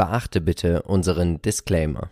Beachte 0.00 0.40
bitte 0.40 0.80
unseren 0.80 1.42
Disclaimer. 1.42 2.08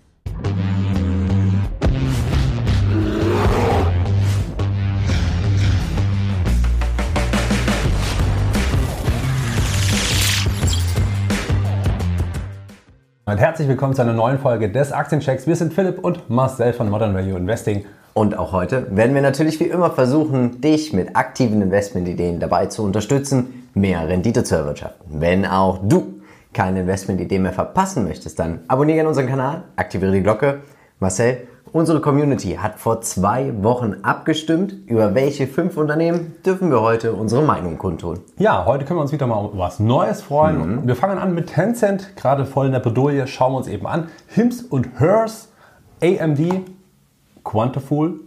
Und 13.24 13.38
herzlich 13.38 13.66
willkommen 13.68 13.94
zu 13.94 14.02
einer 14.02 14.12
neuen 14.12 14.38
Folge 14.38 14.70
des 14.70 14.92
Aktienchecks. 14.92 15.46
Wir 15.46 15.56
sind 15.56 15.72
Philipp 15.72 16.04
und 16.04 16.28
Marcel 16.28 16.74
von 16.74 16.90
Modern 16.90 17.14
Value 17.14 17.38
Investing. 17.38 17.86
Und 18.12 18.36
auch 18.36 18.52
heute 18.52 18.94
werden 18.94 19.14
wir 19.14 19.22
natürlich 19.22 19.58
wie 19.60 19.64
immer 19.64 19.92
versuchen, 19.92 20.60
dich 20.60 20.92
mit 20.92 21.16
aktiven 21.16 21.62
Investmentideen 21.62 22.38
dabei 22.38 22.66
zu 22.66 22.82
unterstützen, 22.82 23.70
mehr 23.72 24.06
Rendite 24.06 24.44
zu 24.44 24.56
erwirtschaften. 24.56 25.22
Wenn 25.22 25.46
auch 25.46 25.78
du 25.82 26.17
keine 26.52 26.80
Investmentidee 26.80 27.38
mehr 27.38 27.52
verpassen 27.52 28.04
möchtest, 28.04 28.38
dann 28.38 28.60
abonniere 28.68 28.96
gerne 28.96 29.08
unseren 29.08 29.26
Kanal, 29.26 29.64
aktiviere 29.76 30.12
die 30.12 30.22
Glocke. 30.22 30.62
Marcel, 31.00 31.46
unsere 31.72 32.00
Community 32.00 32.58
hat 32.60 32.78
vor 32.78 33.00
zwei 33.02 33.52
Wochen 33.62 33.96
abgestimmt, 34.02 34.74
über 34.86 35.14
welche 35.14 35.46
fünf 35.46 35.76
Unternehmen 35.76 36.34
dürfen 36.44 36.70
wir 36.70 36.80
heute 36.80 37.12
unsere 37.12 37.42
Meinung 37.42 37.78
kundtun. 37.78 38.20
Ja, 38.38 38.64
heute 38.66 38.84
können 38.84 38.98
wir 38.98 39.02
uns 39.02 39.12
wieder 39.12 39.26
mal 39.26 39.36
um 39.36 39.58
was 39.58 39.78
Neues 39.78 40.22
freuen. 40.22 40.82
Mhm. 40.82 40.86
Wir 40.86 40.96
fangen 40.96 41.18
an 41.18 41.34
mit 41.34 41.48
Tencent, 41.48 42.16
gerade 42.16 42.46
voll 42.46 42.66
in 42.66 42.72
der 42.72 42.80
Bredouille, 42.80 43.26
schauen 43.26 43.52
wir 43.52 43.58
uns 43.58 43.68
eben 43.68 43.86
an. 43.86 44.08
Hims 44.26 44.62
und 44.62 44.88
Hers, 44.98 45.48
AMD, 46.02 46.40
Quantafool 47.44 48.20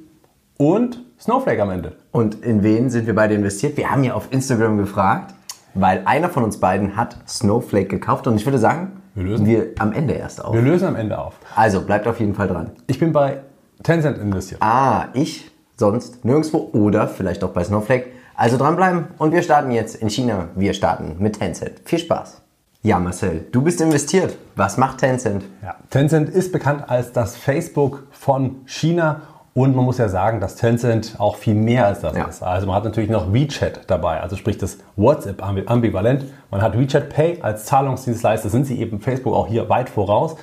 und 0.58 1.04
Snowflake 1.20 1.62
am 1.62 1.72
Ende. 1.72 1.94
Und 2.12 2.44
in 2.44 2.64
wen 2.64 2.90
sind 2.90 3.08
wir 3.08 3.16
beide 3.16 3.34
investiert? 3.36 3.78
Wir 3.78 3.92
haben 3.92 4.04
ja 4.04 4.14
auf 4.14 4.32
Instagram 4.32 4.78
gefragt 4.78 5.36
weil 5.74 6.04
einer 6.06 6.30
von 6.30 6.44
uns 6.44 6.60
beiden 6.60 6.96
hat 6.96 7.18
Snowflake 7.28 7.88
gekauft 7.88 8.28
und 8.28 8.36
ich 8.36 8.46
würde 8.46 8.58
sagen, 8.58 9.02
wir 9.16 9.24
lösen 9.24 9.46
wir 9.46 9.70
am 9.80 9.92
Ende 9.92 10.14
erst 10.14 10.44
auf. 10.44 10.54
Wir 10.54 10.62
lösen 10.62 10.88
am 10.88 10.96
Ende 10.96 11.18
auf. 11.18 11.36
Also 11.56 11.82
bleibt 11.82 12.08
auf 12.08 12.20
jeden 12.20 12.34
Fall 12.34 12.48
dran. 12.48 12.72
Ich 12.88 13.00
bin 13.00 13.12
bei 13.12 13.42
Tencent 13.84 14.18
investiert. 14.18 14.62
Ah, 14.62 15.08
ich 15.14 15.52
sonst 15.76 16.24
nirgendwo 16.24 16.70
oder 16.74 17.08
vielleicht 17.08 17.44
auch 17.44 17.50
bei 17.50 17.64
Snowflake. 17.64 18.08
Also 18.36 18.58
dranbleiben 18.58 19.08
und 19.18 19.34
wir 19.34 19.42
starten 19.42 19.72
jetzt 19.72 19.96
in 19.96 20.10
China. 20.10 20.50
Wir 20.56 20.74
starten 20.74 21.16
mit 21.20 21.40
Tencent. 21.40 21.82
Viel 21.86 22.00
Spaß. 22.00 22.42
Ja, 22.84 22.98
Marcel, 22.98 23.46
du 23.52 23.62
bist 23.62 23.80
investiert. 23.82 24.36
Was 24.56 24.78
macht 24.78 25.00
Tencent? 25.00 25.44
Ja, 25.62 25.76
Tencent 25.92 26.30
ist 26.30 26.52
bekannt 26.52 26.90
als 26.90 27.12
das 27.12 27.36
Facebook 27.36 28.08
von 28.10 28.62
China 28.66 29.22
und 29.54 29.76
man 29.76 29.84
muss 29.84 29.98
ja 29.98 30.08
sagen, 30.08 30.40
dass 30.40 30.56
Tencent 30.56 31.16
auch 31.18 31.36
viel 31.36 31.56
mehr 31.56 31.86
als 31.88 32.00
das 32.00 32.16
ja. 32.16 32.26
ist. 32.26 32.42
Also 32.42 32.68
man 32.68 32.76
hat 32.76 32.86
natürlich 32.86 33.10
noch 33.10 33.34
WeChat 33.34 33.82
dabei, 33.88 34.22
also 34.22 34.38
sprich 34.38 34.58
das 34.58 34.78
WhatsApp 34.96 35.44
ambivalent. 35.44 36.26
Man 36.52 36.62
hat 36.62 36.78
WeChat 36.80 37.10
Pay 37.10 37.40
als 37.42 37.66
Zahlungsdienstleister, 37.66 38.50
sind 38.50 38.66
sie 38.66 38.80
eben 38.80 39.02
Facebook 39.02 39.34
auch 39.34 39.48
hier 39.48 39.68
weit 39.68 39.90
voraus. 39.90 40.38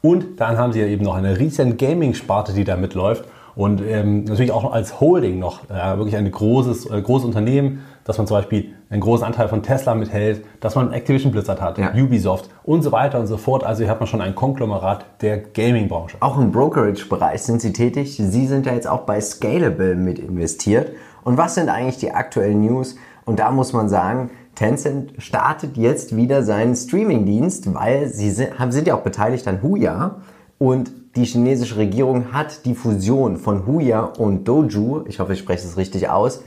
Und 0.00 0.40
dann 0.40 0.56
haben 0.56 0.72
sie 0.72 0.80
ja 0.80 0.86
eben 0.86 1.04
noch 1.04 1.14
eine 1.14 1.38
riesen 1.38 1.76
Gaming-Sparte, 1.76 2.52
die 2.52 2.64
da 2.64 2.76
mitläuft. 2.76 3.24
Und 3.54 3.82
ähm, 3.82 4.24
natürlich 4.24 4.52
auch 4.52 4.72
als 4.72 4.98
Holding 4.98 5.38
noch 5.38 5.64
äh, 5.70 5.96
wirklich 5.96 6.16
ein 6.16 6.30
großes, 6.30 6.90
äh, 6.90 7.00
großes 7.00 7.26
Unternehmen 7.26 7.84
dass 8.04 8.18
man 8.18 8.26
zum 8.26 8.36
Beispiel 8.36 8.74
einen 8.94 9.00
großen 9.00 9.26
Anteil 9.26 9.48
von 9.48 9.64
Tesla 9.64 9.96
mithält, 9.96 10.44
dass 10.60 10.76
man 10.76 10.92
Activision 10.92 11.32
Blizzard 11.32 11.60
hat, 11.60 11.78
ja. 11.78 11.92
Ubisoft 11.94 12.48
und 12.62 12.82
so 12.82 12.92
weiter 12.92 13.18
und 13.18 13.26
so 13.26 13.36
fort. 13.36 13.64
Also 13.64 13.82
hier 13.82 13.90
hat 13.90 13.98
man 13.98 14.06
schon 14.06 14.20
ein 14.20 14.36
Konglomerat 14.36 15.04
der 15.20 15.38
Gaming-Branche. 15.38 16.16
Auch 16.20 16.38
im 16.38 16.52
Brokerage-Bereich 16.52 17.42
sind 17.42 17.60
Sie 17.60 17.72
tätig. 17.72 18.16
Sie 18.16 18.46
sind 18.46 18.66
ja 18.66 18.72
jetzt 18.72 18.86
auch 18.86 19.00
bei 19.00 19.20
Scalable 19.20 19.96
mit 19.96 20.20
investiert. 20.20 20.92
Und 21.24 21.36
was 21.36 21.56
sind 21.56 21.70
eigentlich 21.70 21.98
die 21.98 22.12
aktuellen 22.12 22.64
News? 22.64 22.94
Und 23.24 23.40
da 23.40 23.50
muss 23.50 23.72
man 23.72 23.88
sagen, 23.88 24.30
Tencent 24.54 25.14
startet 25.18 25.76
jetzt 25.76 26.14
wieder 26.16 26.44
seinen 26.44 26.76
Streaming-Dienst, 26.76 27.74
weil 27.74 28.06
sie 28.06 28.30
sind, 28.30 28.50
sind 28.68 28.86
ja 28.86 28.94
auch 28.94 29.02
beteiligt 29.02 29.48
an 29.48 29.60
Huya. 29.60 30.20
Und 30.58 30.92
die 31.16 31.24
chinesische 31.24 31.78
Regierung 31.78 32.32
hat 32.32 32.64
die 32.64 32.76
Fusion 32.76 33.38
von 33.38 33.66
Huya 33.66 34.02
und 34.04 34.46
Doju, 34.46 35.02
ich 35.06 35.18
hoffe, 35.18 35.32
ich 35.32 35.40
spreche 35.40 35.66
es 35.66 35.76
richtig 35.76 36.08
aus, 36.08 36.44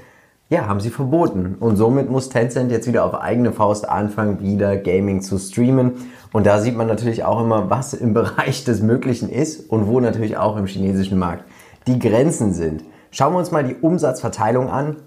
ja, 0.50 0.66
haben 0.66 0.80
sie 0.80 0.90
verboten. 0.90 1.56
Und 1.60 1.76
somit 1.76 2.10
muss 2.10 2.30
Tencent 2.30 2.72
jetzt 2.72 2.88
wieder 2.88 3.04
auf 3.04 3.14
eigene 3.16 3.52
Faust 3.52 3.88
anfangen, 3.88 4.40
wieder 4.40 4.78
Gaming 4.78 5.22
zu 5.22 5.38
streamen. 5.38 5.94
Und 6.32 6.46
da 6.46 6.62
sieht 6.62 6.78
man 6.78 6.88
natürlich 6.88 7.26
auch 7.26 7.42
immer, 7.42 7.70
was 7.70 7.94
im 7.94 8.14
Bereich 8.16 8.64
des 8.64 8.82
Möglichen 8.82 9.30
ist 9.30 9.70
und 9.70 9.88
wo 9.88 10.00
natürlich 10.00 10.38
auch 10.38 10.58
im 10.58 10.66
chinesischen 10.66 11.20
Markt 11.20 11.44
die 11.86 12.00
Grenzen 12.00 12.54
sind. 12.54 12.84
Schauen 13.12 13.34
wir 13.34 13.40
uns 13.40 13.52
mal 13.52 13.64
die 13.64 13.76
Umsatzverteilung 13.76 14.70
an. 14.70 14.98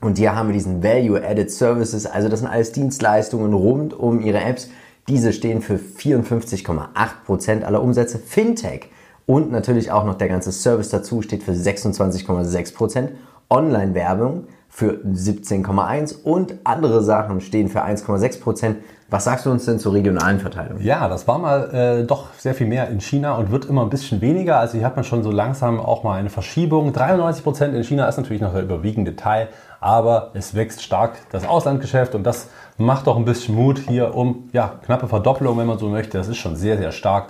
Und 0.00 0.16
hier 0.16 0.34
haben 0.34 0.48
wir 0.48 0.54
diesen 0.54 0.82
Value-Added 0.82 1.50
Services, 1.50 2.06
also 2.06 2.30
das 2.30 2.40
sind 2.40 2.48
alles 2.48 2.72
Dienstleistungen 2.72 3.52
rund 3.52 3.92
um 3.92 4.20
ihre 4.22 4.40
Apps. 4.40 4.70
Diese 5.08 5.34
stehen 5.34 5.60
für 5.60 5.74
54,8% 5.74 7.64
aller 7.64 7.82
Umsätze. 7.82 8.18
Fintech 8.18 8.88
und 9.26 9.52
natürlich 9.52 9.92
auch 9.92 10.04
noch 10.04 10.14
der 10.14 10.28
ganze 10.28 10.52
Service 10.52 10.88
dazu 10.88 11.20
steht 11.20 11.42
für 11.42 11.52
26,6%. 11.52 13.08
Online-Werbung 13.50 14.44
für 14.70 15.00
17,1 15.04 16.22
und 16.22 16.54
andere 16.64 17.02
Sachen 17.02 17.40
stehen 17.40 17.68
für 17.68 17.84
1,6 17.84 18.40
Prozent. 18.40 18.76
Was 19.10 19.24
sagst 19.24 19.44
du 19.44 19.50
uns 19.50 19.64
denn 19.64 19.80
zur 19.80 19.92
regionalen 19.92 20.38
Verteilung? 20.38 20.80
Ja, 20.80 21.08
das 21.08 21.26
war 21.26 21.38
mal 21.40 21.74
äh, 21.74 22.04
doch 22.06 22.32
sehr 22.38 22.54
viel 22.54 22.68
mehr 22.68 22.88
in 22.88 23.00
China 23.00 23.34
und 23.34 23.50
wird 23.50 23.64
immer 23.64 23.82
ein 23.82 23.90
bisschen 23.90 24.20
weniger. 24.20 24.58
Also 24.58 24.78
hier 24.78 24.86
hat 24.86 24.94
man 24.94 25.04
schon 25.04 25.24
so 25.24 25.32
langsam 25.32 25.80
auch 25.80 26.04
mal 26.04 26.14
eine 26.14 26.30
Verschiebung. 26.30 26.92
93 26.92 27.42
Prozent 27.42 27.74
in 27.74 27.82
China 27.82 28.06
ist 28.06 28.16
natürlich 28.18 28.40
noch 28.40 28.52
der 28.52 28.62
überwiegende 28.62 29.16
Teil, 29.16 29.48
aber 29.80 30.30
es 30.34 30.54
wächst 30.54 30.82
stark 30.82 31.18
das 31.32 31.44
Auslandgeschäft 31.44 32.14
und 32.14 32.22
das 32.22 32.48
macht 32.78 33.08
doch 33.08 33.16
ein 33.16 33.24
bisschen 33.24 33.56
Mut 33.56 33.80
hier 33.80 34.14
um 34.14 34.48
ja, 34.52 34.74
knappe 34.86 35.08
Verdoppelung, 35.08 35.58
wenn 35.58 35.66
man 35.66 35.78
so 35.78 35.88
möchte. 35.88 36.16
Das 36.16 36.28
ist 36.28 36.38
schon 36.38 36.54
sehr, 36.54 36.78
sehr 36.78 36.92
stark. 36.92 37.26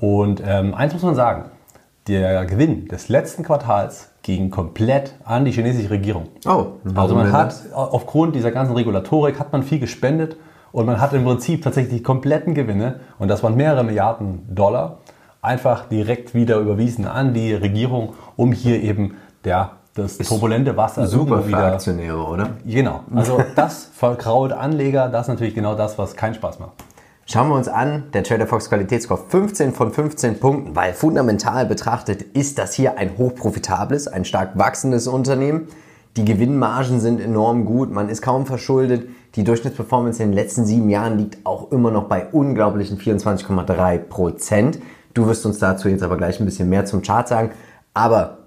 Und 0.00 0.42
ähm, 0.44 0.74
eins 0.74 0.92
muss 0.92 1.02
man 1.02 1.14
sagen, 1.14 1.44
der 2.10 2.44
Gewinn 2.46 2.88
des 2.88 3.08
letzten 3.08 3.42
Quartals 3.42 4.10
ging 4.22 4.50
komplett 4.50 5.14
an 5.24 5.44
die 5.44 5.52
chinesische 5.52 5.90
Regierung. 5.90 6.28
Oh, 6.46 6.66
also 6.94 7.14
man 7.14 7.32
hat 7.32 7.54
aufgrund 7.72 8.34
dieser 8.34 8.50
ganzen 8.50 8.74
Regulatorik 8.74 9.38
hat 9.38 9.52
man 9.52 9.62
viel 9.62 9.78
gespendet 9.78 10.36
und 10.72 10.86
man 10.86 11.00
hat 11.00 11.12
im 11.12 11.24
Prinzip 11.24 11.62
tatsächlich 11.62 11.98
die 11.98 12.02
kompletten 12.02 12.54
Gewinne 12.54 13.00
und 13.18 13.28
das 13.28 13.42
waren 13.42 13.56
mehrere 13.56 13.84
Milliarden 13.84 14.42
Dollar 14.54 14.98
einfach 15.42 15.86
direkt 15.86 16.34
wieder 16.34 16.58
überwiesen 16.58 17.06
an 17.06 17.32
die 17.32 17.54
Regierung, 17.54 18.14
um 18.36 18.52
hier 18.52 18.82
eben 18.82 19.16
der 19.44 19.72
das 19.94 20.18
turbulente 20.18 20.76
Wasser 20.76 21.06
super 21.06 21.46
wieder 21.46 21.72
Aktionäre, 21.72 22.22
oder? 22.24 22.50
Genau. 22.64 23.00
Also 23.14 23.42
das 23.56 23.90
verkraut 23.92 24.52
Anleger, 24.52 25.08
das 25.08 25.22
ist 25.22 25.28
natürlich 25.28 25.54
genau 25.54 25.74
das, 25.74 25.98
was 25.98 26.14
keinen 26.14 26.34
Spaß 26.34 26.60
macht. 26.60 26.72
Schauen 27.32 27.48
wir 27.48 27.54
uns 27.54 27.68
an, 27.68 28.10
der 28.12 28.24
Trader 28.24 28.48
Fox 28.48 28.68
Qualitätsscore 28.68 29.20
15 29.28 29.72
von 29.72 29.92
15 29.92 30.40
Punkten, 30.40 30.74
weil 30.74 30.92
fundamental 30.92 31.64
betrachtet 31.64 32.22
ist 32.22 32.58
das 32.58 32.74
hier 32.74 32.98
ein 32.98 33.18
hochprofitables, 33.18 34.08
ein 34.08 34.24
stark 34.24 34.58
wachsendes 34.58 35.06
Unternehmen. 35.06 35.68
Die 36.16 36.24
Gewinnmargen 36.24 36.98
sind 36.98 37.20
enorm 37.20 37.66
gut, 37.66 37.92
man 37.92 38.08
ist 38.08 38.20
kaum 38.20 38.46
verschuldet. 38.46 39.08
Die 39.36 39.44
Durchschnittsperformance 39.44 40.20
in 40.20 40.30
den 40.30 40.34
letzten 40.34 40.64
sieben 40.64 40.90
Jahren 40.90 41.18
liegt 41.18 41.46
auch 41.46 41.70
immer 41.70 41.92
noch 41.92 42.08
bei 42.08 42.26
unglaublichen 42.32 42.98
24,3 42.98 43.98
Prozent. 43.98 44.80
Du 45.14 45.28
wirst 45.28 45.46
uns 45.46 45.60
dazu 45.60 45.88
jetzt 45.88 46.02
aber 46.02 46.16
gleich 46.16 46.40
ein 46.40 46.46
bisschen 46.46 46.68
mehr 46.68 46.84
zum 46.84 47.00
Chart 47.02 47.28
sagen. 47.28 47.52
Aber 47.94 48.38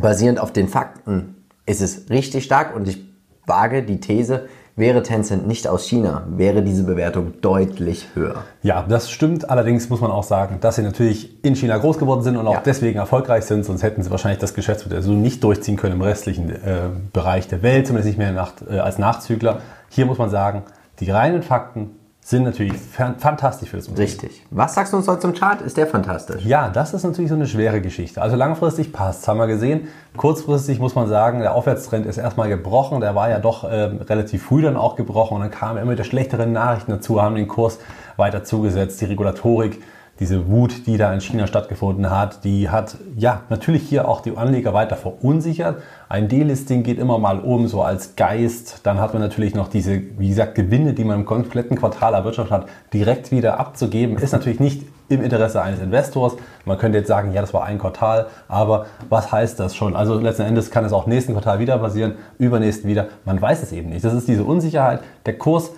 basierend 0.00 0.38
auf 0.38 0.52
den 0.52 0.68
Fakten 0.68 1.34
ist 1.66 1.82
es 1.82 2.08
richtig 2.10 2.44
stark 2.44 2.76
und 2.76 2.86
ich 2.86 3.04
wage 3.44 3.82
die 3.82 3.98
These, 3.98 4.46
Wäre 4.76 5.02
Tencent 5.02 5.46
nicht 5.46 5.68
aus 5.68 5.86
China, 5.86 6.24
wäre 6.28 6.62
diese 6.62 6.84
Bewertung 6.84 7.40
deutlich 7.40 8.08
höher. 8.14 8.44
Ja, 8.62 8.84
das 8.88 9.10
stimmt. 9.10 9.50
Allerdings 9.50 9.90
muss 9.90 10.00
man 10.00 10.10
auch 10.10 10.24
sagen, 10.24 10.58
dass 10.60 10.76
sie 10.76 10.82
natürlich 10.82 11.44
in 11.44 11.54
China 11.54 11.76
groß 11.76 11.98
geworden 11.98 12.22
sind 12.22 12.36
und 12.36 12.46
auch 12.46 12.54
ja. 12.54 12.62
deswegen 12.64 12.98
erfolgreich 12.98 13.44
sind. 13.44 13.64
Sonst 13.64 13.82
hätten 13.82 14.02
sie 14.02 14.10
wahrscheinlich 14.10 14.40
das 14.40 14.54
Geschäftsmodell 14.54 15.02
so 15.02 15.12
nicht 15.12 15.44
durchziehen 15.44 15.76
können 15.76 15.96
im 15.96 16.02
restlichen 16.02 16.50
äh, 16.50 16.88
Bereich 17.12 17.48
der 17.48 17.62
Welt, 17.62 17.86
zumindest 17.86 18.08
nicht 18.08 18.18
mehr 18.18 18.32
nach, 18.32 18.52
äh, 18.70 18.78
als 18.78 18.98
Nachzügler. 18.98 19.60
Hier 19.88 20.06
muss 20.06 20.18
man 20.18 20.30
sagen, 20.30 20.62
die 21.00 21.10
reinen 21.10 21.42
Fakten 21.42 21.90
sind 22.22 22.44
natürlich 22.44 22.74
fantastisch 22.74 23.70
für 23.70 23.78
das 23.78 23.88
Unternehmen. 23.88 24.10
Richtig. 24.10 24.42
Was 24.50 24.74
sagst 24.74 24.92
du 24.92 24.98
uns 24.98 25.08
heute 25.08 25.20
zum 25.20 25.34
Chart? 25.34 25.62
Ist 25.62 25.76
der 25.76 25.86
fantastisch? 25.86 26.44
Ja, 26.44 26.68
das 26.68 26.94
ist 26.94 27.02
natürlich 27.02 27.30
so 27.30 27.34
eine 27.34 27.46
schwere 27.46 27.80
Geschichte. 27.80 28.20
Also 28.20 28.36
langfristig 28.36 28.92
passt, 28.92 29.26
haben 29.26 29.38
wir 29.38 29.46
gesehen. 29.46 29.88
Kurzfristig 30.16 30.78
muss 30.78 30.94
man 30.94 31.08
sagen, 31.08 31.40
der 31.40 31.54
Aufwärtstrend 31.54 32.06
ist 32.06 32.18
erstmal 32.18 32.48
gebrochen. 32.48 33.00
Der 33.00 33.14
war 33.14 33.30
ja 33.30 33.38
doch 33.38 33.64
äh, 33.64 33.68
relativ 33.68 34.44
früh 34.44 34.62
dann 34.62 34.76
auch 34.76 34.96
gebrochen 34.96 35.36
und 35.36 35.40
dann 35.40 35.50
kamen 35.50 35.78
immer 35.78 35.92
wieder 35.92 36.04
schlechtere 36.04 36.46
Nachrichten 36.46 36.92
dazu, 36.92 37.20
haben 37.20 37.34
den 37.34 37.48
Kurs 37.48 37.78
weiter 38.16 38.44
zugesetzt. 38.44 39.00
Die 39.00 39.06
Regulatorik 39.06 39.82
diese 40.20 40.48
Wut, 40.48 40.86
die 40.86 40.98
da 40.98 41.12
in 41.14 41.22
China 41.22 41.46
stattgefunden 41.46 42.10
hat, 42.10 42.44
die 42.44 42.68
hat 42.68 42.98
ja 43.16 43.40
natürlich 43.48 43.88
hier 43.88 44.06
auch 44.06 44.20
die 44.20 44.36
Anleger 44.36 44.74
weiter 44.74 44.96
verunsichert. 44.96 45.82
Ein 46.10 46.28
Delisting 46.28 46.82
geht 46.82 46.98
immer 46.98 47.18
mal 47.18 47.40
um, 47.40 47.66
so 47.68 47.82
als 47.82 48.16
Geist. 48.16 48.80
Dann 48.82 49.00
hat 49.00 49.14
man 49.14 49.22
natürlich 49.22 49.54
noch 49.54 49.68
diese, 49.68 50.02
wie 50.18 50.28
gesagt, 50.28 50.54
Gewinne, 50.56 50.92
die 50.92 51.04
man 51.04 51.20
im 51.20 51.24
kompletten 51.24 51.78
Quartal 51.78 52.12
erwirtschaftet 52.12 52.52
hat, 52.52 52.66
direkt 52.92 53.30
wieder 53.30 53.58
abzugeben. 53.58 54.18
Ist 54.18 54.32
natürlich 54.32 54.60
nicht 54.60 54.84
im 55.08 55.22
Interesse 55.22 55.62
eines 55.62 55.80
Investors. 55.80 56.36
Man 56.66 56.76
könnte 56.76 56.98
jetzt 56.98 57.08
sagen, 57.08 57.32
ja, 57.32 57.40
das 57.40 57.54
war 57.54 57.64
ein 57.64 57.78
Quartal, 57.78 58.26
aber 58.46 58.86
was 59.08 59.32
heißt 59.32 59.58
das 59.58 59.74
schon? 59.74 59.96
Also 59.96 60.20
letzten 60.20 60.42
Endes 60.42 60.70
kann 60.70 60.84
es 60.84 60.92
auch 60.92 61.06
nächsten 61.06 61.32
Quartal 61.32 61.60
wieder 61.60 61.78
passieren, 61.78 62.16
übernächsten 62.38 62.88
wieder. 62.88 63.08
Man 63.24 63.40
weiß 63.40 63.62
es 63.62 63.72
eben 63.72 63.88
nicht. 63.88 64.04
Das 64.04 64.12
ist 64.12 64.28
diese 64.28 64.44
Unsicherheit. 64.44 65.00
Der 65.24 65.38
Kurs 65.38 65.70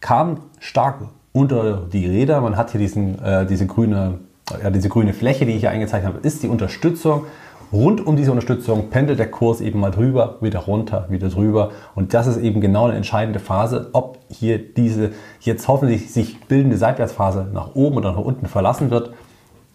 kam 0.00 0.40
stark 0.60 1.00
unter 1.36 1.82
die 1.92 2.06
Räder. 2.06 2.40
Man 2.40 2.56
hat 2.56 2.70
hier 2.70 2.80
diesen, 2.80 3.22
äh, 3.22 3.44
diese, 3.44 3.66
grüne, 3.66 4.20
ja, 4.62 4.70
diese 4.70 4.88
grüne 4.88 5.12
Fläche, 5.12 5.44
die 5.44 5.52
ich 5.52 5.60
hier 5.60 5.70
eingezeichnet 5.70 6.14
habe, 6.14 6.26
ist 6.26 6.42
die 6.42 6.48
Unterstützung. 6.48 7.26
Rund 7.72 8.06
um 8.06 8.16
diese 8.16 8.30
Unterstützung 8.30 8.88
pendelt 8.88 9.18
der 9.18 9.30
Kurs 9.30 9.60
eben 9.60 9.80
mal 9.80 9.90
drüber, 9.90 10.36
wieder 10.40 10.60
runter, 10.60 11.06
wieder 11.10 11.28
drüber. 11.28 11.72
Und 11.94 12.14
das 12.14 12.26
ist 12.26 12.38
eben 12.38 12.62
genau 12.62 12.86
eine 12.86 12.96
entscheidende 12.96 13.38
Phase, 13.38 13.90
ob 13.92 14.18
hier 14.30 14.58
diese 14.58 15.10
jetzt 15.40 15.68
hoffentlich 15.68 16.10
sich 16.10 16.40
bildende 16.40 16.78
Seitwärtsphase 16.78 17.48
nach 17.52 17.74
oben 17.74 17.98
oder 17.98 18.12
nach 18.12 18.18
unten 18.18 18.46
verlassen 18.46 18.90
wird. 18.90 19.10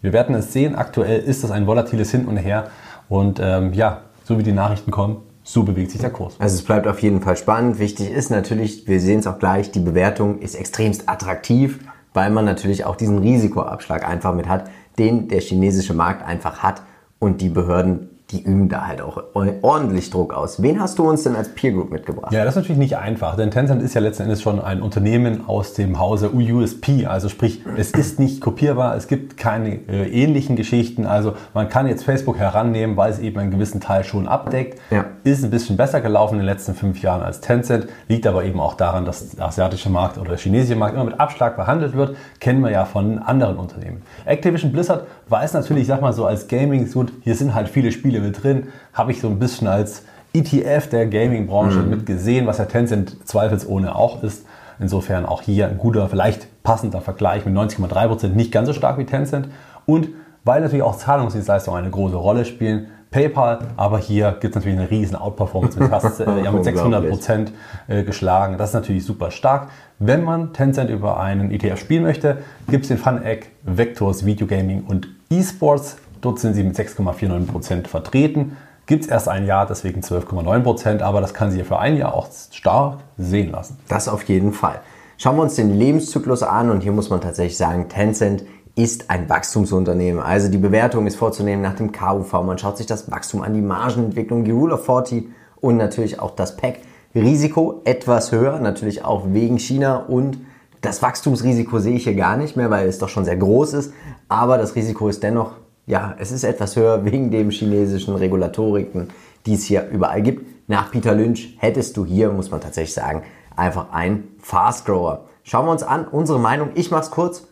Wir 0.00 0.12
werden 0.12 0.34
es 0.34 0.52
sehen. 0.52 0.74
Aktuell 0.74 1.20
ist 1.20 1.44
das 1.44 1.52
ein 1.52 1.68
volatiles 1.68 2.10
Hin 2.10 2.26
und 2.26 2.38
Her. 2.38 2.68
Und 3.08 3.38
ähm, 3.40 3.72
ja, 3.72 4.00
so 4.24 4.36
wie 4.36 4.42
die 4.42 4.52
Nachrichten 4.52 4.90
kommen, 4.90 5.18
so 5.42 5.62
bewegt 5.64 5.90
sich 5.90 6.00
der 6.00 6.10
Kurs. 6.10 6.36
Also 6.38 6.56
es 6.56 6.62
bleibt 6.62 6.86
auf 6.86 7.00
jeden 7.00 7.20
Fall 7.20 7.36
spannend. 7.36 7.78
Wichtig 7.78 8.10
ist 8.10 8.30
natürlich, 8.30 8.86
wir 8.86 9.00
sehen 9.00 9.20
es 9.20 9.26
auch 9.26 9.38
gleich, 9.38 9.70
die 9.70 9.80
Bewertung 9.80 10.38
ist 10.38 10.54
extremst 10.54 11.08
attraktiv, 11.08 11.80
weil 12.14 12.30
man 12.30 12.44
natürlich 12.44 12.84
auch 12.84 12.96
diesen 12.96 13.18
Risikoabschlag 13.18 14.08
einfach 14.08 14.34
mit 14.34 14.48
hat, 14.48 14.70
den 14.98 15.28
der 15.28 15.40
chinesische 15.40 15.94
Markt 15.94 16.24
einfach 16.24 16.62
hat 16.62 16.82
und 17.18 17.40
die 17.40 17.48
Behörden 17.48 18.10
die 18.32 18.42
üben 18.42 18.68
da 18.68 18.86
halt 18.86 19.02
auch 19.02 19.22
ordentlich 19.34 20.10
Druck 20.10 20.32
aus. 20.32 20.62
Wen 20.62 20.80
hast 20.80 20.98
du 20.98 21.08
uns 21.08 21.22
denn 21.22 21.36
als 21.36 21.54
Peer 21.54 21.72
Group 21.72 21.90
mitgebracht? 21.90 22.32
Ja, 22.32 22.44
das 22.44 22.54
ist 22.54 22.62
natürlich 22.62 22.78
nicht 22.78 22.96
einfach, 22.96 23.36
denn 23.36 23.50
Tencent 23.50 23.82
ist 23.82 23.94
ja 23.94 24.00
letzten 24.00 24.24
Endes 24.24 24.40
schon 24.40 24.60
ein 24.60 24.80
Unternehmen 24.80 25.46
aus 25.46 25.74
dem 25.74 25.98
Hause 25.98 26.32
USP, 26.32 27.06
also 27.06 27.28
sprich, 27.28 27.62
es 27.76 27.90
ist 27.90 28.18
nicht 28.18 28.40
kopierbar, 28.40 28.96
es 28.96 29.06
gibt 29.06 29.36
keine 29.36 29.74
äh, 29.88 30.08
ähnlichen 30.08 30.56
Geschichten, 30.56 31.06
also 31.06 31.34
man 31.52 31.68
kann 31.68 31.86
jetzt 31.86 32.04
Facebook 32.04 32.38
herannehmen, 32.38 32.96
weil 32.96 33.10
es 33.12 33.18
eben 33.18 33.38
einen 33.38 33.50
gewissen 33.50 33.80
Teil 33.80 34.04
schon 34.04 34.26
abdeckt. 34.26 34.80
Ja. 34.90 35.04
Ist 35.24 35.44
ein 35.44 35.50
bisschen 35.50 35.76
besser 35.76 36.00
gelaufen 36.00 36.34
in 36.34 36.40
den 36.40 36.46
letzten 36.46 36.74
fünf 36.74 37.02
Jahren 37.02 37.22
als 37.22 37.40
Tencent, 37.40 37.86
liegt 38.08 38.26
aber 38.26 38.44
eben 38.44 38.60
auch 38.60 38.74
daran, 38.74 39.04
dass 39.04 39.30
der 39.30 39.46
asiatische 39.46 39.90
Markt 39.90 40.18
oder 40.18 40.30
der 40.30 40.38
chinesische 40.38 40.76
Markt 40.76 40.94
immer 40.94 41.04
mit 41.04 41.20
Abschlag 41.20 41.56
behandelt 41.56 41.94
wird, 41.94 42.16
kennen 42.40 42.62
wir 42.62 42.70
ja 42.70 42.84
von 42.84 43.18
anderen 43.18 43.56
Unternehmen. 43.56 44.02
Activision 44.24 44.72
Blizzard 44.72 45.06
weiß 45.28 45.52
natürlich, 45.54 45.82
ich 45.82 45.88
sag 45.88 46.00
mal 46.00 46.12
so, 46.12 46.26
als 46.26 46.48
Gaming-Suit, 46.48 47.12
hier 47.22 47.34
sind 47.34 47.54
halt 47.54 47.68
viele 47.68 47.92
Spiele 47.92 48.21
mit 48.22 48.42
drin, 48.42 48.68
habe 48.92 49.12
ich 49.12 49.20
so 49.20 49.28
ein 49.28 49.38
bisschen 49.38 49.66
als 49.66 50.04
ETF 50.34 50.88
der 50.88 51.06
Gaming-Branche 51.06 51.80
mhm. 51.80 51.90
mit 51.90 52.06
gesehen, 52.06 52.46
was 52.46 52.58
ja 52.58 52.64
Tencent 52.64 53.28
zweifelsohne 53.28 53.94
auch 53.94 54.22
ist. 54.22 54.46
Insofern 54.80 55.26
auch 55.26 55.42
hier 55.42 55.68
ein 55.68 55.78
guter, 55.78 56.08
vielleicht 56.08 56.62
passender 56.62 57.00
Vergleich 57.00 57.44
mit 57.44 57.54
90,3%, 57.54 58.28
nicht 58.28 58.50
ganz 58.50 58.68
so 58.68 58.72
stark 58.72 58.98
wie 58.98 59.04
Tencent. 59.04 59.48
Und 59.86 60.08
weil 60.44 60.60
natürlich 60.60 60.82
auch 60.82 60.96
Zahlungsdienstleistungen 60.96 61.80
eine 61.80 61.90
große 61.90 62.16
Rolle 62.16 62.44
spielen, 62.44 62.88
PayPal, 63.12 63.58
aber 63.76 63.98
hier 63.98 64.32
gibt 64.40 64.52
es 64.52 64.54
natürlich 64.56 64.78
eine 64.78 64.90
riesen 64.90 65.16
Outperformance 65.16 65.78
mit 65.78 65.90
fast 65.90 66.18
äh, 66.20 66.44
ja, 66.44 66.50
mit 66.50 66.64
600 66.64 67.10
Prozent 67.10 67.52
äh, 67.86 68.02
geschlagen. 68.04 68.56
Das 68.56 68.70
ist 68.70 68.74
natürlich 68.74 69.04
super 69.04 69.30
stark. 69.30 69.68
Wenn 69.98 70.24
man 70.24 70.54
Tencent 70.54 70.88
über 70.88 71.20
einen 71.20 71.50
ETF 71.52 71.78
spielen 71.78 72.02
möchte, 72.02 72.38
gibt 72.68 72.84
es 72.84 72.88
den 72.88 72.96
Fun 72.96 73.22
Egg, 73.22 73.48
Vectors, 73.62 74.24
Video 74.24 74.46
Gaming 74.46 74.84
und 74.88 75.08
Esports. 75.30 75.98
Dort 76.22 76.38
sind 76.38 76.54
sie 76.54 76.62
mit 76.62 76.76
6,49 76.76 77.46
Prozent 77.46 77.88
vertreten. 77.88 78.56
Gibt 78.86 79.04
es 79.04 79.10
erst 79.10 79.28
ein 79.28 79.46
Jahr, 79.46 79.66
deswegen 79.66 80.00
12,9%, 80.00 80.60
Prozent, 80.60 81.02
aber 81.02 81.20
das 81.20 81.34
kann 81.34 81.50
sich 81.50 81.62
für 81.64 81.78
ein 81.78 81.96
Jahr 81.96 82.14
auch 82.14 82.28
stark 82.50 82.98
sehen 83.18 83.50
lassen. 83.50 83.78
Das 83.88 84.08
auf 84.08 84.22
jeden 84.24 84.52
Fall. 84.52 84.80
Schauen 85.18 85.36
wir 85.36 85.42
uns 85.42 85.56
den 85.56 85.78
Lebenszyklus 85.78 86.42
an 86.42 86.70
und 86.70 86.80
hier 86.80 86.92
muss 86.92 87.10
man 87.10 87.20
tatsächlich 87.20 87.56
sagen, 87.56 87.88
Tencent 87.88 88.44
ist 88.74 89.10
ein 89.10 89.28
Wachstumsunternehmen. 89.28 90.22
Also 90.22 90.48
die 90.48 90.58
Bewertung 90.58 91.06
ist 91.06 91.16
vorzunehmen 91.16 91.60
nach 91.60 91.74
dem 91.74 91.92
KUV. 91.92 92.32
Man 92.44 92.58
schaut 92.58 92.78
sich 92.78 92.86
das 92.86 93.10
Wachstum 93.10 93.42
an, 93.42 93.52
die 93.52 93.60
Margenentwicklung, 93.60 94.44
die 94.44 94.50
Rule 94.50 94.74
of 94.74 94.86
40 94.86 95.28
und 95.60 95.76
natürlich 95.76 96.20
auch 96.20 96.30
das 96.30 96.56
PEC. 96.56 96.80
Risiko 97.14 97.82
etwas 97.84 98.32
höher, 98.32 98.58
natürlich 98.58 99.04
auch 99.04 99.24
wegen 99.28 99.58
China 99.58 99.96
und 99.96 100.38
das 100.80 101.02
Wachstumsrisiko 101.02 101.78
sehe 101.78 101.94
ich 101.94 102.04
hier 102.04 102.14
gar 102.14 102.36
nicht 102.36 102.56
mehr, 102.56 102.70
weil 102.70 102.88
es 102.88 102.98
doch 102.98 103.08
schon 103.08 103.24
sehr 103.24 103.36
groß 103.36 103.74
ist. 103.74 103.92
Aber 104.28 104.58
das 104.58 104.74
Risiko 104.74 105.08
ist 105.08 105.22
dennoch, 105.22 105.52
ja, 105.92 106.16
es 106.18 106.32
ist 106.32 106.42
etwas 106.42 106.74
höher 106.74 107.04
wegen 107.04 107.30
dem 107.30 107.50
chinesischen 107.50 108.16
Regulatoriken, 108.16 109.08
die 109.44 109.52
es 109.52 109.64
hier 109.64 109.88
überall 109.90 110.22
gibt. 110.22 110.66
Nach 110.66 110.90
Peter 110.90 111.14
Lynch 111.14 111.54
hättest 111.58 111.98
du 111.98 112.06
hier, 112.06 112.30
muss 112.30 112.50
man 112.50 112.62
tatsächlich 112.62 112.94
sagen, 112.94 113.24
einfach 113.56 113.92
ein 113.92 114.24
Fast 114.38 114.86
Grower. 114.86 115.26
Schauen 115.42 115.66
wir 115.66 115.72
uns 115.72 115.82
an, 115.82 116.08
unsere 116.08 116.40
Meinung. 116.40 116.70
Ich 116.76 116.90
mache 116.90 117.02
es 117.02 117.10
kurz. 117.10 117.46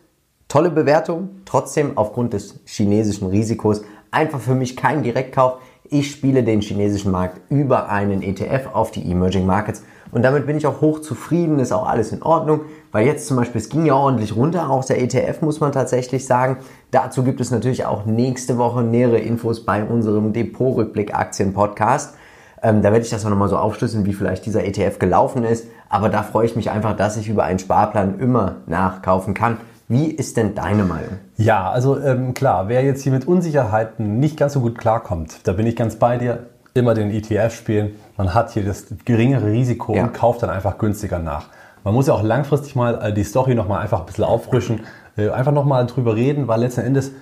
Tolle 0.48 0.70
Bewertung, 0.70 1.42
trotzdem 1.44 1.98
aufgrund 1.98 2.32
des 2.32 2.60
chinesischen 2.64 3.28
Risikos 3.28 3.82
einfach 4.10 4.40
für 4.40 4.54
mich 4.54 4.74
kein 4.74 5.02
Direktkauf. 5.02 5.60
Ich 5.84 6.10
spiele 6.10 6.42
den 6.42 6.62
chinesischen 6.62 7.12
Markt 7.12 7.42
über 7.50 7.90
einen 7.90 8.22
ETF 8.22 8.70
auf 8.72 8.90
die 8.90 9.02
Emerging 9.10 9.44
Markets 9.44 9.82
und 10.12 10.22
damit 10.22 10.46
bin 10.46 10.56
ich 10.56 10.66
auch 10.66 10.80
hoch 10.80 11.00
zufrieden, 11.00 11.58
ist 11.58 11.72
auch 11.72 11.86
alles 11.86 12.12
in 12.12 12.22
Ordnung, 12.22 12.62
weil 12.92 13.06
jetzt 13.06 13.26
zum 13.26 13.36
Beispiel, 13.36 13.60
es 13.60 13.68
ging 13.68 13.86
ja 13.86 13.94
ordentlich 13.94 14.34
runter, 14.34 14.70
auch 14.70 14.84
der 14.84 15.00
ETF 15.00 15.42
muss 15.42 15.60
man 15.60 15.72
tatsächlich 15.72 16.26
sagen. 16.26 16.58
Dazu 16.90 17.22
gibt 17.22 17.40
es 17.40 17.50
natürlich 17.50 17.86
auch 17.86 18.06
nächste 18.06 18.58
Woche 18.58 18.82
nähere 18.82 19.18
Infos 19.18 19.64
bei 19.64 19.84
unserem 19.84 20.32
Depot-Rückblick 20.32 21.14
Aktien-Podcast. 21.14 22.14
Ähm, 22.62 22.82
da 22.82 22.92
werde 22.92 23.04
ich 23.04 23.10
das 23.10 23.24
auch 23.24 23.30
nochmal 23.30 23.48
so 23.48 23.56
aufschlüsseln, 23.56 24.04
wie 24.04 24.12
vielleicht 24.12 24.44
dieser 24.44 24.64
ETF 24.64 24.98
gelaufen 24.98 25.44
ist. 25.44 25.66
Aber 25.88 26.08
da 26.08 26.22
freue 26.22 26.46
ich 26.46 26.56
mich 26.56 26.70
einfach, 26.70 26.96
dass 26.96 27.16
ich 27.16 27.28
über 27.28 27.44
einen 27.44 27.58
Sparplan 27.58 28.18
immer 28.18 28.56
nachkaufen 28.66 29.34
kann. 29.34 29.58
Wie 29.88 30.06
ist 30.06 30.36
denn 30.36 30.54
deine 30.54 30.84
Meinung? 30.84 31.18
Ja, 31.36 31.70
also 31.70 31.98
ähm, 31.98 32.32
klar, 32.34 32.68
wer 32.68 32.84
jetzt 32.84 33.02
hier 33.02 33.12
mit 33.12 33.26
Unsicherheiten 33.26 34.20
nicht 34.20 34.36
ganz 34.36 34.52
so 34.52 34.60
gut 34.60 34.78
klarkommt, 34.78 35.48
da 35.48 35.52
bin 35.52 35.66
ich 35.66 35.74
ganz 35.74 35.96
bei 35.96 36.16
dir, 36.16 36.46
immer 36.74 36.94
den 36.94 37.10
ETF 37.10 37.52
spielen. 37.52 37.96
Man 38.20 38.34
hat 38.34 38.50
hier 38.50 38.66
das 38.66 38.84
geringere 39.06 39.46
Risiko 39.46 39.94
ja. 39.94 40.02
und 40.02 40.12
kauft 40.12 40.42
dann 40.42 40.50
einfach 40.50 40.76
günstiger 40.76 41.18
nach. 41.18 41.46
Man 41.84 41.94
muss 41.94 42.06
ja 42.06 42.12
auch 42.12 42.22
langfristig 42.22 42.76
mal 42.76 43.00
äh, 43.02 43.14
die 43.14 43.24
Story 43.24 43.54
nochmal 43.54 43.80
einfach 43.80 44.00
ein 44.00 44.04
bisschen 44.04 44.24
auffrischen, 44.24 44.80
äh, 45.16 45.30
einfach 45.30 45.52
nochmal 45.52 45.86
drüber 45.86 46.16
reden, 46.16 46.46
weil 46.46 46.60
letzten 46.60 46.82
Endes, 46.82 47.12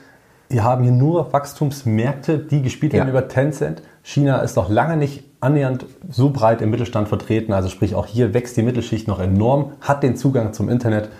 wir 0.48 0.64
haben 0.64 0.82
hier 0.82 0.90
nur 0.90 1.32
Wachstumsmärkte, 1.32 2.40
die 2.40 2.62
gespielt 2.62 2.94
werden 2.94 3.06
ja. 3.06 3.10
über 3.10 3.28
Tencent. 3.28 3.80
China 4.02 4.38
ist 4.38 4.56
noch 4.56 4.68
lange 4.70 4.96
nicht 4.96 5.22
annähernd 5.38 5.86
so 6.10 6.30
breit 6.30 6.62
im 6.62 6.70
Mittelstand 6.70 7.06
vertreten, 7.06 7.52
also 7.52 7.68
sprich 7.68 7.94
auch 7.94 8.06
hier 8.06 8.34
wächst 8.34 8.56
die 8.56 8.62
Mittelschicht 8.62 9.06
noch 9.06 9.20
enorm, 9.20 9.74
hat 9.80 10.02
den 10.02 10.16
Zugang 10.16 10.52
zum 10.52 10.68
Internet 10.68 11.10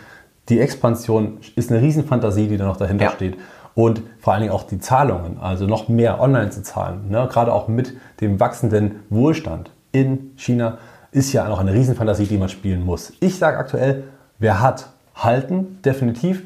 die 0.48 0.60
Expansion 0.60 1.38
ist 1.56 1.70
eine 1.70 1.82
Riesenfantasie, 1.82 2.48
die 2.48 2.56
da 2.56 2.64
noch 2.64 2.78
dahinter 2.78 3.04
ja. 3.04 3.10
steht. 3.10 3.36
Und 3.78 4.02
vor 4.18 4.32
allen 4.32 4.42
Dingen 4.42 4.52
auch 4.52 4.64
die 4.64 4.80
Zahlungen, 4.80 5.38
also 5.40 5.68
noch 5.68 5.88
mehr 5.88 6.20
online 6.20 6.50
zu 6.50 6.64
zahlen, 6.64 7.10
ne? 7.10 7.28
gerade 7.30 7.52
auch 7.52 7.68
mit 7.68 7.94
dem 8.20 8.40
wachsenden 8.40 9.04
Wohlstand 9.08 9.70
in 9.92 10.32
China, 10.34 10.78
ist 11.12 11.32
ja 11.32 11.48
noch 11.48 11.60
eine 11.60 11.72
Riesenfantasie, 11.72 12.26
die 12.26 12.38
man 12.38 12.48
spielen 12.48 12.84
muss. 12.84 13.12
Ich 13.20 13.38
sage 13.38 13.56
aktuell, 13.56 14.02
wer 14.40 14.60
hat, 14.60 14.88
halten, 15.14 15.78
definitiv. 15.84 16.42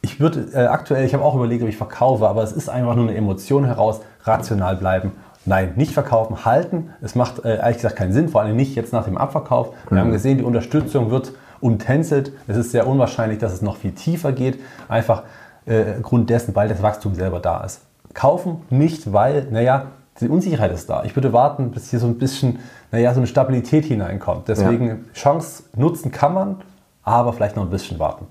Ich 0.00 0.18
würde 0.18 0.48
äh, 0.54 0.66
aktuell, 0.66 1.06
ich 1.06 1.14
habe 1.14 1.22
auch 1.22 1.36
überlegt, 1.36 1.62
ob 1.62 1.68
ich 1.68 1.76
verkaufe, 1.76 2.28
aber 2.28 2.42
es 2.42 2.50
ist 2.50 2.68
einfach 2.68 2.96
nur 2.96 3.06
eine 3.06 3.16
Emotion 3.16 3.64
heraus, 3.64 4.00
rational 4.24 4.74
bleiben. 4.74 5.12
Nein, 5.44 5.74
nicht 5.76 5.92
verkaufen, 5.92 6.44
halten. 6.44 6.90
Es 7.00 7.14
macht 7.14 7.44
äh, 7.44 7.58
ehrlich 7.58 7.76
gesagt 7.76 7.94
keinen 7.94 8.12
Sinn, 8.12 8.28
vor 8.28 8.40
allem 8.40 8.56
nicht 8.56 8.74
jetzt 8.74 8.92
nach 8.92 9.04
dem 9.04 9.16
Abverkauf. 9.16 9.68
Wir 9.88 9.98
mhm. 9.98 10.00
haben 10.00 10.10
gesehen, 10.10 10.38
die 10.38 10.44
Unterstützung 10.44 11.12
wird 11.12 11.30
umtänzelt. 11.60 12.32
Es 12.48 12.56
ist 12.56 12.72
sehr 12.72 12.88
unwahrscheinlich, 12.88 13.38
dass 13.38 13.52
es 13.52 13.62
noch 13.62 13.76
viel 13.76 13.92
tiefer 13.92 14.32
geht, 14.32 14.58
einfach 14.88 15.22
äh, 15.66 16.00
Grund 16.02 16.30
dessen, 16.30 16.54
weil 16.54 16.68
das 16.68 16.82
Wachstum 16.82 17.14
selber 17.14 17.40
da 17.40 17.62
ist. 17.64 17.80
Kaufen 18.14 18.62
nicht, 18.70 19.12
weil, 19.12 19.46
naja, 19.50 19.86
die 20.20 20.28
Unsicherheit 20.28 20.72
ist 20.72 20.90
da. 20.90 21.04
Ich 21.04 21.16
würde 21.16 21.32
warten, 21.32 21.70
bis 21.70 21.90
hier 21.90 21.98
so 21.98 22.06
ein 22.06 22.18
bisschen, 22.18 22.58
naja, 22.90 23.12
so 23.14 23.20
eine 23.20 23.26
Stabilität 23.26 23.84
hineinkommt. 23.84 24.48
Deswegen 24.48 24.88
ja. 24.88 24.96
Chance 25.14 25.64
nutzen 25.74 26.12
kann 26.12 26.34
man, 26.34 26.56
aber 27.02 27.32
vielleicht 27.32 27.56
noch 27.56 27.64
ein 27.64 27.70
bisschen 27.70 27.98
warten. 27.98 28.26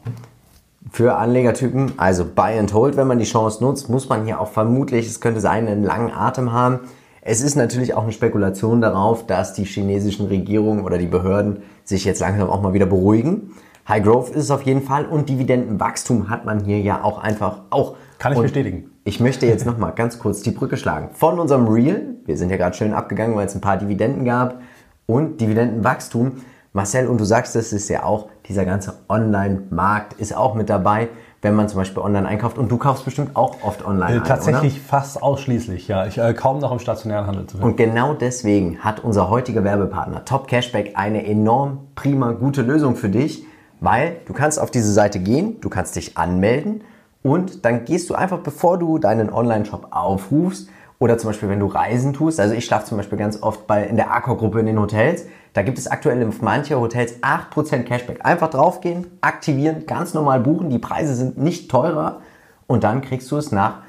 Für 0.91 1.15
Anlegertypen, 1.15 1.93
also 1.97 2.25
Buy 2.25 2.57
and 2.59 2.73
Hold, 2.73 2.97
wenn 2.97 3.07
man 3.07 3.19
die 3.19 3.25
Chance 3.25 3.63
nutzt, 3.63 3.89
muss 3.89 4.09
man 4.09 4.25
hier 4.25 4.39
auch 4.39 4.49
vermutlich, 4.49 5.07
es 5.07 5.21
könnte 5.21 5.39
sein, 5.39 5.67
einen 5.67 5.83
langen 5.83 6.11
Atem 6.11 6.51
haben. 6.51 6.81
Es 7.21 7.41
ist 7.41 7.55
natürlich 7.55 7.93
auch 7.93 8.03
eine 8.03 8.11
Spekulation 8.11 8.81
darauf, 8.81 9.27
dass 9.27 9.53
die 9.53 9.65
chinesischen 9.65 10.25
Regierungen 10.25 10.83
oder 10.83 10.97
die 10.97 11.05
Behörden 11.05 11.61
sich 11.83 12.03
jetzt 12.03 12.19
langsam 12.19 12.49
auch 12.49 12.61
mal 12.61 12.73
wieder 12.73 12.87
beruhigen. 12.87 13.51
High 13.87 14.03
Growth 14.03 14.29
ist 14.29 14.43
es 14.43 14.51
auf 14.51 14.63
jeden 14.63 14.81
Fall 14.81 15.05
und 15.05 15.29
Dividendenwachstum 15.29 16.29
hat 16.29 16.45
man 16.45 16.63
hier 16.63 16.79
ja 16.79 17.03
auch 17.03 17.19
einfach 17.19 17.61
auch. 17.69 17.95
Kann 18.19 18.33
ich 18.33 18.37
und 18.37 18.43
bestätigen. 18.43 18.91
Ich 19.03 19.19
möchte 19.19 19.47
jetzt 19.47 19.65
noch 19.65 19.77
mal 19.77 19.91
ganz 19.91 20.19
kurz 20.19 20.41
die 20.41 20.51
Brücke 20.51 20.77
schlagen. 20.77 21.09
Von 21.13 21.39
unserem 21.39 21.67
Real, 21.67 22.15
wir 22.25 22.37
sind 22.37 22.49
ja 22.49 22.57
gerade 22.57 22.75
schön 22.75 22.93
abgegangen, 22.93 23.35
weil 23.35 23.47
es 23.47 23.55
ein 23.55 23.61
paar 23.61 23.77
Dividenden 23.77 24.25
gab 24.25 24.61
und 25.07 25.41
Dividendenwachstum. 25.41 26.33
Marcel, 26.73 27.07
und 27.07 27.19
du 27.19 27.25
sagst, 27.25 27.55
das 27.55 27.73
ist 27.73 27.89
ja 27.89 28.03
auch, 28.03 28.29
dieser 28.47 28.63
ganze 28.63 28.93
Online-Markt 29.09 30.13
ist 30.13 30.35
auch 30.35 30.53
mit 30.53 30.69
dabei 30.69 31.09
wenn 31.41 31.55
man 31.55 31.67
zum 31.67 31.79
Beispiel 31.79 32.01
online 32.03 32.27
einkauft. 32.27 32.57
Und 32.57 32.71
du 32.71 32.77
kaufst 32.77 33.05
bestimmt 33.05 33.35
auch 33.35 33.63
oft 33.63 33.85
online. 33.85 34.15
Äh, 34.15 34.19
ein, 34.19 34.23
tatsächlich 34.23 34.75
oder? 34.75 34.83
fast 34.83 35.21
ausschließlich, 35.21 35.87
ja. 35.87 36.05
Ich 36.05 36.17
äh, 36.17 36.33
kaum 36.33 36.59
noch 36.59 36.71
im 36.71 36.79
stationären 36.79 37.27
Handel 37.27 37.47
zu 37.47 37.57
finden. 37.57 37.67
Und 37.67 37.77
genau 37.77 38.13
deswegen 38.13 38.79
hat 38.79 39.03
unser 39.03 39.29
heutiger 39.29 39.63
Werbepartner 39.63 40.23
Top 40.25 40.47
Cashback 40.47 40.93
eine 40.95 41.25
enorm 41.25 41.87
prima 41.95 42.31
gute 42.31 42.61
Lösung 42.61 42.95
für 42.95 43.09
dich, 43.09 43.45
weil 43.81 44.17
du 44.25 44.33
kannst 44.33 44.59
auf 44.59 44.71
diese 44.71 44.93
Seite 44.93 45.19
gehen, 45.19 45.59
du 45.59 45.69
kannst 45.69 45.97
dich 45.97 46.17
anmelden 46.17 46.83
und 47.23 47.65
dann 47.65 47.83
gehst 47.83 48.09
du 48.09 48.15
einfach, 48.15 48.39
bevor 48.39 48.77
du 48.77 48.97
deinen 48.97 49.31
Online-Shop 49.31 49.87
aufrufst, 49.91 50.69
Oder 51.01 51.17
zum 51.17 51.31
Beispiel, 51.31 51.49
wenn 51.49 51.59
du 51.59 51.65
Reisen 51.65 52.13
tust. 52.13 52.39
Also 52.39 52.53
ich 52.53 52.63
schlafe 52.63 52.85
zum 52.85 52.97
Beispiel 52.97 53.17
ganz 53.17 53.41
oft 53.41 53.65
bei, 53.65 53.85
in 53.85 53.95
der 53.95 54.13
Accor-Gruppe 54.13 54.59
in 54.59 54.67
den 54.67 54.79
Hotels. 54.79 55.25
Da 55.53 55.63
gibt 55.63 55.79
es 55.79 55.87
aktuell 55.87 56.21
in 56.21 56.31
manche 56.41 56.79
Hotels 56.79 57.15
8% 57.23 57.85
Cashback. 57.85 58.23
Einfach 58.23 58.51
draufgehen, 58.51 59.07
aktivieren, 59.19 59.87
ganz 59.87 60.13
normal 60.13 60.41
buchen. 60.41 60.69
Die 60.69 60.77
Preise 60.77 61.15
sind 61.15 61.39
nicht 61.39 61.71
teurer. 61.71 62.21
Und 62.67 62.83
dann 62.83 63.01
kriegst 63.01 63.31
du 63.31 63.37
es 63.37 63.51
nach 63.51 63.79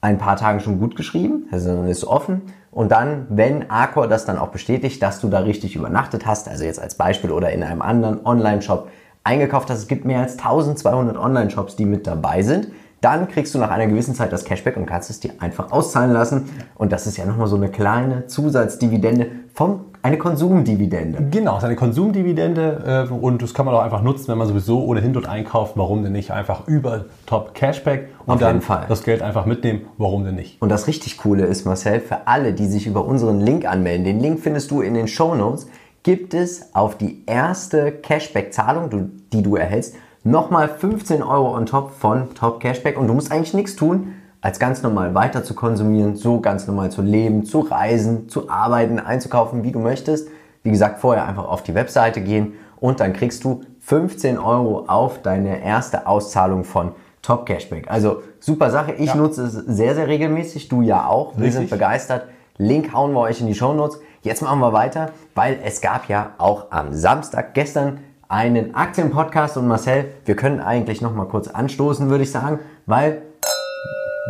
ein 0.00 0.18
paar 0.18 0.34
Tagen 0.34 0.58
schon 0.58 0.80
gut 0.80 0.96
geschrieben. 0.96 1.46
Also 1.52 1.76
dann 1.76 1.86
ist 1.86 2.04
offen. 2.04 2.42
Und 2.72 2.90
dann, 2.90 3.28
wenn 3.30 3.70
Accor 3.70 4.08
das 4.08 4.24
dann 4.24 4.36
auch 4.36 4.48
bestätigt, 4.48 5.00
dass 5.00 5.20
du 5.20 5.28
da 5.28 5.38
richtig 5.38 5.76
übernachtet 5.76 6.26
hast, 6.26 6.48
also 6.48 6.64
jetzt 6.64 6.82
als 6.82 6.96
Beispiel 6.96 7.30
oder 7.30 7.52
in 7.52 7.62
einem 7.62 7.82
anderen 7.82 8.26
Online-Shop 8.26 8.88
eingekauft 9.28 9.68
hast, 9.68 9.78
es 9.78 9.88
gibt 9.88 10.06
mehr 10.06 10.20
als 10.20 10.38
1200 10.38 11.18
Online-Shops, 11.18 11.76
die 11.76 11.84
mit 11.84 12.06
dabei 12.06 12.42
sind, 12.42 12.68
dann 13.00 13.28
kriegst 13.28 13.54
du 13.54 13.58
nach 13.58 13.70
einer 13.70 13.86
gewissen 13.86 14.14
Zeit 14.14 14.32
das 14.32 14.44
Cashback 14.44 14.76
und 14.76 14.86
kannst 14.86 15.10
es 15.10 15.20
dir 15.20 15.34
einfach 15.38 15.70
auszahlen 15.70 16.12
lassen. 16.12 16.48
Und 16.76 16.90
das 16.90 17.06
ist 17.06 17.16
ja 17.16 17.26
nochmal 17.26 17.46
so 17.46 17.56
eine 17.56 17.68
kleine 17.68 18.26
Zusatzdividende 18.26 19.26
vom 19.54 19.84
eine 20.00 20.16
Konsumdividende. 20.16 21.26
Genau, 21.30 21.52
es 21.52 21.58
ist 21.58 21.64
eine 21.64 21.76
Konsumdividende 21.76 23.08
äh, 23.10 23.12
und 23.12 23.42
das 23.42 23.52
kann 23.52 23.66
man 23.66 23.74
auch 23.74 23.82
einfach 23.82 24.00
nutzen, 24.02 24.28
wenn 24.28 24.38
man 24.38 24.46
sowieso 24.46 24.84
ohnehin 24.84 25.12
dort 25.12 25.26
einkauft. 25.28 25.72
Warum 25.74 26.02
denn 26.02 26.12
nicht 26.12 26.30
einfach 26.30 26.66
über 26.68 27.06
Top 27.26 27.52
Cashback 27.54 28.08
und 28.24 28.34
Auf 28.34 28.40
dann 28.40 28.62
das 28.88 29.02
Geld 29.02 29.22
einfach 29.22 29.44
mitnehmen? 29.44 29.82
Warum 29.98 30.24
denn 30.24 30.36
nicht? 30.36 30.62
Und 30.62 30.68
das 30.70 30.86
richtig 30.86 31.18
Coole 31.18 31.44
ist, 31.44 31.66
Marcel, 31.66 32.00
für 32.00 32.26
alle, 32.26 32.52
die 32.52 32.66
sich 32.66 32.86
über 32.86 33.04
unseren 33.04 33.40
Link 33.40 33.66
anmelden, 33.66 34.04
den 34.04 34.20
Link 34.20 34.40
findest 34.40 34.70
du 34.70 34.80
in 34.80 34.94
den 34.94 35.08
Show 35.08 35.34
Notes, 35.34 35.66
gibt 36.08 36.32
es 36.32 36.74
auf 36.74 36.96
die 36.96 37.22
erste 37.26 37.92
Cashback-Zahlung, 37.92 39.10
die 39.30 39.42
du 39.42 39.56
erhältst, 39.56 39.94
nochmal 40.24 40.66
15 40.66 41.22
Euro 41.22 41.54
on 41.54 41.66
top 41.66 41.90
von 41.90 42.34
Top 42.34 42.60
Cashback. 42.60 42.98
Und 42.98 43.08
du 43.08 43.12
musst 43.12 43.30
eigentlich 43.30 43.52
nichts 43.52 43.76
tun, 43.76 44.14
als 44.40 44.58
ganz 44.58 44.82
normal 44.82 45.14
weiter 45.14 45.44
zu 45.44 45.52
konsumieren, 45.52 46.16
so 46.16 46.40
ganz 46.40 46.66
normal 46.66 46.90
zu 46.90 47.02
leben, 47.02 47.44
zu 47.44 47.60
reisen, 47.60 48.30
zu 48.30 48.48
arbeiten, 48.48 48.98
einzukaufen, 48.98 49.64
wie 49.64 49.70
du 49.70 49.80
möchtest. 49.80 50.30
Wie 50.62 50.70
gesagt, 50.70 50.98
vorher 51.00 51.26
einfach 51.26 51.46
auf 51.46 51.62
die 51.62 51.74
Webseite 51.74 52.22
gehen 52.22 52.54
und 52.80 53.00
dann 53.00 53.12
kriegst 53.12 53.44
du 53.44 53.60
15 53.80 54.38
Euro 54.38 54.86
auf 54.86 55.20
deine 55.20 55.62
erste 55.62 56.06
Auszahlung 56.06 56.64
von 56.64 56.92
Top 57.20 57.44
Cashback. 57.44 57.90
Also 57.90 58.22
super 58.40 58.70
Sache. 58.70 58.92
Ich 58.92 59.08
Ja. 59.08 59.14
nutze 59.14 59.42
es 59.42 59.52
sehr, 59.52 59.94
sehr 59.94 60.08
regelmäßig. 60.08 60.70
Du 60.70 60.80
ja 60.80 61.06
auch. 61.06 61.36
Wir 61.36 61.48
Richtig. 61.48 61.68
sind 61.68 61.70
begeistert. 61.70 62.28
Link 62.56 62.94
hauen 62.94 63.12
wir 63.12 63.20
euch 63.20 63.42
in 63.42 63.46
die 63.46 63.54
Shownotes. 63.54 64.00
Jetzt 64.22 64.42
machen 64.42 64.58
wir 64.60 64.72
weiter, 64.72 65.10
weil 65.34 65.58
es 65.64 65.80
gab 65.80 66.08
ja 66.08 66.30
auch 66.38 66.66
am 66.70 66.92
Samstag 66.92 67.54
gestern 67.54 68.00
einen 68.28 68.74
Aktienpodcast 68.74 69.56
und 69.56 69.68
Marcel, 69.68 70.06
wir 70.24 70.36
können 70.36 70.60
eigentlich 70.60 71.00
noch 71.00 71.14
mal 71.14 71.26
kurz 71.26 71.48
anstoßen, 71.48 72.10
würde 72.10 72.24
ich 72.24 72.32
sagen, 72.32 72.58
weil 72.86 73.22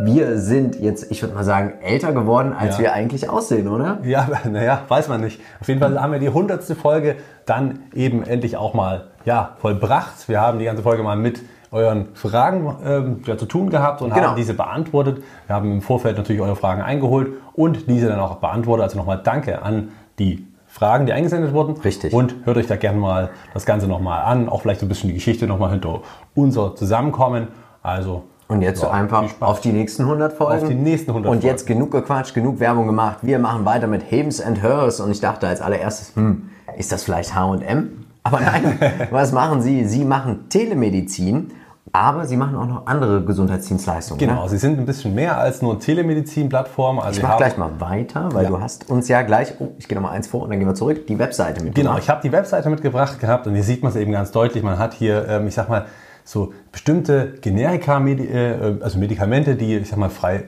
wir 0.01 0.37
sind 0.37 0.79
jetzt, 0.79 1.11
ich 1.11 1.21
würde 1.21 1.35
mal 1.35 1.43
sagen, 1.43 1.73
älter 1.81 2.13
geworden, 2.13 2.53
als 2.57 2.77
Ja. 2.77 2.83
wir 2.83 2.93
eigentlich 2.93 3.29
aussehen, 3.29 3.67
oder? 3.67 3.97
Ja, 4.03 4.27
naja, 4.49 4.83
weiß 4.87 5.09
man 5.09 5.21
nicht. 5.21 5.41
Auf 5.59 5.67
jeden 5.67 5.81
Fall 5.81 5.99
haben 5.99 6.13
wir 6.13 6.19
die 6.19 6.29
hundertste 6.29 6.75
Folge 6.75 7.17
dann 7.45 7.79
eben 7.93 8.23
endlich 8.23 8.55
auch 8.55 8.73
mal 8.73 9.07
ja, 9.25 9.57
vollbracht. 9.59 10.29
Wir 10.29 10.39
haben 10.39 10.59
die 10.59 10.65
ganze 10.65 10.83
Folge 10.83 11.03
mal 11.03 11.17
mit 11.17 11.41
euren 11.71 12.07
Fragen 12.15 12.75
ähm, 12.85 13.21
ja, 13.25 13.37
zu 13.37 13.45
tun 13.45 13.69
gehabt 13.69 14.01
und 14.01 14.13
Genau. 14.13 14.27
haben 14.29 14.35
diese 14.35 14.53
beantwortet. 14.53 15.23
Wir 15.47 15.55
haben 15.55 15.71
im 15.71 15.81
Vorfeld 15.81 16.17
natürlich 16.17 16.41
eure 16.41 16.55
Fragen 16.55 16.81
eingeholt 16.81 17.33
und 17.53 17.87
diese 17.89 18.07
dann 18.07 18.19
auch 18.19 18.35
beantwortet. 18.37 18.83
Also 18.83 18.97
nochmal 18.97 19.21
Danke 19.23 19.61
an 19.61 19.89
die 20.17 20.45
Fragen, 20.67 21.05
die 21.05 21.13
eingesendet 21.13 21.53
wurden. 21.53 21.75
Richtig. 21.77 22.13
Und 22.13 22.35
hört 22.45 22.57
euch 22.57 22.67
da 22.67 22.75
gerne 22.75 22.99
mal 22.99 23.29
das 23.53 23.65
Ganze 23.65 23.87
nochmal 23.87 24.23
an. 24.23 24.49
Auch 24.49 24.61
vielleicht 24.61 24.79
so 24.79 24.85
ein 24.85 24.89
bisschen 24.89 25.07
die 25.09 25.15
Geschichte 25.15 25.47
nochmal 25.47 25.71
hinter 25.71 26.01
unser 26.35 26.75
Zusammenkommen. 26.75 27.47
Also 27.81 28.23
Und 28.47 28.61
jetzt 28.61 28.83
ja, 28.83 28.91
einfach 28.91 29.23
auf 29.39 29.61
die 29.61 29.71
nächsten 29.71 30.03
100 30.03 30.33
Folgen. 30.33 30.61
Auf 30.63 30.67
die 30.67 30.75
nächsten 30.75 31.11
100 31.11 31.31
Und 31.31 31.43
jetzt 31.43 31.65
genug 31.65 31.91
gequatscht, 31.91 32.33
genug 32.33 32.59
Werbung 32.59 32.87
gemacht. 32.87 33.19
Wir 33.21 33.39
machen 33.39 33.65
weiter 33.65 33.87
mit 33.87 34.03
Hims 34.03 34.41
and 34.41 34.61
Hers. 34.61 34.99
Und 34.99 35.11
ich 35.11 35.19
dachte 35.21 35.47
als 35.47 35.61
allererstes, 35.61 36.15
hm, 36.15 36.49
ist 36.77 36.91
das 36.91 37.03
vielleicht 37.03 37.35
H&M? 37.35 38.05
Aber 38.23 38.39
nein, 38.41 38.77
was 39.11 39.31
machen 39.31 39.61
sie? 39.61 39.85
Sie 39.85 40.03
machen 40.05 40.49
Telemedizin, 40.49 41.51
aber 41.91 42.25
sie 42.25 42.37
machen 42.37 42.55
auch 42.55 42.67
noch 42.67 42.85
andere 42.87 43.23
Gesundheitsdienstleistungen. 43.23 44.19
Genau, 44.19 44.43
Ne? 44.43 44.49
sie 44.49 44.57
sind 44.57 44.77
ein 44.77 44.85
bisschen 44.85 45.15
mehr 45.15 45.37
als 45.39 45.61
nur 45.61 45.79
Telemedizin-Plattform. 45.79 46.99
Also 46.99 47.09
Ich 47.11 47.15
sie 47.17 47.21
mach 47.23 47.29
haben- 47.31 47.37
gleich 47.37 47.57
mal 47.57 47.71
weiter, 47.79 48.29
weil 48.33 48.43
Ja. 48.43 48.49
du 48.49 48.59
hast 48.61 48.89
uns 48.89 49.07
ja 49.07 49.21
gleich, 49.23 49.53
oh, 49.59 49.69
ich 49.77 49.87
gehe 49.87 49.95
noch 49.97 50.03
mal 50.03 50.11
eins 50.11 50.27
vor 50.27 50.43
und 50.43 50.49
dann 50.51 50.59
gehen 50.59 50.67
wir 50.67 50.75
zurück, 50.75 51.07
die 51.07 51.17
Webseite 51.17 51.63
mit. 51.63 51.73
Genau, 51.75 51.97
ich 51.97 52.09
habe 52.09 52.21
die 52.21 52.31
Webseite 52.31 52.69
mitgebracht 52.69 53.19
gehabt 53.19 53.47
und 53.47 53.55
hier 53.55 53.63
sieht 53.63 53.81
man 53.81 53.91
es 53.91 53.95
eben 53.95 54.11
ganz 54.11 54.31
deutlich. 54.31 54.63
Man 54.63 54.77
hat 54.77 54.93
hier, 54.93 55.27
ähm, 55.27 55.47
ich 55.47 55.55
sag 55.55 55.67
mal, 55.69 55.85
so 56.23 56.53
bestimmte 56.71 57.33
Generika, 57.41 57.99
Medi 57.99 58.25
äh, 58.27 58.77
also 58.81 58.99
Medikamente, 58.99 59.55
die, 59.55 59.77
ich 59.77 59.89
sag 59.89 59.97
mal, 59.97 60.09
frei 60.11 60.43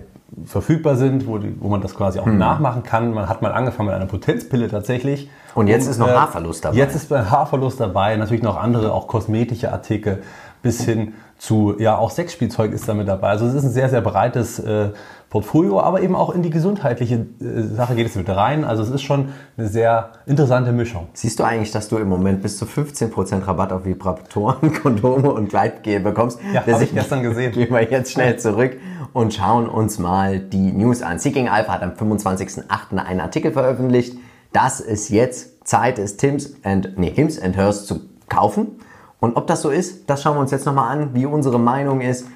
verfügbar 0.46 0.96
sind, 0.96 1.28
wo, 1.28 1.38
die, 1.38 1.56
wo 1.60 1.68
man 1.68 1.82
das 1.82 1.96
quasi 1.96 2.20
auch 2.20 2.26
nachmachen 2.26 2.84
kann. 2.84 3.14
Man 3.14 3.28
hat 3.28 3.42
mal 3.42 3.52
angefangen 3.52 3.88
mit 3.88 3.96
einer 3.96 4.06
Potenzpille 4.06 4.70
tatsächlich. 4.70 5.30
Und 5.56 5.68
jetzt 5.68 5.88
ist 5.88 5.98
noch 5.98 6.08
Haarverlust 6.08 6.66
dabei. 6.66 6.78
Jetzt 6.78 6.96
ist 6.96 7.12
Haarverlust 7.12 7.80
dabei, 7.80 8.16
natürlich 8.16 8.44
noch 8.44 8.58
andere, 8.58 8.94
auch 8.94 9.08
kosmetische 9.08 9.72
Artikel, 9.72 10.24
bis 10.62 10.84
hin 10.84 11.14
zu, 11.38 11.76
ja, 11.80 11.98
auch 11.98 12.12
Sexspielzeug 12.12 12.72
ist 12.72 12.88
damit 12.88 13.08
dabei. 13.08 13.30
Also 13.30 13.46
es 13.48 13.56
ist 13.56 13.64
ein 13.64 13.72
sehr, 13.72 13.90
sehr 13.90 14.02
breites 14.02 14.60
äh, 14.60 14.90
Portfolio, 15.32 15.80
aber 15.80 16.02
eben 16.02 16.14
auch 16.14 16.36
in 16.36 16.44
die 16.44 16.50
gesundheitliche 16.50 17.26
äh, 17.40 17.62
Sache 17.74 17.96
geht 17.96 18.06
es 18.06 18.16
mit 18.16 18.28
rein. 18.28 18.66
Also 18.66 18.84
es 18.84 18.90
ist 18.90 19.02
schon 19.02 19.30
eine 19.58 19.70
sehr 19.70 20.12
interessante 20.26 20.74
Mischung. 20.74 21.08
Siehst 21.14 21.40
du 21.40 21.46
eigentlich, 21.46 21.72
dass 21.72 21.88
du 21.88 21.98
im 22.00 22.10
Moment 22.10 22.44
bis 22.44 22.58
zu 22.58 22.66
15% 22.66 23.48
Rabatt 23.48 23.72
auf 23.72 23.86
Vibratoren, 23.86 24.74
Kondome 24.84 25.32
und 25.32 25.48
Gleitgel 25.48 26.02
bekommst? 26.02 26.38
Ja, 26.54 26.64
Das 26.66 26.76
hab 26.76 26.82
ich 26.82 26.94
gestern 26.94 27.24
gesehen. 27.24 27.54
Gehen 27.54 27.72
wir 27.72 27.82
jetzt 27.82 28.12
schnell 28.12 28.38
zurück 28.40 28.76
und 29.14 29.34
schauen 29.34 29.70
uns 29.70 30.00
mal 30.00 30.38
die 30.38 30.74
News 30.74 31.02
an. 31.02 31.18
Seeking 31.18 31.48
Alpha 31.48 31.72
hat 31.72 31.82
am 31.82 31.92
25.08. 31.92 32.98
einen 32.98 33.22
Artikel 33.22 33.54
veröffentlicht, 33.54 34.18
dass 34.52 34.82
es 34.82 35.08
jetzt 35.08 35.66
Zeit 35.66 35.98
ist, 35.98 36.18
Tims 36.18 36.56
and, 36.64 36.98
nee, 36.98 37.10
Hims 37.10 37.40
and 37.40 37.56
Hers 37.56 37.86
zu 37.86 38.02
kaufen. 38.28 38.82
Und 39.22 39.38
ob 39.38 39.48
das 39.48 39.62
so 39.62 39.70
ist, 39.70 40.10
das 40.10 40.24
schauen 40.24 40.36
wir 40.36 40.42
uns 40.42 40.52
jetzt 40.52 40.66
nochmal 40.66 40.90
an, 40.90 41.14
wie 41.14 41.26
unsere 41.26 41.58
Meinung 41.58 42.02
ist. 42.02 42.28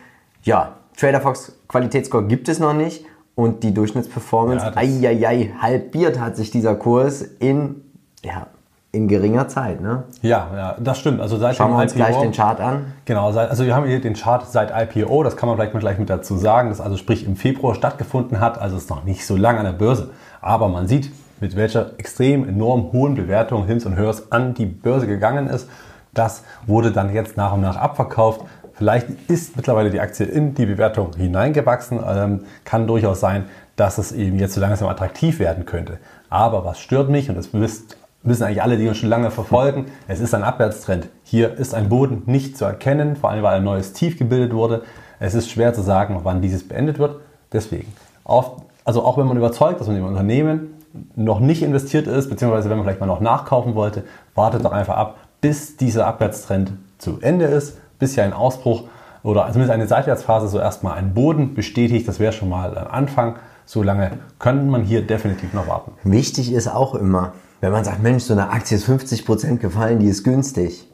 Ja, 0.44 0.78
TraderFox 0.98 1.54
Qualitätsscore 1.68 2.26
gibt 2.26 2.50
es 2.50 2.60
noch 2.60 2.74
nicht 2.74 3.06
und 3.36 3.64
die 3.64 3.74
Durchschnittsperformance, 3.74 4.66
Ja, 4.66 4.72
eieiei, 4.76 5.54
halbiert 5.62 6.20
hat 6.20 6.36
sich 6.36 6.52
dieser 6.52 6.76
Kurs 6.76 7.22
in, 7.22 7.82
ja, 8.24 8.48
in 8.92 9.08
geringer 9.08 9.48
Zeit. 9.48 9.82
Ne? 9.82 10.04
Ja, 10.22 10.50
ja, 10.56 10.76
das 10.80 11.00
stimmt. 11.00 11.20
Also 11.20 11.38
seit 11.38 11.56
Schauen 11.58 11.72
wir 11.72 11.82
uns 11.82 11.94
IPO, 11.94 11.98
gleich 11.98 12.18
den 12.22 12.32
Chart 12.32 12.60
an. 12.62 12.94
Genau, 13.04 13.28
also 13.28 13.66
wir 13.66 13.76
haben 13.76 13.86
hier 13.86 14.00
den 14.00 14.14
Chart 14.14 14.48
seit 14.50 14.72
IPO, 14.72 15.24
das 15.24 15.36
kann 15.36 15.48
man 15.48 15.58
vielleicht 15.58 15.74
mal 15.74 15.82
gleich 15.82 16.00
mit 16.00 16.10
dazu 16.10 16.38
sagen, 16.38 16.70
das 16.70 16.80
also 16.80 16.96
sprich 16.96 17.26
im 17.26 17.36
Februar 17.36 17.76
stattgefunden 17.76 18.40
hat, 18.40 18.58
also 18.60 18.78
ist 18.78 18.90
noch 18.90 19.04
nicht 19.04 19.26
so 19.26 19.36
lange 19.36 19.60
an 19.60 19.66
der 19.66 19.74
Börse. 19.74 20.12
Aber 20.42 20.70
man 20.70 20.88
sieht, 20.88 21.12
mit 21.42 21.58
welcher 21.58 21.92
extrem 21.98 22.48
enorm 22.48 22.94
hohen 22.94 23.16
Bewertung 23.16 23.66
Hims 23.66 23.86
und 23.86 23.98
Hers 23.98 24.32
an 24.32 24.54
die 24.54 24.66
Börse 24.66 25.08
gegangen 25.08 25.48
ist. 25.48 25.68
Das 26.14 26.44
wurde 26.66 26.92
dann 26.92 27.14
jetzt 27.14 27.36
nach 27.36 27.52
und 27.52 27.62
nach 27.62 27.76
abverkauft. 27.76 28.42
Vielleicht 28.76 29.08
ist 29.30 29.56
mittlerweile 29.56 29.90
die 29.90 30.02
Aktie 30.02 30.26
in 30.26 30.54
die 30.54 30.66
Bewertung 30.66 31.16
hineingewachsen. 31.16 32.00
Ähm, 32.06 32.42
kann 32.66 32.88
durchaus 32.88 33.22
sein, 33.22 33.46
dass 33.76 33.98
es 33.98 34.12
eben 34.12 34.38
jetzt 34.38 34.54
so 34.54 34.62
langsam 34.62 34.90
attraktiv 34.90 35.40
werden 35.40 35.66
könnte. 35.66 35.98
Aber 36.30 36.66
was 36.66 36.80
stört 36.80 37.10
mich, 37.10 37.30
und 37.30 37.36
das 37.36 37.54
wissen 37.54 38.44
eigentlich 38.44 38.62
alle, 38.62 38.78
die 38.78 38.88
uns 38.88 38.98
schon 38.98 39.10
lange 39.10 39.32
verfolgen, 39.32 39.86
es 40.08 40.20
ist 40.20 40.34
ein 40.34 40.44
Abwärtstrend. 40.44 41.08
Hier 41.24 41.54
ist 41.54 41.74
ein 41.74 41.88
Boden 41.88 42.24
nicht 42.26 42.58
zu 42.58 42.66
erkennen, 42.66 43.16
vor 43.16 43.30
allem 43.30 43.44
weil 43.44 43.56
ein 43.56 43.64
neues 43.64 43.94
Tief 43.94 44.18
gebildet 44.18 44.54
wurde. 44.54 44.84
Es 45.20 45.34
ist 45.34 45.50
schwer 45.50 45.74
zu 45.74 45.82
sagen, 45.82 46.20
wann 46.24 46.42
dieses 46.42 46.68
beendet 46.68 47.00
wird. 47.00 47.22
Deswegen, 47.54 47.94
auf, 48.26 48.62
also 48.84 49.04
auch 49.04 49.18
wenn 49.18 49.28
man 49.28 49.38
überzeugt, 49.38 49.80
dass 49.80 49.88
man 49.88 49.96
im 49.96 50.06
Unternehmen 50.06 50.74
noch 51.16 51.40
nicht 51.40 51.62
investiert 51.62 52.08
ist, 52.08 52.30
beziehungsweise 52.30 52.70
wenn 52.70 52.78
man 52.78 52.86
vielleicht 52.86 53.00
mal 53.00 53.08
noch 53.08 53.22
nachkaufen 53.22 53.76
wollte, 53.76 54.04
wartet 54.34 54.66
doch 54.66 54.72
einfach 54.72 54.96
ab, 54.96 55.18
bis 55.42 55.78
dieser 55.78 56.08
Abwärtstrend 56.08 56.72
zu 56.98 57.20
Ende 57.22 57.46
ist, 57.46 57.78
bis 58.00 58.16
ja 58.16 58.24
ein 58.24 58.34
Ausbruch 58.34 58.84
oder 59.24 59.46
zumindest 59.48 59.72
eine 59.72 59.88
Seitwärtsphase 59.88 60.48
so 60.48 60.60
erstmal 60.60 60.98
einen 60.98 61.14
Boden 61.14 61.54
bestätigt. 61.54 62.08
Das 62.08 62.20
wäre 62.20 62.32
schon 62.34 62.50
mal 62.50 62.78
ein 62.78 62.88
Anfang. 62.88 63.36
So 63.66 63.82
lange 63.82 64.12
könnte 64.38 64.66
man 64.66 64.84
hier 64.84 65.02
definitiv 65.06 65.54
noch 65.54 65.68
warten. 65.68 65.94
Wichtig 66.04 66.54
ist 66.54 66.68
auch 66.68 66.94
immer, 66.94 67.34
wenn 67.62 67.72
man 67.72 67.84
sagt, 67.84 68.04
Mensch, 68.04 68.24
so 68.24 68.34
eine 68.34 68.50
Aktie 68.52 68.78
ist 68.78 68.88
50% 68.88 69.58
gefallen, 69.58 70.00
die 70.00 70.08
ist 70.08 70.24
günstig. 70.24 70.88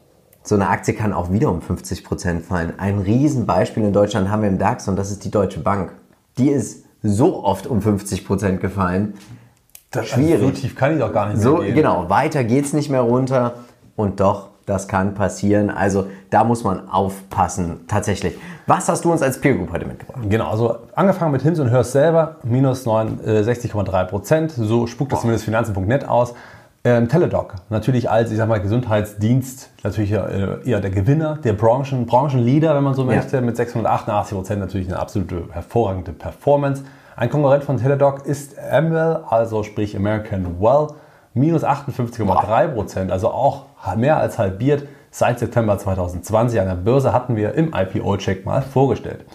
So 0.43 0.55
eine 0.55 0.69
Aktie 0.69 0.93
kann 0.93 1.11
auch 1.13 1.31
wieder 1.31 1.49
um 1.49 1.59
50% 1.59 2.39
fallen. 2.41 2.73
Ein 2.79 2.99
Riesenbeispiel 2.99 3.83
in 3.83 3.93
Deutschland 3.93 4.29
haben 4.29 4.41
wir 4.41 4.49
im 4.49 4.57
DAX 4.57 4.87
und 4.87 4.95
das 4.95 5.11
ist 5.11 5.25
die 5.25 5.31
Deutsche 5.31 5.59
Bank. 5.59 5.91
Die 6.37 6.49
ist 6.49 6.85
so 7.03 7.43
oft 7.43 7.67
um 7.67 7.79
50% 7.79 8.57
gefallen. 8.57 9.15
Schwierig. 10.03 10.33
Also 10.35 10.45
so 10.45 10.51
tief 10.51 10.75
kann 10.75 10.93
ich 10.93 10.99
doch 10.99 11.11
gar 11.11 11.27
nicht 11.29 11.41
So, 11.41 11.57
mehr 11.57 11.65
gehen. 11.65 11.75
genau, 11.75 12.09
weiter 12.09 12.43
geht's 12.45 12.71
nicht 12.71 12.89
mehr 12.89 13.01
runter 13.01 13.55
und 13.97 14.21
doch, 14.21 14.50
das 14.65 14.87
kann 14.87 15.13
passieren. 15.13 15.69
Also 15.69 16.07
da 16.29 16.43
muss 16.43 16.63
man 16.63 16.89
aufpassen, 16.89 17.81
tatsächlich. 17.87 18.37
Was 18.67 18.87
hast 18.89 19.03
du 19.05 19.11
uns 19.11 19.21
als 19.21 19.39
Peer 19.41 19.55
Group 19.55 19.71
heute 19.71 19.85
mitgebracht? 19.85 20.19
Genau, 20.29 20.49
also 20.49 20.77
angefangen 20.95 21.31
mit 21.31 21.41
Hims 21.41 21.59
und 21.59 21.69
Hers 21.69 21.91
selber, 21.91 22.37
minus 22.43 22.85
69,3 22.85 24.05
Prozent. 24.05 24.51
So 24.51 24.87
spuckt 24.87 25.11
das 25.11 25.21
zumindest 25.21 25.45
Finanzen.net 25.45 26.07
aus. 26.07 26.33
Ähm, 26.83 27.07
Teledoc, 27.09 27.53
natürlich 27.69 28.09
als, 28.09 28.31
ich 28.31 28.37
sag 28.37 28.49
mal, 28.49 28.59
Gesundheitsdienst, 28.59 29.69
natürlich 29.83 30.11
äh, 30.13 30.67
eher 30.67 30.79
der 30.79 30.89
Gewinner, 30.89 31.37
der 31.43 31.53
Branchen, 31.53 32.07
Branchenleader, 32.07 32.75
wenn 32.75 32.83
man 32.83 32.95
so 32.95 33.03
Ja. 33.03 33.17
möchte, 33.17 33.39
mit 33.41 33.55
688 33.55 34.35
Prozent 34.35 34.59
natürlich 34.61 34.87
eine 34.87 34.97
absolute 34.97 35.43
hervorragende 35.51 36.11
Performance. 36.11 36.83
Ein 37.15 37.29
Konkurrent 37.29 37.63
von 37.65 37.77
Teladoc 37.77 38.25
ist 38.25 38.55
Amwell, 38.57 39.19
also 39.29 39.61
sprich 39.61 39.95
American 39.95 40.59
Well, 40.59 40.87
minus 41.35 41.63
58,3 41.63 42.67
Prozent, 42.69 43.11
also 43.11 43.29
auch 43.29 43.65
mehr 43.95 44.17
als 44.17 44.37
halbiert 44.37 44.87
seit 45.11 45.39
September 45.39 45.77
2020 45.77 46.59
an 46.59 46.67
der 46.67 46.75
Börse 46.75 47.13
hatten 47.13 47.35
wir 47.35 47.53
im 47.53 47.73
IPO-Check 47.73 48.45
mal 48.45 48.61
vorgestellt. 48.61 49.25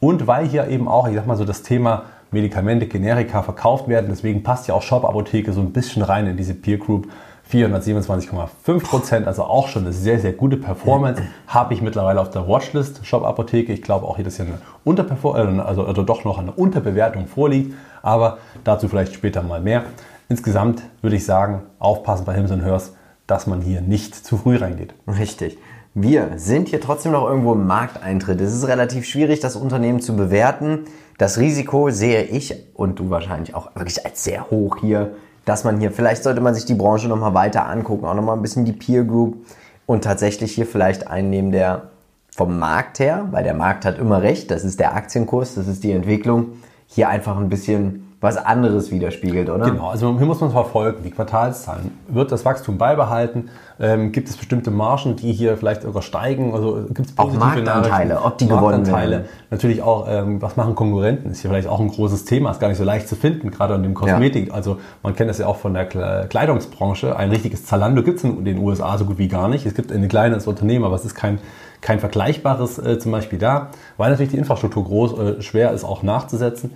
Und 0.00 0.26
weil 0.26 0.46
hier 0.46 0.68
eben 0.68 0.88
auch, 0.88 1.08
ich 1.08 1.14
sag 1.14 1.26
mal 1.26 1.36
so, 1.36 1.44
das 1.44 1.62
Thema 1.62 2.02
Medikamente, 2.30 2.86
Generika 2.86 3.42
verkauft 3.42 3.88
werden, 3.88 4.06
deswegen 4.10 4.42
passt 4.42 4.68
ja 4.68 4.74
auch 4.74 4.82
Shop-Apotheke 4.82 5.52
so 5.52 5.60
ein 5.60 5.72
bisschen 5.72 6.02
rein 6.02 6.26
in 6.26 6.36
diese 6.36 6.54
Peer 6.54 6.78
Group. 6.78 7.08
427,5 7.50 8.82
Prozent, 8.82 9.26
also 9.28 9.44
auch 9.44 9.68
schon 9.68 9.84
eine 9.84 9.92
sehr, 9.92 10.18
sehr 10.18 10.32
gute 10.32 10.56
Performance. 10.56 11.22
Habe 11.46 11.74
ich 11.74 11.80
mittlerweile 11.80 12.20
auf 12.20 12.30
der 12.30 12.48
Watchlist 12.48 13.06
Shop 13.06 13.24
Apotheke. 13.24 13.72
Ich 13.72 13.82
glaube 13.82 14.04
auch 14.06 14.16
hier, 14.16 14.24
dass 14.24 14.36
hier 14.36 14.46
eine 14.46 14.58
Unterperformance, 14.82 15.62
äh, 15.62 15.64
also, 15.64 15.84
also 15.86 16.02
doch 16.02 16.24
noch 16.24 16.38
eine 16.38 16.50
Unterbewertung 16.50 17.28
vorliegt, 17.28 17.74
aber 18.02 18.38
dazu 18.64 18.88
vielleicht 18.88 19.14
später 19.14 19.44
mal 19.44 19.60
mehr. 19.60 19.84
Insgesamt 20.28 20.82
würde 21.02 21.14
ich 21.14 21.24
sagen, 21.24 21.62
aufpassen 21.78 22.24
bei 22.24 22.34
Hims 22.34 22.50
Hers, 22.50 22.94
dass 23.26 23.46
man 23.46 23.60
hier 23.60 23.80
nicht 23.80 24.14
zu 24.14 24.36
früh 24.36 24.56
reingeht. 24.56 24.94
Richtig. 25.06 25.58
Wir 25.94 26.32
sind 26.36 26.68
hier 26.68 26.80
trotzdem 26.80 27.12
noch 27.12 27.26
irgendwo 27.26 27.54
im 27.54 27.66
Markteintritt. 27.66 28.40
Es 28.40 28.54
ist 28.54 28.68
relativ 28.68 29.06
schwierig, 29.06 29.40
das 29.40 29.56
Unternehmen 29.56 30.00
zu 30.00 30.14
bewerten. 30.14 30.80
Das 31.18 31.38
Risiko 31.38 31.90
sehe 31.90 32.22
ich 32.22 32.54
und 32.74 32.98
du 32.98 33.08
wahrscheinlich 33.08 33.54
auch 33.54 33.74
wirklich 33.74 34.04
als 34.04 34.22
sehr 34.22 34.50
hoch 34.50 34.76
hier, 34.80 35.14
dass 35.46 35.64
man 35.64 35.80
hier, 35.80 35.90
vielleicht 35.90 36.22
sollte 36.22 36.42
man 36.42 36.54
sich 36.54 36.66
die 36.66 36.74
Branche 36.74 37.08
nochmal 37.08 37.32
weiter 37.32 37.66
angucken, 37.66 38.04
auch 38.04 38.14
nochmal 38.14 38.36
ein 38.36 38.42
bisschen 38.42 38.66
die 38.66 38.72
Peer 38.72 39.04
Group 39.04 39.46
und 39.86 40.04
tatsächlich 40.04 40.52
hier 40.52 40.66
vielleicht 40.66 41.06
einnehmen, 41.06 41.52
der 41.52 41.90
vom 42.30 42.58
Markt 42.58 42.98
her, 42.98 43.28
weil 43.30 43.44
der 43.44 43.54
Markt 43.54 43.86
hat 43.86 43.98
immer 43.98 44.20
recht, 44.20 44.50
das 44.50 44.64
ist 44.64 44.78
der 44.78 44.94
Aktienkurs, 44.94 45.54
das 45.54 45.66
ist 45.66 45.82
die 45.82 45.92
Entwicklung, 45.92 46.58
hier 46.86 47.08
einfach 47.08 47.38
ein 47.38 47.48
bisschen 47.48 48.05
was 48.18 48.38
anderes 48.38 48.90
widerspiegelt, 48.90 49.50
oder? 49.50 49.66
Genau, 49.66 49.90
also 49.90 50.16
hier 50.16 50.26
muss 50.26 50.40
man 50.40 50.50
verfolgen, 50.50 51.02
die 51.04 51.10
Quartalszahlen. 51.10 51.90
Wird 52.08 52.32
das 52.32 52.46
Wachstum 52.46 52.78
beibehalten? 52.78 53.50
Ähm, 53.78 54.10
gibt 54.10 54.30
es 54.30 54.38
bestimmte 54.38 54.70
Margen, 54.70 55.16
die 55.16 55.32
hier 55.32 55.58
vielleicht 55.58 55.82
sogar 55.82 56.00
steigen? 56.00 56.54
Also 56.54 56.86
gibt 56.94 57.10
es 57.10 57.18
auch 57.18 57.30
Marktanteile, 57.34 58.22
ob 58.22 58.38
die 58.38 58.48
gewonnen 58.48 58.86
werden? 58.86 59.26
Natürlich 59.50 59.82
auch, 59.82 60.06
ähm, 60.08 60.40
was 60.40 60.56
machen 60.56 60.74
Konkurrenten? 60.74 61.30
Ist 61.30 61.40
hier 61.40 61.50
vielleicht 61.50 61.68
auch 61.68 61.78
ein 61.78 61.88
großes 61.88 62.24
Thema, 62.24 62.50
ist 62.52 62.58
gar 62.58 62.68
nicht 62.68 62.78
so 62.78 62.84
leicht 62.84 63.06
zu 63.06 63.16
finden, 63.16 63.50
gerade 63.50 63.74
in 63.74 63.82
dem 63.82 63.92
Kosmetik. 63.92 64.48
Ja. 64.48 64.54
Also 64.54 64.78
man 65.02 65.14
kennt 65.14 65.28
das 65.28 65.36
ja 65.36 65.46
auch 65.46 65.56
von 65.56 65.74
der 65.74 65.84
Kleidungsbranche. 65.84 67.16
Ein 67.16 67.30
richtiges 67.30 67.66
Zalando 67.66 68.02
gibt 68.02 68.18
es 68.18 68.24
in 68.24 68.46
den 68.46 68.58
USA 68.58 68.96
so 68.96 69.04
gut 69.04 69.18
wie 69.18 69.28
gar 69.28 69.48
nicht. 69.48 69.66
Es 69.66 69.74
gibt 69.74 69.92
ein 69.92 70.08
kleines 70.08 70.46
Unternehmen, 70.46 70.86
aber 70.86 70.96
es 70.96 71.04
ist 71.04 71.14
kein 71.14 71.38
kein 71.82 72.00
vergleichbares 72.00 72.78
äh, 72.78 72.98
zum 72.98 73.12
Beispiel 73.12 73.38
da, 73.38 73.68
weil 73.98 74.10
natürlich 74.10 74.32
die 74.32 74.38
Infrastruktur 74.38 74.82
groß 74.84 75.18
äh, 75.18 75.42
schwer 75.42 75.72
ist 75.72 75.84
auch 75.84 76.02
nachzusetzen. 76.02 76.72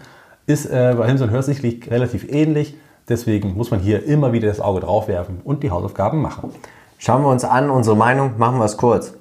Ist 0.51 0.67
äh, 0.67 0.97
bei 0.99 1.07
Hims 1.07 1.21
und 1.21 1.31
Hers 1.31 1.47
sicherlich 1.47 1.89
relativ 1.89 2.29
ähnlich. 2.29 2.75
Deswegen 3.09 3.57
muss 3.57 3.71
man 3.71 3.79
hier 3.79 4.05
immer 4.05 4.33
wieder 4.33 4.49
das 4.49 4.59
Auge 4.59 4.81
drauf 4.81 5.07
werfen 5.07 5.41
und 5.45 5.63
die 5.63 5.71
Hausaufgaben 5.71 6.21
machen. 6.21 6.51
Schauen 6.99 7.23
wir 7.23 7.29
uns 7.29 7.45
an, 7.45 7.71
unsere 7.71 7.97
Meinung, 7.97 8.33
machen 8.37 8.59
wir 8.59 8.65
es 8.65 8.77
kurz. 8.77 9.15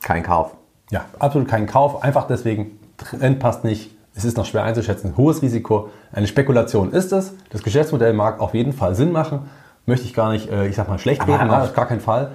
Kein 0.00 0.22
Kauf. 0.22 0.52
Ja, 0.90 1.04
absolut 1.18 1.48
kein 1.48 1.66
Kauf. 1.66 2.02
Einfach 2.02 2.26
deswegen, 2.26 2.78
Trend 2.96 3.40
passt 3.40 3.64
nicht. 3.64 3.94
Es 4.14 4.24
ist 4.24 4.38
noch 4.38 4.46
schwer 4.46 4.62
einzuschätzen. 4.64 5.18
Hohes 5.18 5.42
Risiko. 5.42 5.90
Eine 6.12 6.26
Spekulation 6.26 6.92
ist 6.92 7.12
es. 7.12 7.34
Das 7.50 7.62
Geschäftsmodell 7.62 8.14
mag 8.14 8.40
auf 8.40 8.54
jeden 8.54 8.72
Fall 8.72 8.94
Sinn 8.94 9.12
machen. 9.12 9.50
Möchte 9.84 10.06
ich 10.06 10.14
gar 10.14 10.32
nicht, 10.32 10.50
äh, 10.50 10.66
ich 10.66 10.76
sag 10.76 10.88
mal, 10.88 10.98
schlecht 10.98 11.28
reden, 11.28 11.50
auf 11.50 11.74
gar 11.74 11.86
keinen 11.86 12.00
Fall. 12.00 12.30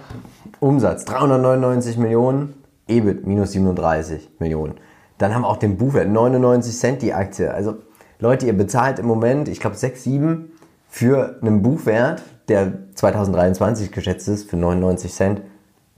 Umsatz 0.60 1.04
399 1.06 1.98
Millionen, 1.98 2.54
EBIT 2.88 3.26
minus 3.26 3.54
37 3.54 4.30
Millionen. 4.38 4.76
Dann 5.18 5.34
haben 5.34 5.42
wir 5.42 5.48
auch 5.48 5.58
den 5.58 5.78
Buchwert 5.78 6.10
99 6.10 6.78
Cent 6.78 7.02
die 7.02 7.12
Aktie. 7.12 7.52
Also 7.52 7.78
Leute, 8.22 8.48
ihr 8.48 8.58
bezahlt 8.58 9.00
im 9.00 9.06
Moment, 9.06 9.48
ich 9.48 9.62
glaube 9.62 9.78
6, 9.78 10.04
7 10.04 10.52
für 10.90 11.38
einen 11.42 11.62
Buchwert, 11.62 12.22
der 12.50 12.74
2023 12.96 13.94
geschätzt 13.94 14.28
ist, 14.28 14.50
für 14.50 14.58
99 14.58 15.14
Cent. 15.14 15.42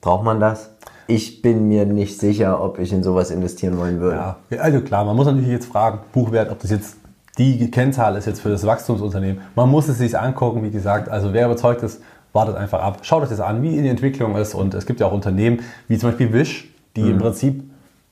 Braucht 0.02 0.24
man 0.24 0.40
das? 0.40 0.70
Ich 1.08 1.42
bin 1.42 1.68
mir 1.68 1.86
nicht 1.86 2.20
sicher, 2.20 2.64
ob 2.64 2.78
ich 2.78 2.94
in 2.94 3.02
sowas 3.02 3.32
investieren 3.32 3.80
wollen 3.80 4.00
würde. 4.00 4.36
Ja, 4.52 4.60
also 4.60 4.82
klar, 4.82 5.04
man 5.04 5.16
muss 5.16 5.26
natürlich 5.26 5.50
jetzt 5.50 5.66
fragen, 5.66 6.02
Buchwert, 6.14 6.52
ob 6.52 6.60
das 6.60 6.70
jetzt 6.70 6.98
die 7.40 7.72
Kennzahl 7.72 8.16
ist 8.16 8.28
jetzt 8.28 8.42
für 8.42 8.50
das 8.50 8.68
Wachstumsunternehmen. 8.68 9.42
Man 9.56 9.70
muss 9.70 9.88
es 9.88 9.98
sich 9.98 10.18
angucken, 10.18 10.64
wie 10.64 10.70
gesagt. 10.70 11.10
Also 11.10 11.34
wer 11.34 11.48
überzeugt 11.48 11.82
ist, 11.82 12.04
wartet 12.34 12.56
einfach 12.56 12.82
ab. 12.82 13.00
Schaut 13.02 13.24
euch 13.24 13.30
das 13.30 13.40
an, 13.40 13.64
wie 13.64 13.82
die 13.82 13.88
Entwicklung 13.88 14.36
ist. 14.36 14.54
Und 14.54 14.76
es 14.76 14.86
gibt 14.86 15.00
ja 15.00 15.08
auch 15.08 15.14
Unternehmen, 15.14 15.62
wie 15.88 15.98
zum 15.98 16.10
Beispiel 16.12 16.32
Wish, 16.34 16.72
die 16.96 17.02
mhm. 17.02 17.12
im 17.12 17.18
Prinzip 17.18 17.64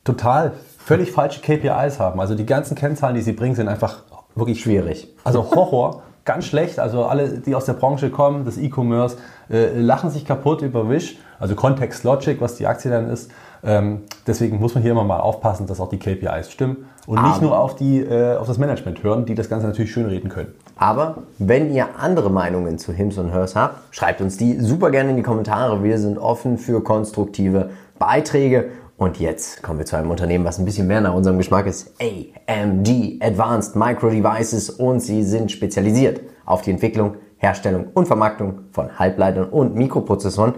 total 0.04 0.54
völlig 0.90 1.12
falsche 1.12 1.40
KPIs 1.42 2.00
haben. 2.00 2.20
Also 2.20 2.34
die 2.34 2.48
ganzen 2.48 2.74
Kennzahlen, 2.74 3.14
die 3.14 3.22
sie 3.22 3.34
bringen, 3.34 3.54
sind 3.54 3.68
einfach 3.68 4.00
wirklich 4.34 4.60
schwierig. 4.60 5.08
Also 5.24 5.52
Horror, 5.52 6.02
ganz 6.26 6.46
schlecht. 6.46 6.80
Also 6.80 7.06
alle, 7.06 7.30
die 7.30 7.54
aus 7.54 7.66
der 7.66 7.74
Branche 7.74 8.10
kommen, 8.10 8.44
das 8.44 8.58
E-Commerce, 8.58 9.18
äh, 9.52 9.80
lachen 9.80 10.10
sich 10.10 10.26
kaputt 10.26 10.64
über 10.64 10.90
Wish. 10.90 11.18
Also 11.40 11.54
Context 11.54 12.04
Logic, 12.06 12.42
was 12.42 12.56
die 12.56 12.66
Aktie 12.66 12.90
dann 12.90 13.08
ist. 13.08 13.30
Ähm, 13.64 14.02
deswegen 14.26 14.60
muss 14.60 14.74
man 14.74 14.82
hier 14.82 14.94
immer 14.94 15.04
mal 15.04 15.20
aufpassen, 15.20 15.68
dass 15.68 15.80
auch 15.80 15.90
die 15.90 16.00
KPIs 16.00 16.50
stimmen 16.52 16.90
und 17.06 17.22
nicht 17.22 17.42
nur 17.42 17.60
auf, 17.60 17.76
die, 17.76 18.00
äh, 18.00 18.38
auf 18.38 18.48
das 18.48 18.58
Management 18.58 19.04
hören, 19.04 19.26
die 19.26 19.36
das 19.36 19.48
Ganze 19.48 19.68
natürlich 19.68 19.92
schön 19.92 20.08
reden 20.08 20.30
können. 20.30 20.56
Aber 20.76 21.18
wenn 21.38 21.72
ihr 21.72 21.88
andere 22.00 22.32
Meinungen 22.32 22.80
zu 22.80 22.94
Hims 22.94 23.20
und 23.20 23.32
Hers 23.32 23.56
habt, 23.56 23.94
schreibt 23.94 24.22
uns 24.22 24.38
die 24.38 24.60
super 24.60 24.90
gerne 24.90 25.12
in 25.12 25.18
die 25.18 25.24
Kommentare. 25.24 25.84
Wir 25.84 26.00
sind 26.00 26.18
offen 26.18 26.58
für 26.58 26.84
konstruktive 26.84 27.70
Beiträge 28.00 28.70
und 29.00 29.18
jetzt 29.18 29.64
kommen 29.64 29.80
wir 29.80 29.86
zu 29.86 29.96
einem 29.96 30.12
Unternehmen, 30.12 30.44
was 30.44 30.60
ein 30.60 30.66
bisschen 30.66 30.86
mehr 30.86 31.00
nach 31.00 31.14
unserem 31.14 31.38
Geschmack 31.38 31.66
ist. 31.68 31.94
AMD 32.02 32.90
Advanced 33.22 33.78
Micro 33.78 34.10
Devices 34.10 34.70
und 34.70 35.00
sie 35.00 35.24
sind 35.24 35.54
spezialisiert 35.54 36.20
auf 36.46 36.64
die 36.64 36.72
Entwicklung, 36.72 37.16
Herstellung 37.38 37.88
und 37.94 38.08
Vermarktung 38.08 38.66
von 38.74 39.00
Halbleitern 39.00 39.46
und 39.46 39.74
Mikroprozessoren. 39.74 40.56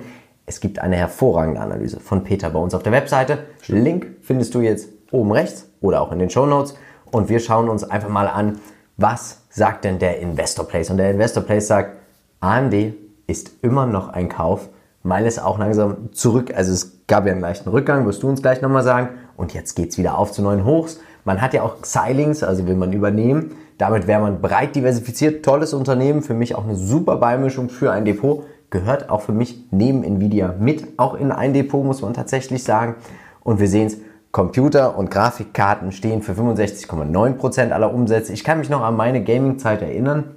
Es 0.48 0.60
gibt 0.60 0.80
eine 0.80 0.96
hervorragende 0.96 1.62
Analyse 1.62 2.00
von 2.00 2.24
Peter 2.24 2.50
bei 2.50 2.58
uns 2.58 2.74
auf 2.74 2.82
der 2.82 2.92
Webseite. 2.92 3.46
Link 3.68 4.08
findest 4.22 4.56
du 4.56 4.62
jetzt 4.62 4.90
oben 5.12 5.32
rechts 5.32 5.70
oder 5.80 6.02
auch 6.02 6.12
in 6.12 6.18
den 6.18 6.32
Show 6.32 6.48
Notes. 6.48 6.74
Und 7.12 7.30
wir 7.30 7.40
schauen 7.40 7.70
uns 7.70 7.84
einfach 7.84 8.10
mal 8.10 8.28
an, 8.28 8.58
was 8.98 9.44
sagt 9.52 9.86
denn 9.86 10.00
der 10.00 10.20
Investor 10.20 10.68
Place? 10.68 10.90
Und 10.90 10.98
der 10.98 11.12
Investor 11.12 11.44
Place 11.44 11.68
sagt, 11.68 11.96
AMD 12.40 12.96
ist 13.28 13.52
immer 13.62 13.86
noch 13.86 14.10
ein 14.10 14.30
Kauf 14.30 14.70
weil 15.04 15.26
es 15.26 15.40
auch 15.40 15.58
langsam 15.58 16.14
zurück, 16.14 16.54
also 16.56 16.72
es 16.72 17.06
gab 17.08 17.26
ja 17.26 17.32
einen 17.32 17.42
leichten 17.42 17.70
Rückgang, 17.70 18.06
wirst 18.06 18.24
du 18.24 18.30
uns 18.30 18.42
gleich 18.42 18.62
nochmal 18.62 18.84
sagen, 18.84 19.10
und 19.38 19.54
jetzt 19.54 19.76
geht 19.76 19.90
es 19.90 19.98
wieder 19.98 20.18
auf 20.18 20.32
zu 20.32 20.42
neuen 20.42 20.66
Hochs. 20.66 21.00
Man 21.26 21.42
hat 21.42 21.54
ja 21.54 21.64
auch 21.64 21.82
Xilings, 21.82 22.44
also 22.44 22.68
will 22.68 22.76
man 22.76 22.94
übernehmen. 22.94 23.56
Damit 23.78 24.06
wäre 24.06 24.22
man 24.22 24.42
breit 24.42 24.76
diversifiziert, 24.76 25.44
tolles 25.44 25.74
Unternehmen, 25.74 26.22
für 26.22 26.36
mich 26.36 26.54
auch 26.56 26.64
eine 26.64 26.76
super 26.76 27.16
Beimischung 27.16 27.70
für 27.70 27.92
ein 27.92 28.06
Depot. 28.06 28.46
Gehört 28.70 29.10
auch 29.10 29.22
für 29.22 29.32
mich 29.32 29.66
neben 29.72 30.04
Nvidia 30.04 30.54
mit, 30.60 31.00
auch 31.00 31.16
in 31.16 31.32
ein 31.32 31.54
Depot, 31.54 31.84
muss 31.84 32.02
man 32.02 32.14
tatsächlich 32.14 32.64
sagen. 32.64 32.96
Und 33.44 33.60
wir 33.60 33.68
sehen 33.68 33.88
es, 33.88 33.98
Computer 34.32 34.98
und 34.98 35.12
Grafikkarten 35.12 35.92
stehen 35.92 36.22
für 36.22 36.34
65,9% 36.34 37.72
aller 37.72 37.94
Umsätze. 37.94 38.32
Ich 38.32 38.44
kann 38.44 38.60
mich 38.60 38.70
noch 38.70 38.82
an 38.82 38.96
meine 38.96 39.24
Gaming-Zeit 39.24 39.82
erinnern. 39.82 40.36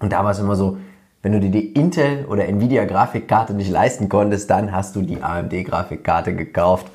Und 0.00 0.12
da 0.12 0.24
war 0.24 0.32
es 0.32 0.40
immer 0.40 0.56
so, 0.56 0.78
wenn 1.28 1.38
du 1.38 1.40
dir 1.40 1.50
die 1.50 1.72
Intel 1.74 2.24
oder 2.24 2.48
Nvidia 2.48 2.86
Grafikkarte 2.86 3.52
nicht 3.52 3.70
leisten 3.70 4.08
konntest, 4.08 4.48
dann 4.48 4.72
hast 4.72 4.96
du 4.96 5.02
die 5.02 5.22
AMD 5.22 5.52
Grafikkarte 5.66 6.34
gekauft. 6.34 6.86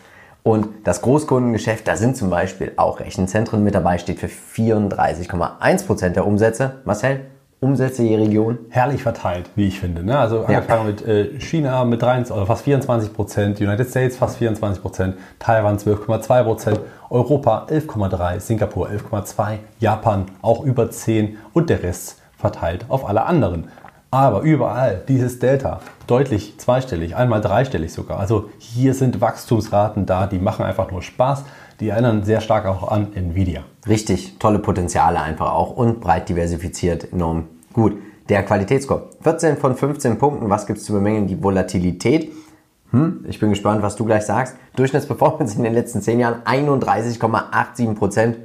Und 0.42 0.70
das 0.86 1.04
Großkundengeschäft, 1.04 1.88
da 1.88 1.96
sind 1.96 2.18
zum 2.18 2.32
Beispiel 2.32 2.72
auch 2.78 3.00
Rechenzentren 3.00 3.64
mit 3.64 3.76
dabei, 3.76 4.00
steht 4.00 4.20
für 4.20 4.26
34,1% 4.26 6.10
der 6.10 6.26
Umsätze. 6.26 6.78
Marcel, 6.84 7.20
Umsätze 7.60 8.02
je 8.02 8.16
Region? 8.16 8.58
Herrlich 8.70 9.04
verteilt, 9.04 9.52
wie 9.56 9.68
ich 9.68 9.80
finde. 9.80 10.04
Ne? 10.04 10.18
Also 10.18 10.46
angefangen 10.46 10.88
ja. 10.88 10.92
mit 10.92 11.08
äh, 11.08 11.40
China 11.40 11.86
mit 11.86 12.02
23, 12.02 12.36
oder 12.36 12.48
fast 12.48 12.64
24 12.64 13.14
Prozent, 13.14 13.62
United 13.62 13.88
States 13.88 14.18
fast 14.18 14.38
24 14.38 14.82
Prozent, 14.82 15.16
Taiwan 15.38 15.78
12,2 15.78 16.44
Prozent, 16.44 16.80
Europa 17.12 17.68
11,3%, 17.70 18.40
Singapur 18.40 18.90
11,2, 18.90 19.60
Japan 19.78 20.26
auch 20.42 20.66
über 20.66 20.86
10% 20.86 21.36
und 21.54 21.70
der 21.70 21.84
Rest 21.84 22.20
verteilt 22.36 22.86
auf 22.90 23.08
alle 23.08 23.26
anderen. 23.26 23.70
Aber 24.14 24.42
überall 24.42 25.02
dieses 25.08 25.40
Delta, 25.40 25.80
deutlich 26.06 26.60
zweistellig, 26.60 27.16
einmal 27.16 27.42
dreistellig 27.42 27.92
sogar. 27.92 28.20
Also 28.20 28.52
hier 28.60 28.94
sind 28.94 29.22
Wachstumsraten 29.22 30.06
da, 30.06 30.28
die 30.28 30.38
machen 30.38 30.64
einfach 30.64 30.92
nur 30.92 31.02
Spaß. 31.02 31.44
Die 31.80 31.90
erinnern 31.90 32.22
sehr 32.22 32.40
stark 32.40 32.68
auch 32.68 32.92
an 32.92 33.12
Nvidia. 33.16 33.64
Richtig, 33.88 34.38
tolle 34.38 34.60
Potenziale 34.60 35.20
einfach 35.20 35.52
auch 35.52 35.76
und 35.76 36.00
breit 36.00 36.30
diversifiziert, 36.30 37.12
enorm 37.12 37.46
gut. 37.74 37.98
Der 38.30 38.44
Qualitätsscore, 38.44 39.10
14 39.22 39.58
von 39.58 39.76
15 39.76 40.20
Punkten, 40.20 40.48
was 40.48 40.68
gibt 40.68 40.78
es 40.78 40.86
zu 40.86 40.94
bemängeln? 40.94 41.26
Die 41.26 41.42
Volatilität. 41.42 42.32
Hm, 42.92 43.26
ich 43.28 43.40
bin 43.40 43.50
gespannt, 43.50 43.82
was 43.82 43.96
du 43.96 44.06
gleich 44.06 44.28
sagst. 44.28 44.56
Durchschnittsperformance 44.76 45.56
in 45.58 45.64
den 45.64 45.74
letzten 45.74 46.04
10 46.04 46.20
Jahren 46.20 46.44
31,87 46.46 47.96
Prozent. 47.96 48.38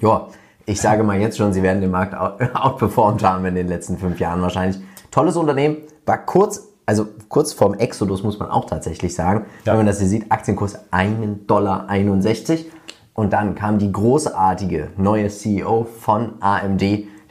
Ja, 0.00 0.28
ich 0.70 0.80
sage 0.80 1.02
mal 1.02 1.20
jetzt 1.20 1.36
schon, 1.36 1.52
sie 1.52 1.64
werden 1.64 1.80
den 1.80 1.90
Markt 1.90 2.14
outperformed 2.54 3.24
haben 3.24 3.44
in 3.44 3.56
den 3.56 3.66
letzten 3.66 3.98
fünf 3.98 4.20
Jahren 4.20 4.40
wahrscheinlich. 4.40 4.80
Tolles 5.10 5.36
Unternehmen, 5.36 5.78
war 6.06 6.18
kurz, 6.18 6.68
also 6.86 7.08
kurz 7.28 7.52
vorm 7.52 7.74
Exodus 7.74 8.22
muss 8.22 8.38
man 8.38 8.50
auch 8.50 8.66
tatsächlich 8.66 9.14
sagen. 9.14 9.46
Ja. 9.64 9.72
Wenn 9.72 9.78
man 9.78 9.86
das 9.86 9.98
hier 9.98 10.06
sieht, 10.06 10.30
Aktienkurs 10.30 10.78
1,61 10.92 11.46
Dollar. 11.46 11.88
Und 13.14 13.32
dann 13.32 13.56
kam 13.56 13.78
die 13.78 13.90
großartige 13.90 14.90
neue 14.96 15.28
CEO 15.28 15.88
von 15.98 16.34
AMD, 16.40 16.82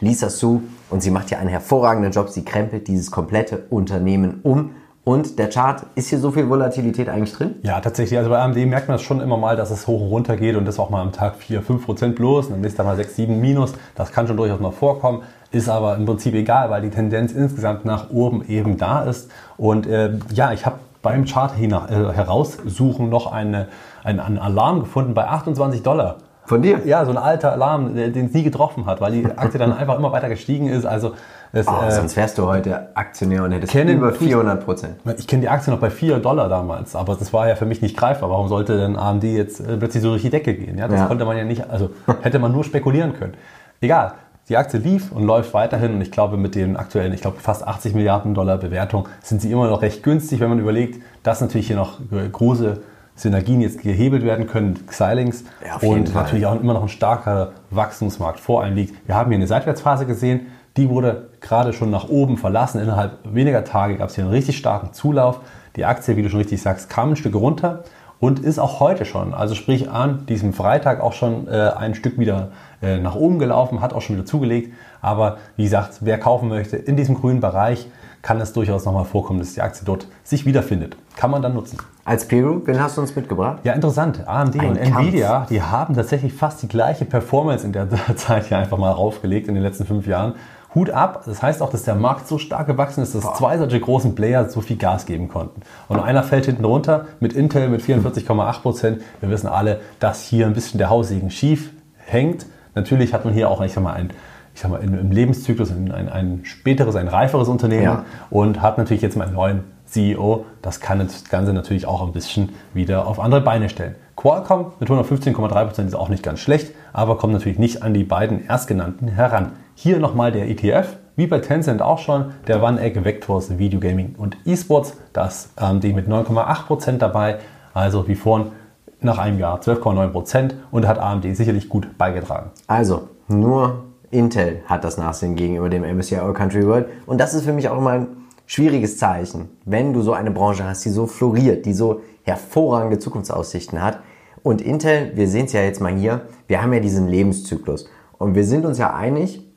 Lisa 0.02 0.30
Su. 0.30 0.62
Und 0.90 1.02
sie 1.02 1.10
macht 1.10 1.30
hier 1.30 1.40
einen 1.40 1.50
hervorragenden 1.50 2.12
Job. 2.12 2.28
Sie 2.30 2.44
krempelt 2.44 2.90
dieses 2.90 3.10
komplette 3.10 3.68
Unternehmen 3.70 4.42
um. 4.44 4.72
Und 5.10 5.40
der 5.40 5.50
Chart, 5.50 5.88
ist 5.96 6.10
hier 6.10 6.20
so 6.20 6.30
viel 6.30 6.48
Volatilität 6.48 7.10
eigentlich 7.10 7.34
drin? 7.34 7.56
Ja, 7.64 7.80
tatsächlich. 7.82 8.20
Also 8.20 8.30
bei 8.30 8.38
AMD 8.38 8.58
merkt 8.68 8.90
man 8.90 8.94
das 8.98 9.02
schon 9.02 9.22
immer 9.22 9.38
mal, 9.38 9.56
dass 9.56 9.72
es 9.72 9.88
hoch 9.88 10.02
und 10.02 10.10
runter 10.10 10.38
geht 10.38 10.56
und 10.56 10.66
das 10.66 10.78
auch 10.78 10.92
mal 10.92 11.02
am 11.02 11.12
Tag 11.12 11.38
4, 11.38 11.64
5 11.64 11.84
Prozent 11.84 12.16
plus 12.16 12.46
und 12.46 12.52
dann 12.58 12.64
ist 12.64 12.78
da 12.78 12.84
mal 12.84 12.96
6, 12.96 13.16
7 13.16 13.42
minus. 13.42 13.74
Das 13.96 14.12
kann 14.12 14.28
schon 14.28 14.38
durchaus 14.38 14.60
mal 14.60 14.70
vorkommen. 14.70 15.24
Ist 15.50 15.68
aber 15.68 15.96
im 15.96 16.06
Prinzip 16.06 16.36
egal, 16.36 16.70
weil 16.70 16.84
die 16.84 16.92
Tendenz 16.92 17.32
insgesamt 17.32 17.86
nach 17.86 18.12
oben 18.12 18.46
eben 18.48 18.78
da 18.78 19.02
ist. 19.02 19.32
Und 19.58 19.88
äh, 19.88 20.12
ja, 20.32 20.54
ich 20.54 20.68
habe 20.68 20.78
beim 21.02 21.26
Chart 21.26 21.56
hinach, 21.56 21.90
äh, 21.90 22.14
heraussuchen 22.14 23.10
noch 23.10 23.32
eine, 23.32 23.68
einen, 24.04 24.20
einen 24.20 24.38
Alarm 24.38 24.82
gefunden 24.82 25.16
bei 25.16 25.28
28 25.28 25.82
Dollar. 25.82 26.18
Von 26.50 26.62
dir? 26.62 26.82
Ja, 26.86 27.06
so 27.06 27.12
ein 27.12 27.18
alter 27.18 27.52
Alarm, 27.52 27.96
den 27.96 28.26
es 28.26 28.34
nie 28.34 28.44
getroffen 28.44 28.86
hat, 28.86 29.02
weil 29.02 29.12
die 29.12 29.26
Aktie 29.26 29.60
dann 29.60 29.72
einfach 29.72 29.98
immer 29.98 30.12
weiter 30.12 30.30
gestiegen 30.30 30.68
ist. 30.68 30.86
Also 30.86 31.14
es, 31.52 31.68
Oh, 31.68 31.72
äh, 31.88 31.92
sonst 31.92 32.16
wärst 32.16 32.38
du 32.38 32.46
heute 32.46 32.96
Aktionär 32.96 33.44
und 33.44 33.52
hättest 33.52 33.72
kennen 33.72 33.98
über 33.98 34.10
tue 34.14 34.28
ich- 34.28 34.34
400 34.34 34.64
Prozent. 34.64 34.96
ich 35.18 35.28
kenne 35.28 35.42
die 35.42 35.50
Aktie 35.50 35.72
noch 35.74 35.80
bei 35.80 35.90
4 35.90 36.20
Dollar 36.20 36.48
damals, 36.50 36.96
aber 36.96 37.16
das 37.16 37.34
war 37.34 37.48
ja 37.48 37.56
für 37.56 37.66
mich 37.66 37.82
nicht 37.82 37.98
greifbar. 37.98 38.30
Warum 38.30 38.48
sollte 38.48 38.78
denn 38.78 38.96
AMD 38.98 39.24
jetzt 39.24 39.60
äh, 39.60 39.78
plötzlich 39.78 40.04
so 40.04 40.10
durch 40.10 40.22
die 40.22 40.30
Decke 40.30 40.54
gehen? 40.54 40.78
Ja, 40.78 40.88
das 40.88 41.00
Ja. 41.02 41.06
konnte 41.08 41.26
man 41.26 41.38
ja 41.38 41.44
nicht, 41.44 41.70
also 41.70 41.90
hätte 42.22 42.40
man 42.40 42.52
nur 42.52 42.64
spekulieren 42.64 43.14
können. 43.14 43.34
Egal, 43.82 44.14
die 44.50 44.58
Aktie 44.58 44.80
lief 44.80 45.12
und 45.12 45.24
läuft 45.26 45.54
weiterhin 45.54 45.94
und 45.94 46.02
ich 46.02 46.12
glaube 46.12 46.38
mit 46.38 46.56
den 46.56 46.76
aktuellen, 46.78 47.14
ich 47.14 47.22
glaube 47.22 47.38
fast 47.40 47.68
80 47.68 47.94
Milliarden 47.96 48.34
Dollar 48.34 48.58
Bewertung 48.58 49.08
sind 49.22 49.42
sie 49.42 49.52
immer 49.52 49.68
noch 49.70 49.82
recht 49.82 50.04
günstig, 50.04 50.40
wenn 50.40 50.50
man 50.50 50.60
überlegt, 50.60 51.02
dass 51.24 51.40
natürlich 51.42 51.68
hier 51.68 51.76
noch 51.76 52.00
große 52.32 52.82
Synergien 53.16 53.60
jetzt 53.62 53.82
gehebelt 53.82 54.24
werden 54.24 54.48
können, 54.48 54.80
Xilinx 54.88 55.44
Ja, 55.66 55.76
und 55.88 56.08
Fall. 56.10 56.24
natürlich 56.24 56.46
auch 56.46 56.60
immer 56.60 56.74
noch 56.74 56.84
ein 56.84 56.88
starker 56.90 57.52
Wachstumsmarkt 57.70 58.40
vor 58.40 58.64
einem 58.64 58.76
liegt. 58.78 59.08
Wir 59.08 59.16
haben 59.16 59.30
hier 59.30 59.38
eine 59.38 59.48
Seitwärtsphase 59.48 60.06
gesehen, 60.06 60.48
die 60.78 60.90
wurde 60.90 61.30
gerade 61.42 61.74
schon 61.74 61.90
nach 61.90 62.10
oben 62.10 62.38
verlassen. 62.38 62.82
Innerhalb 62.82 63.20
weniger 63.24 63.64
Tage 63.64 63.98
gab 63.98 64.10
es 64.10 64.16
hier 64.16 64.24
einen 64.24 64.34
richtig 64.34 64.58
starken 64.58 64.94
Zulauf. 64.94 65.42
Die 65.76 65.86
Aktie, 65.86 66.16
wie 66.18 66.24
du 66.24 66.30
schon 66.30 66.40
richtig 66.40 66.62
sagst, 66.62 66.90
kam 66.90 67.12
ein 67.12 67.16
Stück 67.16 67.36
runter 67.36 67.84
und 68.20 68.40
ist 68.40 68.60
auch 68.60 68.80
heute 68.80 69.06
schon, 69.06 69.34
also 69.34 69.56
sprich 69.56 69.90
an 69.90 70.26
diesem 70.26 70.54
Freitag 70.54 71.02
auch 71.02 71.14
schon 71.14 71.48
äh, 71.48 71.72
ein 71.78 71.96
Stück 71.96 72.20
wieder 72.20 72.50
äh, 72.82 72.98
nach 72.98 73.16
oben 73.16 73.40
gelaufen, 73.40 73.82
hat 73.82 73.94
auch 73.94 74.02
schon 74.02 74.18
wieder 74.18 74.26
zugelegt. 74.26 74.74
Aber 75.02 75.38
wie 75.56 75.64
gesagt, 75.64 76.00
wer 76.02 76.20
kaufen 76.20 76.50
möchte 76.50 76.76
in 76.76 76.98
diesem 76.98 77.16
grünen 77.16 77.40
Bereich, 77.40 77.88
kann 78.22 78.42
es 78.42 78.52
durchaus 78.52 78.84
nochmal 78.84 79.06
vorkommen, 79.06 79.40
dass 79.40 79.54
die 79.54 79.62
Aktie 79.62 79.86
dort 79.86 80.08
sich 80.24 80.46
wiederfindet. 80.46 80.98
Kann 81.16 81.32
man 81.32 81.42
dann 81.42 81.54
nutzen. 81.54 81.78
Als 82.04 82.28
Peru, 82.28 82.62
wen 82.66 82.82
hast 82.82 82.98
du 82.98 83.02
uns 83.02 83.16
mitgebracht? 83.16 83.60
Ja, 83.64 83.74
interessant. 83.74 84.28
AMD 84.28 84.60
Ein 84.60 84.70
und 84.70 84.82
Kampf. 84.82 85.00
Nvidia, 85.00 85.48
die 85.50 85.62
haben 85.62 85.96
tatsächlich 85.96 86.34
fast 86.34 86.62
die 86.62 86.68
gleiche 86.68 87.06
Performance 87.06 87.66
in 87.66 87.72
der 87.72 87.88
Zeit 88.16 88.48
hier 88.48 88.58
einfach 88.58 88.78
mal 88.78 88.92
raufgelegt 88.92 89.48
in 89.48 89.54
den 89.54 89.64
letzten 89.64 89.86
fünf 89.86 90.06
Jahren. 90.06 90.34
Hut 90.76 90.90
ab. 90.92 91.24
Das 91.26 91.42
heißt 91.42 91.62
auch, 91.62 91.70
dass 91.72 91.84
der 91.84 91.96
Markt 91.96 92.28
so 92.28 92.38
stark 92.38 92.68
gewachsen 92.68 93.02
ist, 93.02 93.16
dass 93.16 93.34
zwei 93.34 93.58
solche 93.58 93.80
großen 93.80 94.16
Player 94.16 94.50
so 94.50 94.62
viel 94.62 94.78
Gas 94.78 95.06
geben 95.06 95.28
konnten. 95.28 95.62
Und 95.88 96.00
einer 96.00 96.24
fällt 96.24 96.46
hinten 96.46 96.66
runter 96.66 97.06
mit 97.20 97.34
Intel 97.34 97.70
mit 97.70 97.82
44,8 97.82 98.62
Prozent. 98.62 99.02
Wir 99.20 99.30
wissen 99.30 99.48
alle, 99.48 99.80
dass 100.00 100.24
hier 100.24 100.46
ein 100.46 100.54
bisschen 100.54 100.78
der 100.78 100.90
Haussegen 100.90 101.32
schief 101.32 101.72
hängt. 101.98 102.46
Natürlich 102.76 103.14
hat 103.14 103.26
man 103.26 103.34
hier 103.34 103.50
auch, 103.50 103.62
ich 103.62 103.74
sag 103.74 103.84
mal, 103.84 103.94
ein 103.94 104.12
ich 104.54 104.62
sag 104.62 104.72
mal, 104.72 104.82
im 104.82 104.94
im 104.98 105.12
Lebenszyklus 105.12 105.72
ein, 105.72 105.92
ein, 105.92 106.10
ein 106.10 106.42
späteres, 106.44 106.96
ein 106.96 107.08
reiferes 107.08 107.48
Unternehmen 107.48 107.84
Ja. 107.84 108.06
und 108.30 108.62
hat 108.62 108.78
natürlich 108.78 109.02
jetzt 109.02 109.16
mal 109.16 109.26
einen 109.26 109.36
neuen 109.36 109.64
CEO. 109.86 110.46
Das 110.62 110.80
kann 110.80 111.00
das 111.00 111.30
Ganze 111.30 111.54
natürlich 111.54 111.86
auch 111.86 112.06
ein 112.06 112.12
bisschen 112.12 112.50
wieder 112.74 113.08
auf 113.08 113.20
andere 113.20 113.42
Beine 113.42 113.70
stellen. 113.70 113.96
Qualcomm 114.16 114.74
mit 114.80 114.90
115,3% 114.90 115.86
ist 115.86 115.96
auch 115.96 116.10
nicht 116.10 116.24
ganz 116.24 116.40
schlecht, 116.40 116.74
aber 116.92 117.18
kommt 117.18 117.34
natürlich 117.34 117.58
nicht 117.58 117.84
an 117.84 117.94
die 117.94 118.04
beiden 118.04 118.46
erstgenannten 118.48 119.08
heran. 119.08 119.54
Hier 119.82 119.98
nochmal 119.98 120.34
der 120.34 120.50
ETF, 120.50 120.98
wie 121.16 121.26
bei 121.26 121.40
Tencent 121.40 121.82
auch 121.82 122.00
schon, 122.00 122.34
der 122.48 122.62
One 122.62 122.82
Egg 122.82 123.00
Vectors 123.06 123.60
Video 123.60 123.80
Gaming 123.80 124.14
und 124.18 124.36
E-Sports. 124.44 124.98
Das 125.14 125.52
AMD 125.56 125.86
mit 125.96 126.10
9,8% 126.10 126.98
dabei, 126.98 127.40
also 127.74 128.06
wie 128.10 128.16
vorhin 128.16 128.52
nach 129.00 129.20
einem 129.20 129.40
Jahr 129.40 129.62
12,9% 129.62 130.52
und 130.72 130.86
hat 130.86 131.00
AMD 131.00 131.34
sicherlich 131.34 131.70
gut 131.70 131.98
beigetragen. 131.98 132.50
Also, 132.68 133.08
nur 133.30 133.86
Intel 134.12 134.64
hat 134.66 134.84
das 134.84 134.98
Nachsehen 134.98 135.38
gegenüber 135.38 135.70
dem 135.70 135.84
MSCI 135.84 136.18
All 136.18 136.34
Country 136.34 136.68
World. 136.68 136.88
Und 137.06 137.22
das 137.22 137.34
ist 137.34 137.46
für 137.46 137.54
mich 137.54 137.70
auch 137.70 137.78
immer 137.78 137.92
ein 137.92 138.08
schwieriges 138.48 138.98
Zeichen, 138.98 139.48
wenn 139.64 139.94
du 139.94 140.02
so 140.02 140.12
eine 140.12 140.32
Branche 140.32 140.66
hast, 140.66 140.84
die 140.84 140.90
so 140.90 141.08
floriert, 141.08 141.66
die 141.66 141.74
so 141.74 142.02
hervorragende 142.24 143.00
Zukunftsaussichten 143.00 143.82
hat. 143.82 144.00
Und 144.44 144.60
Intel, 144.60 145.14
wir 145.16 145.30
sehen 145.30 145.46
es 145.46 145.54
ja 145.54 145.62
jetzt 145.62 145.80
mal 145.80 145.94
hier, 145.94 146.24
wir 146.48 146.62
haben 146.62 146.74
ja 146.74 146.82
diesen 146.82 147.08
Lebenszyklus. 147.08 147.88
Und 148.18 148.36
wir 148.36 148.44
sind 148.44 148.66
uns 148.66 148.78
ja 148.78 148.94
einig, 148.94 149.49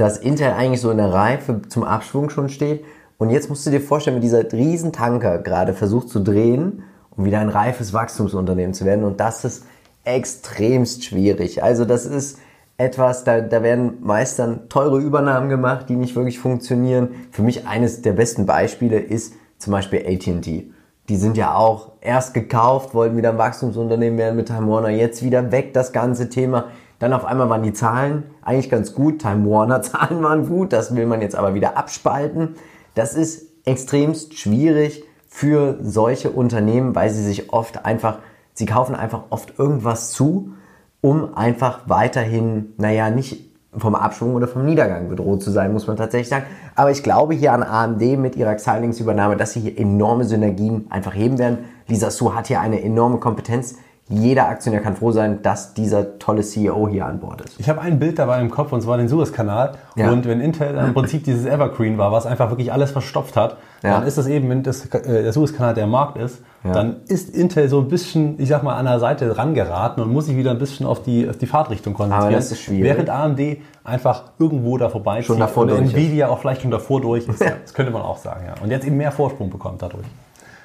dass 0.00 0.16
Intel 0.16 0.52
eigentlich 0.52 0.80
so 0.80 0.90
in 0.90 0.96
der 0.96 1.12
Reife 1.12 1.60
zum 1.68 1.84
Abschwung 1.84 2.30
schon 2.30 2.48
steht. 2.48 2.84
Und 3.18 3.28
jetzt 3.28 3.50
musst 3.50 3.66
du 3.66 3.70
dir 3.70 3.82
vorstellen, 3.82 4.16
wie 4.16 4.20
dieser 4.20 4.50
Riesentanker 4.50 5.38
gerade 5.38 5.74
versucht 5.74 6.08
zu 6.08 6.20
drehen, 6.20 6.84
um 7.14 7.26
wieder 7.26 7.40
ein 7.40 7.50
reifes 7.50 7.92
Wachstumsunternehmen 7.92 8.72
zu 8.72 8.86
werden. 8.86 9.04
Und 9.04 9.20
das 9.20 9.44
ist 9.44 9.64
extremst 10.04 11.04
schwierig. 11.04 11.62
Also 11.62 11.84
das 11.84 12.06
ist 12.06 12.38
etwas, 12.78 13.24
da, 13.24 13.42
da 13.42 13.62
werden 13.62 13.98
meist 14.00 14.38
dann 14.38 14.70
teure 14.70 14.98
Übernahmen 14.98 15.50
gemacht, 15.50 15.90
die 15.90 15.96
nicht 15.96 16.16
wirklich 16.16 16.38
funktionieren. 16.38 17.10
Für 17.30 17.42
mich 17.42 17.66
eines 17.66 18.00
der 18.00 18.14
besten 18.14 18.46
Beispiele 18.46 18.98
ist 18.98 19.34
zum 19.58 19.72
Beispiel 19.72 20.00
AT&T. 20.06 20.70
Die 21.10 21.16
sind 21.16 21.36
ja 21.36 21.54
auch 21.54 21.92
erst 22.00 22.32
gekauft, 22.32 22.94
wollten 22.94 23.18
wieder 23.18 23.30
ein 23.30 23.38
Wachstumsunternehmen 23.38 24.18
werden 24.18 24.36
mit 24.36 24.46
Time 24.46 24.66
Warner, 24.70 24.88
jetzt 24.88 25.22
wieder 25.22 25.52
weg 25.52 25.74
das 25.74 25.92
ganze 25.92 26.30
Thema. 26.30 26.68
Dann 27.00 27.12
auf 27.14 27.24
einmal 27.24 27.48
waren 27.48 27.62
die 27.64 27.72
Zahlen 27.72 28.24
eigentlich 28.42 28.70
ganz 28.70 28.94
gut, 28.94 29.20
Time 29.20 29.50
Warner 29.50 29.82
Zahlen 29.82 30.22
waren 30.22 30.48
gut, 30.48 30.72
das 30.72 30.94
will 30.94 31.06
man 31.06 31.20
jetzt 31.20 31.34
aber 31.34 31.54
wieder 31.54 31.76
abspalten. 31.76 32.54
Das 32.94 33.14
ist 33.14 33.46
extremst 33.64 34.38
schwierig 34.38 35.02
für 35.26 35.78
solche 35.80 36.30
Unternehmen, 36.30 36.94
weil 36.94 37.10
sie 37.10 37.24
sich 37.24 37.52
oft 37.52 37.84
einfach, 37.84 38.18
sie 38.52 38.66
kaufen 38.66 38.94
einfach 38.94 39.24
oft 39.30 39.58
irgendwas 39.58 40.10
zu, 40.12 40.52
um 41.00 41.34
einfach 41.34 41.80
weiterhin, 41.86 42.74
naja, 42.76 43.10
nicht 43.10 43.50
vom 43.76 43.94
Abschwung 43.94 44.34
oder 44.34 44.48
vom 44.48 44.64
Niedergang 44.64 45.08
bedroht 45.08 45.42
zu 45.42 45.50
sein, 45.50 45.72
muss 45.72 45.86
man 45.86 45.96
tatsächlich 45.96 46.28
sagen. 46.28 46.44
Aber 46.74 46.90
ich 46.90 47.02
glaube 47.02 47.34
hier 47.34 47.52
an 47.52 47.62
AMD 47.62 48.18
mit 48.18 48.36
ihrer 48.36 48.56
Xilinx-Übernahme, 48.56 49.36
dass 49.36 49.52
sie 49.52 49.60
hier 49.60 49.78
enorme 49.78 50.24
Synergien 50.24 50.86
einfach 50.90 51.14
heben 51.14 51.38
werden. 51.38 51.58
Lisa 51.86 52.10
Su 52.10 52.34
hat 52.34 52.48
hier 52.48 52.60
eine 52.60 52.82
enorme 52.82 53.18
Kompetenz. 53.18 53.76
Jeder 54.12 54.48
Aktionär 54.48 54.80
kann 54.80 54.96
froh 54.96 55.12
sein, 55.12 55.40
dass 55.42 55.72
dieser 55.72 56.18
tolle 56.18 56.42
CEO 56.42 56.88
hier 56.88 57.06
an 57.06 57.20
Bord 57.20 57.42
ist. 57.42 57.60
Ich 57.60 57.68
habe 57.68 57.80
ein 57.80 58.00
Bild 58.00 58.18
dabei 58.18 58.40
im 58.40 58.50
Kopf 58.50 58.72
und 58.72 58.80
zwar 58.82 58.96
den 58.96 59.06
Suezkanal. 59.06 59.74
Ja. 59.94 60.10
Und 60.10 60.26
wenn 60.26 60.40
Intel 60.40 60.72
dann 60.74 60.88
im 60.88 60.94
Prinzip 60.94 61.22
dieses 61.22 61.46
Evergreen 61.46 61.96
war, 61.96 62.10
was 62.10 62.26
einfach 62.26 62.50
wirklich 62.50 62.72
alles 62.72 62.90
verstopft 62.90 63.36
hat, 63.36 63.56
Ja. 63.84 63.98
dann 63.98 64.06
ist 64.08 64.18
das 64.18 64.26
eben, 64.26 64.50
wenn 64.50 64.64
das, 64.64 64.86
äh, 64.86 65.22
der 65.22 65.32
Suezkanal 65.32 65.74
der 65.74 65.86
Markt 65.86 66.18
ist, 66.18 66.42
Ja. 66.64 66.72
dann 66.72 66.96
ist 67.06 67.30
Intel 67.34 67.68
so 67.68 67.78
ein 67.78 67.86
bisschen, 67.88 68.34
ich 68.40 68.48
sag 68.48 68.64
mal, 68.64 68.74
an 68.74 68.84
der 68.84 68.98
Seite 68.98 69.38
rangeraten 69.38 70.02
und 70.02 70.12
muss 70.12 70.26
sich 70.26 70.36
wieder 70.36 70.50
ein 70.50 70.58
bisschen 70.58 70.86
auf 70.86 71.02
die, 71.02 71.28
auf 71.28 71.38
die 71.38 71.46
Fahrtrichtung 71.46 71.94
konzentrieren. 71.94 72.26
Aber 72.26 72.34
das 72.36 72.50
ist 72.50 72.60
schwierig. 72.62 72.82
Während 72.82 73.10
AMD 73.10 73.58
einfach 73.84 74.24
irgendwo 74.40 74.76
da 74.76 74.88
vorbeizieht 74.88 75.26
Schon 75.26 75.38
davor 75.38 75.62
und 75.62 75.68
durch 75.70 75.82
ist. 75.82 75.94
Nvidia 75.94 76.28
auch 76.28 76.40
vielleicht 76.40 76.62
schon 76.62 76.70
davor 76.72 77.00
durch 77.00 77.28
ist. 77.28 77.40
Ja. 77.40 77.52
Das 77.62 77.72
könnte 77.74 77.92
man 77.92 78.02
auch 78.02 78.18
sagen, 78.18 78.44
ja. 78.46 78.54
Und 78.60 78.70
jetzt 78.70 78.84
eben 78.86 78.96
mehr 78.96 79.12
Vorsprung 79.12 79.50
bekommt 79.50 79.80
dadurch. 79.82 80.04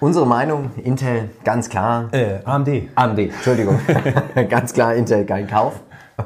Unsere 0.01 0.27
Meinung, 0.27 0.71
Intel, 0.83 1.29
ganz 1.45 1.69
klar. 1.69 2.09
Äh, 2.11 2.39
AMD. 2.43 2.89
AMD, 2.95 3.19
Entschuldigung. 3.19 3.79
ganz 4.49 4.73
klar, 4.73 4.93
Intel 4.93 5.25
kein 5.25 5.47
Kauf. 5.47 5.79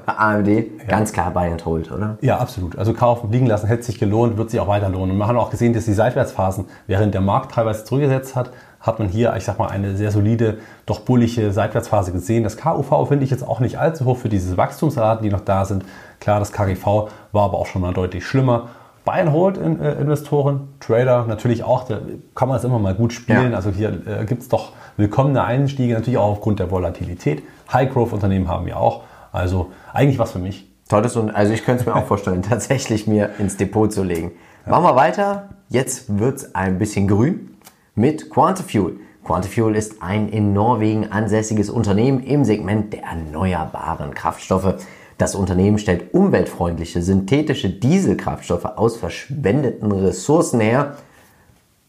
AMD, 0.05 0.87
ganz 0.87 1.13
klar 1.13 1.31
Buy 1.31 1.49
and 1.51 1.65
Hold, 1.65 1.91
oder? 1.91 2.17
Ja, 2.21 2.37
absolut. 2.37 2.77
Also 2.77 2.93
kaufen, 2.93 3.31
liegen 3.31 3.47
lassen, 3.47 3.67
hätte 3.67 3.83
sich 3.83 3.99
gelohnt, 3.99 4.37
wird 4.37 4.51
sich 4.51 4.59
auch 4.59 4.67
weiter 4.67 4.89
lohnen. 4.89 5.11
Und 5.11 5.17
wir 5.17 5.27
haben 5.27 5.37
auch 5.37 5.49
gesehen, 5.49 5.73
dass 5.73 5.85
die 5.85 5.93
Seitwärtsphasen, 5.93 6.65
während 6.87 7.13
der 7.13 7.21
Markt 7.21 7.53
teilweise 7.53 7.83
zurückgesetzt 7.83 8.35
hat, 8.35 8.51
hat 8.79 8.99
man 8.99 9.07
hier, 9.07 9.35
ich 9.35 9.43
sag 9.43 9.59
mal, 9.59 9.67
eine 9.67 9.95
sehr 9.95 10.11
solide, 10.11 10.59
doch 10.85 11.01
bullige 11.01 11.51
Seitwärtsphase 11.51 12.11
gesehen. 12.11 12.43
Das 12.43 12.57
KUV 12.57 13.07
finde 13.07 13.23
ich 13.23 13.31
jetzt 13.31 13.45
auch 13.45 13.59
nicht 13.59 13.77
allzu 13.77 14.05
hoch 14.05 14.17
für 14.17 14.29
diese 14.29 14.57
Wachstumsraten, 14.57 15.23
die 15.23 15.29
noch 15.29 15.41
da 15.41 15.65
sind. 15.65 15.83
Klar, 16.19 16.39
das 16.39 16.51
KGV 16.51 16.85
war 17.31 17.45
aber 17.45 17.57
auch 17.57 17.65
schon 17.65 17.81
mal 17.81 17.93
deutlich 17.93 18.25
schlimmer. 18.25 18.69
Buy 19.09 19.21
and 19.21 19.31
Hold 19.31 19.57
in, 19.57 19.79
äh, 19.79 19.93
Investoren, 19.93 20.67
Trader 20.79 21.25
natürlich 21.25 21.63
auch, 21.63 21.83
da 21.85 21.99
kann 22.35 22.47
man 22.47 22.57
es 22.57 22.63
immer 22.63 22.77
mal 22.77 22.93
gut 22.93 23.11
spielen. 23.11 23.53
Ja. 23.53 23.55
Also 23.55 23.71
hier 23.71 23.89
äh, 24.05 24.23
gibt 24.25 24.43
es 24.43 24.49
doch 24.49 24.73
willkommene 24.97 25.43
Einstiege, 25.43 25.95
natürlich 25.95 26.19
auch 26.19 26.33
aufgrund 26.33 26.59
der 26.59 26.69
Volatilität. 26.69 27.41
High-Growth-Unternehmen 27.73 28.47
haben 28.47 28.67
wir 28.67 28.77
auch. 28.77 29.01
Also 29.31 29.71
eigentlich 29.93 30.19
was 30.19 30.33
für 30.33 30.37
mich. 30.37 30.69
Tolles 30.89 31.15
und 31.15 31.31
also 31.31 31.51
ich 31.53 31.65
könnte 31.65 31.81
es 31.81 31.87
mir 31.87 31.95
auch 31.95 32.05
vorstellen, 32.05 32.43
tatsächlich 32.47 33.07
mir 33.07 33.31
ins 33.39 33.57
Depot 33.57 33.91
zu 33.91 34.03
legen. 34.03 34.33
Machen 34.67 34.83
wir 34.83 34.95
weiter. 34.95 35.49
Jetzt 35.69 36.19
wird 36.19 36.37
es 36.37 36.53
ein 36.53 36.77
bisschen 36.77 37.07
grün 37.07 37.57
mit 37.95 38.29
Quantafuel. 38.29 38.99
Quantafuel 39.25 39.75
ist 39.75 40.03
ein 40.03 40.29
in 40.29 40.53
Norwegen 40.53 41.11
ansässiges 41.11 41.71
Unternehmen 41.71 42.21
im 42.21 42.45
Segment 42.45 42.93
der 42.93 43.05
erneuerbaren 43.05 44.13
Kraftstoffe. 44.13 44.75
Das 45.19 45.35
Unternehmen 45.35 45.77
stellt 45.79 46.13
umweltfreundliche 46.13 47.01
synthetische 47.01 47.69
Dieselkraftstoffe 47.69 48.63
aus 48.63 48.95
verschwendeten 48.95 49.91
Ressourcen 49.91 50.61
her. 50.61 50.95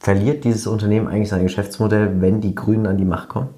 Verliert 0.00 0.42
dieses 0.42 0.66
Unternehmen 0.66 1.06
eigentlich 1.06 1.28
sein 1.28 1.44
Geschäftsmodell, 1.44 2.20
wenn 2.20 2.40
die 2.40 2.56
Grünen 2.56 2.88
an 2.88 2.98
die 2.98 3.04
Macht 3.04 3.28
kommen? 3.28 3.50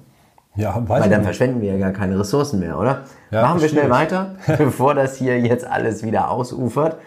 Ja, 0.55 0.75
weiß 0.75 1.01
Weil 1.01 1.09
dann 1.09 1.21
nicht. 1.21 1.23
verschwenden 1.23 1.61
wir 1.61 1.71
ja 1.71 1.79
gar 1.79 1.91
keine 1.91 2.19
Ressourcen 2.19 2.59
mehr, 2.59 2.77
oder? 2.77 3.05
Ja, 3.31 3.41
Machen 3.41 3.61
wir 3.61 3.67
schnell 3.67 3.89
weiter, 3.89 4.35
bevor 4.59 4.93
das 4.93 5.15
hier 5.15 5.39
jetzt 5.39 5.65
alles 5.65 6.03
wieder 6.03 6.29
ausufert. 6.29 6.97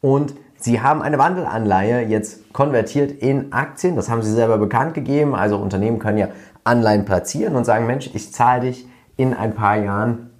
Und 0.00 0.32
Sie 0.56 0.80
haben 0.80 1.02
eine 1.02 1.18
Wandelanleihe 1.18 2.06
jetzt 2.06 2.54
konvertiert 2.54 3.12
in 3.12 3.52
Aktien. 3.52 3.96
Das 3.96 4.08
haben 4.08 4.22
Sie 4.22 4.32
selber 4.32 4.56
bekannt 4.56 4.94
gegeben. 4.94 5.34
Also 5.34 5.58
Unternehmen 5.58 5.98
können 5.98 6.16
ja 6.16 6.28
Anleihen 6.62 7.04
platzieren 7.04 7.54
und 7.54 7.66
sagen, 7.66 7.86
Mensch, 7.86 8.08
ich 8.14 8.32
zahle 8.32 8.62
dich 8.62 8.88
in 9.18 9.34
ein 9.34 9.54
paar 9.54 9.76
Jahren 9.76 10.30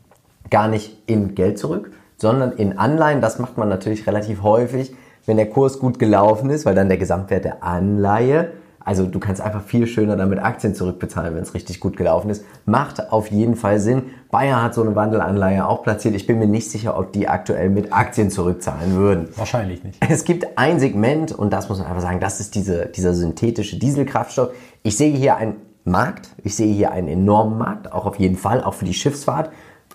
gar 0.51 0.69
nicht 0.69 1.03
in 1.07 1.35
Geld 1.35 1.59
zurück, 1.59 1.91
sondern 2.17 2.53
in 2.53 2.79
Anleihen. 2.79 3.21
Das 3.21 3.39
macht 3.39 3.59
man 3.59 3.69
natürlich 3.69 4.07
relativ 4.07 4.43
häufig, 4.43 4.95
wenn 5.27 5.37
der 5.37 5.49
Kurs 5.49 5.79
gut 5.79 5.99
gelaufen 5.99 6.51
ist, 6.51 6.67
weil 6.67 6.75
dann 6.75 6.89
der 6.89 6.99
Gesamtwert 6.99 7.45
der 7.45 7.63
Anleihe, 7.63 8.53
also 8.85 9.07
du 9.07 9.19
kannst 9.19 9.41
einfach 9.41 9.63
viel 9.63 9.87
schöner 9.87 10.15
damit 10.17 10.39
Aktien 10.39 10.75
zurückbezahlen, 10.75 11.35
wenn 11.35 11.43
es 11.43 11.55
richtig 11.55 11.81
gut 11.81 11.97
gelaufen 11.97 12.29
ist. 12.29 12.45
Macht 12.67 13.13
auf 13.13 13.29
jeden 13.29 13.57
Fall 13.57 13.81
Sinn. 13.81 14.03
Bayer 14.31 14.63
hat 14.63 14.75
so 14.75 14.83
eine 14.83 14.95
Wandelanleihe 14.95 15.67
auch 15.67 15.83
platziert. 15.83 16.15
Ich 16.15 16.27
bin 16.27 16.39
mir 16.39 16.47
nicht 16.47 16.71
sicher, 16.71 16.99
ob 16.99 17.13
die 17.13 17.27
aktuell 17.27 17.71
mit 17.71 17.95
Aktien 17.95 18.31
zurückzahlen 18.31 18.95
würden. 18.95 19.29
Wahrscheinlich 19.37 19.83
nicht. 19.85 19.99
Es 20.07 20.25
gibt 20.25 20.59
ein 20.59 20.81
Segment, 20.81 21.33
und 21.33 21.51
das 21.51 21.71
muss 21.71 21.79
man 21.79 21.87
einfach 21.87 22.03
sagen, 22.03 22.21
das 22.21 22.41
ist 22.41 22.55
diese, 22.55 22.87
dieser 22.87 23.15
synthetische 23.15 23.79
Dieselkraftstoff. 23.79 24.51
Ich 24.83 24.99
sehe 24.99 25.17
hier 25.17 25.37
einen 25.37 25.57
Markt, 25.85 26.29
ich 26.43 26.55
sehe 26.55 26.73
hier 26.73 26.93
einen 26.93 27.09
enormen 27.09 27.57
Markt, 27.57 27.91
auch 27.91 28.05
auf 28.05 28.19
jeden 28.19 28.37
Fall, 28.37 28.63
auch 28.63 28.75
für 28.75 28.85
die 28.85 28.95
Schiffsfahrt. 28.95 29.51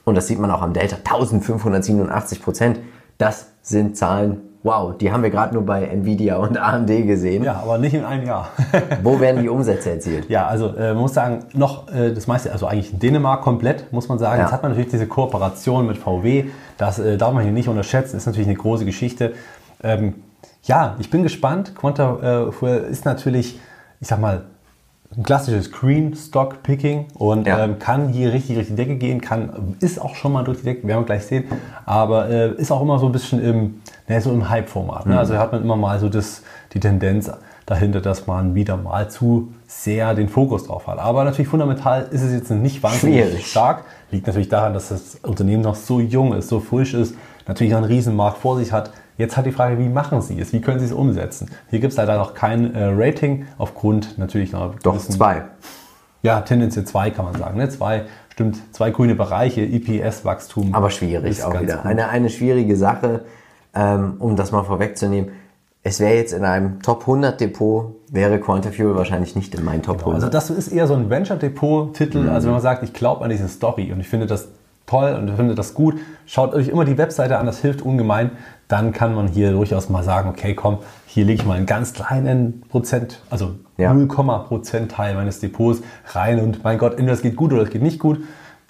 Und 0.09 0.15
das 0.15 0.27
sieht 0.27 0.39
man 0.39 0.49
auch 0.49 0.63
am 0.63 0.73
Delta, 0.73 0.95
1587 0.97 2.41
Prozent. 2.41 2.79
Das 3.19 3.51
sind 3.61 3.95
Zahlen, 3.95 4.41
wow, 4.63 4.97
die 4.97 5.11
haben 5.11 5.21
wir 5.21 5.29
gerade 5.29 5.53
nur 5.53 5.63
bei 5.63 5.85
Nvidia 5.85 6.37
und 6.37 6.57
AMD 6.57 6.87
gesehen. 7.05 7.43
Ja, 7.43 7.61
aber 7.61 7.77
nicht 7.77 7.93
in 7.93 8.03
einem 8.03 8.25
Jahr. 8.25 8.49
Wo 9.03 9.19
werden 9.19 9.43
die 9.43 9.49
Umsätze 9.49 9.91
erzielt? 9.91 10.27
Ja, 10.27 10.47
also 10.47 10.75
äh, 10.75 10.93
man 10.93 11.03
muss 11.03 11.13
sagen, 11.13 11.45
noch 11.53 11.93
äh, 11.93 12.11
das 12.11 12.25
meiste, 12.25 12.51
also 12.51 12.65
eigentlich 12.65 12.91
in 12.91 12.97
Dänemark 12.97 13.41
komplett, 13.41 13.93
muss 13.93 14.09
man 14.09 14.17
sagen. 14.17 14.39
Ja. 14.39 14.45
Jetzt 14.45 14.51
hat 14.51 14.63
man 14.63 14.71
natürlich 14.71 14.89
diese 14.89 15.05
Kooperation 15.05 15.85
mit 15.85 15.99
VW, 15.99 16.45
das 16.79 16.97
äh, 16.97 17.15
darf 17.17 17.31
man 17.33 17.43
hier 17.43 17.53
nicht 17.53 17.69
unterschätzen, 17.69 18.17
ist 18.17 18.25
natürlich 18.25 18.47
eine 18.47 18.57
große 18.57 18.85
Geschichte. 18.85 19.33
Ähm, 19.83 20.15
ja, 20.63 20.95
ich 20.97 21.11
bin 21.11 21.21
gespannt. 21.21 21.75
Quanta 21.75 22.47
äh, 22.47 22.51
Fuel 22.51 22.87
ist 22.89 23.05
natürlich, 23.05 23.59
ich 23.99 24.07
sag 24.07 24.19
mal, 24.19 24.45
ein 25.17 25.23
klassisches 25.23 25.71
Green 25.71 26.15
Stock 26.15 26.61
Picking 26.61 27.07
und 27.15 27.47
Ja. 27.47 27.63
ähm, 27.63 27.79
kann 27.79 28.09
hier 28.09 28.31
richtig 28.31 28.55
durch 28.55 28.67
die 28.67 28.75
Decke 28.75 28.95
gehen, 28.95 29.21
kann, 29.21 29.75
ist 29.79 29.99
auch 29.99 30.15
schon 30.15 30.31
mal 30.31 30.43
durch 30.43 30.59
die 30.59 30.65
Decke, 30.65 30.87
werden 30.87 31.01
wir 31.01 31.05
gleich 31.05 31.25
sehen, 31.25 31.45
aber 31.85 32.29
äh, 32.29 32.51
ist 32.55 32.71
auch 32.71 32.81
immer 32.81 32.99
so 32.99 33.07
ein 33.07 33.11
bisschen 33.11 33.41
im, 33.43 33.81
ne, 34.07 34.21
so 34.21 34.31
im 34.31 34.49
Hype-Format. 34.49 35.07
Ne? 35.07 35.17
Also 35.17 35.37
hat 35.37 35.51
man 35.51 35.63
immer 35.63 35.75
mal 35.75 35.99
so 35.99 36.09
das, 36.09 36.43
die 36.73 36.79
Tendenz 36.79 37.31
dahinter, 37.65 38.01
dass 38.01 38.27
man 38.27 38.53
wieder 38.55 38.77
mal 38.77 39.09
zu 39.09 39.51
sehr 39.67 40.13
den 40.13 40.29
Fokus 40.29 40.65
drauf 40.67 40.87
hat. 40.87 40.99
Aber 40.99 41.23
natürlich 41.23 41.47
fundamental 41.49 42.07
ist 42.11 42.21
es 42.21 42.31
jetzt 42.31 42.49
nicht 42.51 42.81
wahnsinnig 42.83 43.23
Schwierig. 43.25 43.47
stark. 43.47 43.83
Liegt 44.11 44.25
natürlich 44.27 44.49
daran, 44.49 44.73
dass 44.73 44.89
das 44.89 45.15
Unternehmen 45.23 45.61
noch 45.61 45.75
so 45.75 45.99
jung 45.99 46.33
ist, 46.33 46.49
so 46.49 46.59
frisch 46.59 46.93
ist, 46.95 47.15
natürlich 47.47 47.71
noch 47.71 47.79
einen 47.79 47.87
Riesenmarkt 47.87 48.37
vor 48.39 48.57
sich 48.57 48.71
hat. 48.71 48.91
Jetzt 49.19 49.35
hat 49.35 49.45
die 49.45 49.51
Frage, 49.51 49.77
wie 49.77 49.89
machen 49.89 50.21
Sie 50.21 50.39
es? 50.39 50.53
Wie 50.53 50.61
können 50.61 50.79
Sie 50.79 50.85
es 50.85 50.93
umsetzen? 50.93 51.49
Hier 51.69 51.79
gibt 51.81 51.91
es 51.91 51.97
leider 51.97 52.17
noch 52.17 52.33
kein 52.33 52.73
äh, 52.73 52.85
Rating 52.95 53.45
aufgrund 53.57 54.17
natürlich 54.17 54.55
einer 54.55 54.71
Doch, 54.81 54.93
gewissen- 54.93 55.11
zwei. 55.11 55.43
ja, 56.23 56.39
tendenziell 56.39 56.85
zwei 56.85 57.11
kann 57.11 57.25
man 57.25 57.35
sagen. 57.35 57.57
Ne? 57.57 57.67
Zwei, 57.67 58.05
stimmt, 58.31 58.57
zwei 58.73 58.91
grüne 58.91 59.15
Bereiche, 59.15 59.59
EPS-Wachstum. 59.61 60.73
Aber 60.73 60.89
schwierig 60.89 61.43
auch 61.43 61.53
wieder. 61.61 61.75
gut. 61.77 61.85
Eine, 61.85 62.07
eine 62.07 62.29
schwierige 62.29 62.77
Sache, 62.77 63.25
ähm, 63.75 64.15
um 64.19 64.37
das 64.37 64.53
mal 64.53 64.63
vorwegzunehmen. 64.63 65.31
Es 65.83 65.99
wäre 65.99 66.15
jetzt 66.15 66.31
in 66.31 66.45
einem 66.45 66.81
Top 66.81 67.01
100 67.01 67.39
Depot, 67.41 67.95
wäre 68.09 68.39
Quantafuel 68.39 68.95
wahrscheinlich 68.95 69.35
nicht 69.35 69.53
in 69.53 69.65
meinen 69.65 69.81
Top 69.81 69.99
100. 69.99 70.15
Also 70.15 70.29
das 70.29 70.49
ist 70.49 70.69
eher 70.69 70.87
so 70.87 70.93
ein 70.93 71.09
Venture-Depot-Titel. 71.09 72.29
Also 72.29 72.47
wenn 72.47 72.53
man 72.53 72.61
sagt, 72.61 72.83
ich 72.83 72.93
glaube 72.93 73.23
an 73.25 73.29
diese 73.29 73.49
Story 73.49 73.91
und 73.91 73.99
ich 73.99 74.07
finde 74.07 74.27
das 74.27 74.47
toll 74.89 75.15
und 75.19 75.27
ich 75.29 75.35
finde 75.35 75.55
das 75.55 75.73
gut, 75.73 75.95
schaut 76.25 76.53
euch 76.53 76.67
immer 76.67 76.85
die 76.85 76.97
Webseite 76.97 77.37
an, 77.37 77.45
das 77.45 77.59
hilft 77.59 77.81
ungemein. 77.81 78.31
Dann 78.67 78.91
kann 78.91 79.15
man 79.15 79.27
hier 79.27 79.51
durchaus 79.51 79.89
mal 79.89 80.03
sagen, 80.03 80.29
okay, 80.29 80.53
komm, 80.53 80.79
hier 81.05 81.25
lege 81.25 81.41
ich 81.41 81.47
mal 81.47 81.57
einen 81.57 81.65
ganz 81.65 81.93
kleinen 81.93 82.61
Prozent, 82.69 83.21
also 83.29 83.55
Ja. 83.77 83.93
0, 83.93 84.07
Prozentteil 84.07 85.15
meines 85.15 85.39
Depots 85.39 85.81
rein 86.13 86.39
und 86.39 86.63
mein 86.63 86.77
Gott, 86.77 86.93
entweder 86.93 87.13
es 87.13 87.21
geht 87.21 87.35
gut 87.35 87.53
oder 87.53 87.63
es 87.63 87.69
geht 87.69 87.81
nicht 87.81 87.99
gut. 87.99 88.19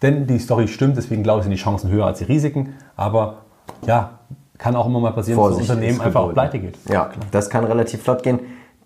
Denn 0.01 0.27
die 0.27 0.39
Story 0.39 0.67
stimmt, 0.67 0.95
deswegen 0.95 1.23
glaube 1.23 1.39
ich, 1.39 1.43
sind 1.43 1.51
die 1.51 1.57
Chancen 1.57 1.89
höher 1.89 2.05
als 2.05 2.19
die 2.19 2.25
Risiken. 2.25 2.75
Aber 2.95 3.39
ja, 3.85 4.19
kann 4.57 4.75
auch 4.75 4.85
immer 4.85 4.99
mal 4.99 5.11
passieren, 5.11 5.37
dass 5.39 5.47
das 5.47 5.55
Vorsicht 5.55 5.71
Unternehmen 5.71 6.01
einfach 6.01 6.21
auch 6.21 6.33
pleite 6.33 6.59
geht. 6.59 6.77
Ja, 6.89 7.09
das 7.31 7.49
kann 7.49 7.65
relativ 7.65 8.03
flott 8.03 8.23
gehen. 8.23 8.39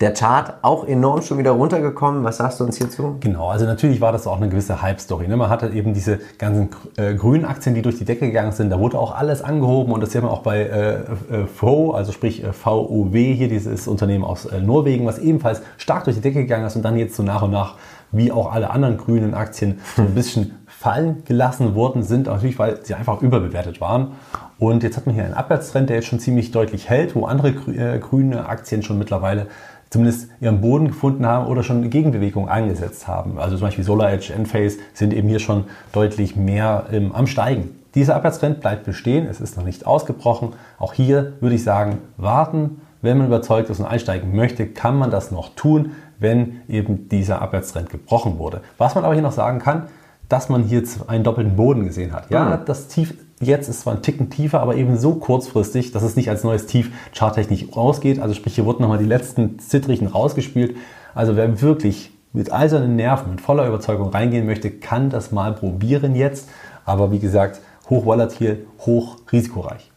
Der 0.04 0.14
Chart 0.14 0.56
auch 0.64 0.86
enorm 0.86 1.22
schon 1.22 1.38
wieder 1.38 1.52
runtergekommen. 1.52 2.26
Was 2.26 2.36
sagst 2.36 2.60
du 2.60 2.66
uns 2.66 2.78
hierzu? 2.78 3.16
Genau, 3.22 3.48
also 3.48 3.66
natürlich 3.66 4.02
war 4.02 4.12
das 4.12 4.28
auch 4.28 4.36
eine 4.36 4.50
gewisse 4.50 4.82
Hype-Story. 4.82 5.30
Ne? 5.30 5.38
Man 5.38 5.50
hatte 5.50 5.70
eben 5.70 5.94
diese 5.94 6.20
ganzen 6.38 6.72
äh, 6.98 7.14
grünen 7.14 7.46
Aktien, 7.46 7.74
die 7.74 7.82
durch 7.82 8.00
die 8.00 8.04
Decke 8.04 8.28
gegangen 8.28 8.52
sind. 8.52 8.70
Da 8.70 8.82
wurde 8.82 9.00
auch 9.00 9.16
alles 9.16 9.42
angehoben 9.42 9.94
und 9.94 10.04
das 10.04 10.12
sieht 10.12 10.22
man 10.22 10.30
auch 10.30 10.42
bei 10.42 10.60
äh, 10.60 10.94
äh, 10.96 11.48
VO, 11.58 11.92
also 11.92 12.12
sprich 12.12 12.44
äh, 12.44 12.52
VOW, 12.52 13.14
hier 13.14 13.48
dieses 13.48 13.88
Unternehmen 13.88 14.26
aus 14.26 14.46
äh, 14.46 14.60
Norwegen, 14.60 15.06
was 15.06 15.20
ebenfalls 15.20 15.62
stark 15.78 16.04
durch 16.04 16.18
die 16.18 16.22
Decke 16.22 16.42
gegangen 16.42 16.66
ist 16.66 16.76
und 16.76 16.82
dann 16.82 16.98
jetzt 16.98 17.16
so 17.16 17.24
nach 17.24 17.42
und 17.42 17.52
nach, 17.52 17.76
wie 18.12 18.30
auch 18.34 18.52
alle 18.52 18.72
anderen 18.72 18.98
grünen 18.98 19.34
Aktien, 19.34 19.80
so 19.96 20.02
ein 20.02 20.14
bisschen 20.14 20.66
fallen 20.68 21.24
gelassen 21.24 21.76
worden 21.76 22.04
sind, 22.04 22.28
natürlich 22.28 22.60
weil 22.60 22.84
sie 22.84 22.94
einfach 22.94 23.22
überbewertet 23.22 23.80
waren. 23.80 24.16
Und 24.60 24.84
jetzt 24.84 24.98
hat 24.98 25.06
man 25.06 25.16
hier 25.16 25.24
einen 25.24 25.34
Abwärtstrend, 25.34 25.90
der 25.90 25.98
jetzt 25.98 26.08
schon 26.08 26.20
ziemlich 26.20 26.52
deutlich 26.52 26.90
hält, 26.90 27.16
wo 27.16 27.26
andere 27.26 27.50
äh, 27.50 28.00
grüne 28.00 28.48
Aktien 28.48 28.84
schon 28.84 28.98
mittlerweile 28.98 29.48
zumindest 29.94 30.28
ihren 30.42 30.60
Boden 30.60 30.88
gefunden 30.88 31.28
haben 31.28 31.46
oder 31.46 31.62
schon 31.62 31.78
eine 31.78 31.90
Gegenbewegung 31.90 32.50
eingesetzt 32.50 33.08
haben. 33.08 33.38
Also 33.38 33.58
zum 33.58 33.68
Beispiel 33.68 33.84
Solar 33.84 34.12
Edge, 34.12 34.34
Enphase 34.34 34.80
sind 34.94 35.14
eben 35.14 35.30
hier 35.30 35.38
schon 35.38 35.66
deutlich 35.92 36.36
mehr 36.36 36.88
ähm, 36.92 37.12
am 37.14 37.28
Steigen. 37.28 37.80
Dieser 37.94 38.16
Abwärtstrend 38.16 38.60
bleibt 38.60 38.86
bestehen, 38.86 39.28
es 39.28 39.40
ist 39.40 39.56
noch 39.56 39.64
nicht 39.64 39.86
ausgebrochen. 39.86 40.54
Auch 40.80 40.94
hier 40.94 41.34
würde 41.42 41.56
ich 41.56 41.64
sagen, 41.64 42.00
warten. 42.18 42.82
Wenn 43.04 43.20
man 43.20 43.28
überzeugt 43.28 43.70
ist 43.70 43.80
und 43.80 43.86
einsteigen 43.86 44.36
möchte, 44.36 44.66
kann 44.66 44.98
man 44.98 45.12
das 45.12 45.30
noch 45.30 45.54
tun, 45.56 45.92
wenn 46.18 46.62
eben 46.68 47.08
dieser 47.10 47.44
Abwärtstrend 47.44 47.92
gebrochen 47.92 48.40
wurde. 48.40 48.62
Was 48.80 48.96
man 48.96 49.04
aber 49.04 49.14
hier 49.14 49.22
noch 49.22 49.32
sagen 49.32 49.60
kann, 49.60 49.84
dass 50.28 50.50
man 50.50 50.64
hier 50.64 50.82
einen 51.06 51.24
doppelten 51.24 51.56
Boden 51.56 51.86
gesehen 51.86 52.14
hat. 52.14 52.32
Ja, 52.32 52.58
das 52.58 52.88
Tief 52.88 53.14
jetzt 53.44 53.70
ist 53.70 53.82
zwar 53.82 53.94
ein 53.94 54.02
Ticken 54.02 54.30
tiefer, 54.30 54.62
aber 54.62 54.76
eben 54.76 54.98
so 54.98 55.16
kurzfristig, 55.16 55.92
dass 55.92 56.04
es 56.04 56.16
nicht 56.16 56.30
als 56.30 56.44
neues 56.44 56.66
Tief 56.66 56.92
charttechnisch 57.14 57.66
rausgeht. 57.76 58.20
Also 58.20 58.34
sprich, 58.34 58.56
hier 58.56 58.66
wurden 58.66 58.82
nochmal 58.82 58.98
die 58.98 59.06
letzten 59.06 59.60
Zittrigen 59.60 60.08
rausgespielt. 60.08 60.76
Also 61.14 61.36
wer 61.36 61.62
wirklich 61.62 62.12
mit 62.34 62.52
eisernen 62.52 62.96
Nerven, 62.96 63.32
mit 63.32 63.42
voller 63.42 63.68
Überzeugung 63.68 64.10
reingehen 64.10 64.46
möchte, 64.46 64.72
kann 64.72 65.10
das 65.10 65.32
mal 65.32 65.54
probieren 65.54 66.16
jetzt. 66.16 66.50
Aber 66.86 67.12
wie 67.12 67.20
gesagt, 67.20 67.62
hochvolatil, 67.90 68.66
hoch 68.80 69.18
risikoreich. 69.32 69.92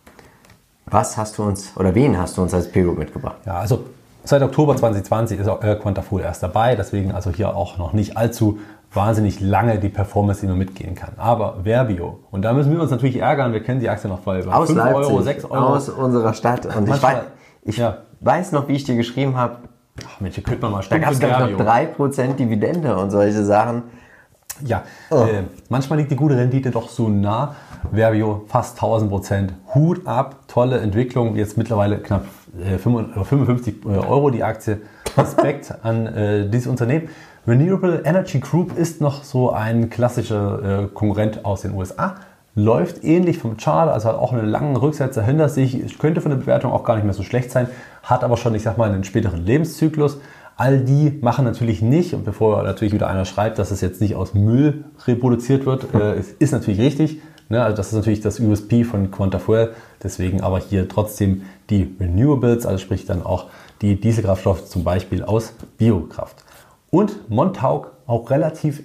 Was 0.87 1.17
hast 1.17 1.39
du 1.39 1.43
uns 1.43 1.73
oder 1.77 1.95
wen 1.95 2.17
hast 2.17 2.37
du 2.37 2.43
uns 2.43 2.55
als 2.55 2.71
Peer 2.71 2.85
mitgebracht? 2.93 3.39
Ja, 3.45 3.59
also 3.59 3.87
seit 4.23 4.43
Oktober 4.43 4.77
2020 4.77 5.41
ist 5.41 5.49
auch 5.49 5.63
äh, 5.63 5.75
Quantafool 5.75 6.21
erst 6.21 6.43
dabei, 6.43 6.77
deswegen 6.77 7.11
also 7.13 7.31
hier 7.31 7.57
auch 7.57 7.79
noch 7.79 7.93
nicht 7.93 8.17
allzu 8.17 8.59
wahnsinnig 8.97 9.41
lange 9.41 9.79
die 9.79 9.89
Performance, 9.91 10.41
die 10.41 10.47
man 10.49 10.59
mitgehen 10.59 10.95
kann. 10.95 11.11
Aber 11.19 11.59
Verbio, 11.63 12.21
und 12.31 12.43
da 12.43 12.53
müssen 12.53 12.73
wir 12.73 12.81
uns 12.81 12.91
natürlich 12.91 13.17
ärgern, 13.19 13.53
wir 13.53 13.63
kennen 13.63 13.81
die 13.81 13.89
Aktie 13.89 14.09
noch 14.09 14.21
bei 14.21 14.45
Aus 14.47 14.67
5 14.69 14.79
Leipzig, 14.79 15.13
Euro, 15.13 15.23
6 15.23 15.45
Euro. 15.45 15.57
aus 15.75 15.89
unserer 15.89 16.35
Stadt. 16.35 16.67
Und 16.67 16.85
ich, 16.85 16.89
Manchmal- 16.91 17.15
weiß, 17.15 17.23
ich 17.63 17.77
ja. 17.77 17.99
weiß 18.21 18.53
noch, 18.53 18.67
wie 18.69 18.73
ich 18.75 18.85
dir 18.85 18.97
geschrieben 18.97 19.37
habe, 19.37 19.57
Ach 20.07 20.21
Mensch, 20.21 20.35
hier 20.35 20.45
könnte 20.45 20.61
man 20.63 20.73
mal 20.73 20.85
da 20.91 20.99
gab 20.99 21.13
es 21.13 21.19
ich 21.19 21.23
noch 21.23 21.39
Verbio. 21.39 21.57
3% 21.59 22.35
Dividende 22.37 22.95
und 22.99 23.11
solche 23.11 23.43
Sachen. 23.45 23.85
Ja, 24.63 24.83
Oh. 25.11 25.23
äh, 25.23 25.45
manchmal 25.71 25.99
liegt 25.99 26.11
die 26.11 26.17
gute 26.17 26.37
Rendite 26.37 26.71
doch 26.71 26.89
so 26.91 27.09
nah. 27.09 27.55
Verbio 27.93 28.45
fast 28.49 28.77
1000 28.77 29.11
Prozent. 29.11 29.55
Hut 29.75 30.07
ab, 30.07 30.37
tolle 30.49 30.81
Entwicklung. 30.81 31.37
Jetzt 31.37 31.57
mittlerweile 31.57 31.99
knapp 31.99 32.25
äh, 32.63 32.77
55 32.79 33.85
äh, 33.87 33.89
Euro 33.89 34.29
die 34.31 34.43
Aktie. 34.43 34.81
Respekt 35.17 35.73
an 35.83 36.07
äh, 36.07 36.49
dieses 36.51 36.67
Unternehmen. 36.67 37.09
Renewable 37.47 38.03
Energy 38.05 38.41
Group 38.41 38.77
ist 38.77 39.01
noch 39.01 39.23
so 39.23 39.53
ein 39.53 39.89
klassischer 39.89 40.83
äh, 40.83 40.87
Konkurrent 40.89 41.45
aus 41.45 41.63
den 41.63 41.75
USA. 41.75 42.17
Läuft 42.57 43.05
ähnlich 43.05 43.39
vom 43.39 43.57
Chart, 43.57 43.89
also 43.89 44.09
hat 44.09 44.17
auch 44.17 44.33
einen 44.33 44.49
langen 44.49 44.75
Rücksetzer 44.75 45.23
hinter 45.23 45.49
sich. 45.49 45.97
Könnte 45.99 46.21
von 46.21 46.31
der 46.31 46.39
Bewertung 46.39 46.73
auch 46.73 46.83
gar 46.83 46.97
nicht 46.97 47.05
mehr 47.05 47.15
so 47.15 47.23
schlecht 47.23 47.53
sein. 47.53 47.69
Hat 48.03 48.25
aber 48.25 48.37
schon, 48.37 48.53
ich 48.57 48.63
sag 48.63 48.79
mal, 48.79 48.91
einen 48.91 49.05
späteren 49.05 49.47
Lebenszyklus. 49.47 50.19
All 50.57 50.81
die 50.81 51.19
machen 51.21 51.45
natürlich 51.45 51.83
nicht, 51.83 52.15
und 52.15 52.25
bevor 52.25 52.65
natürlich 52.65 52.93
wieder 52.93 53.09
einer 53.09 53.27
schreibt, 53.27 53.61
dass 53.61 53.71
es 53.71 53.81
jetzt 53.81 54.01
nicht 54.01 54.17
aus 54.17 54.35
Müll 54.35 54.85
reproduziert 55.07 55.67
wird, 55.67 55.95
äh, 55.95 56.15
es 56.15 56.33
ist 56.33 56.51
natürlich 56.51 56.81
richtig. 56.81 57.21
Ne? 57.49 57.63
Also 57.63 57.77
das 57.77 57.89
ist 57.89 57.93
natürlich 57.93 58.23
das 58.23 58.41
USP 58.41 58.83
von 58.83 59.13
Quantafuel. 59.13 59.73
Deswegen 60.03 60.41
aber 60.41 60.59
hier 60.59 60.89
trotzdem 60.89 61.43
die 61.71 61.95
Renewables, 62.01 62.67
also 62.67 62.79
sprich 62.79 63.07
dann 63.07 63.25
auch 63.25 63.47
die 63.83 64.01
Dieselkraftstoffe 64.01 64.65
zum 64.65 64.83
Beispiel 64.83 65.23
aus 65.23 65.53
Biokraft. 65.79 66.46
Und 66.91 67.29
Montauk 67.29 67.97
auch 68.07 68.31
relativ, 68.31 68.85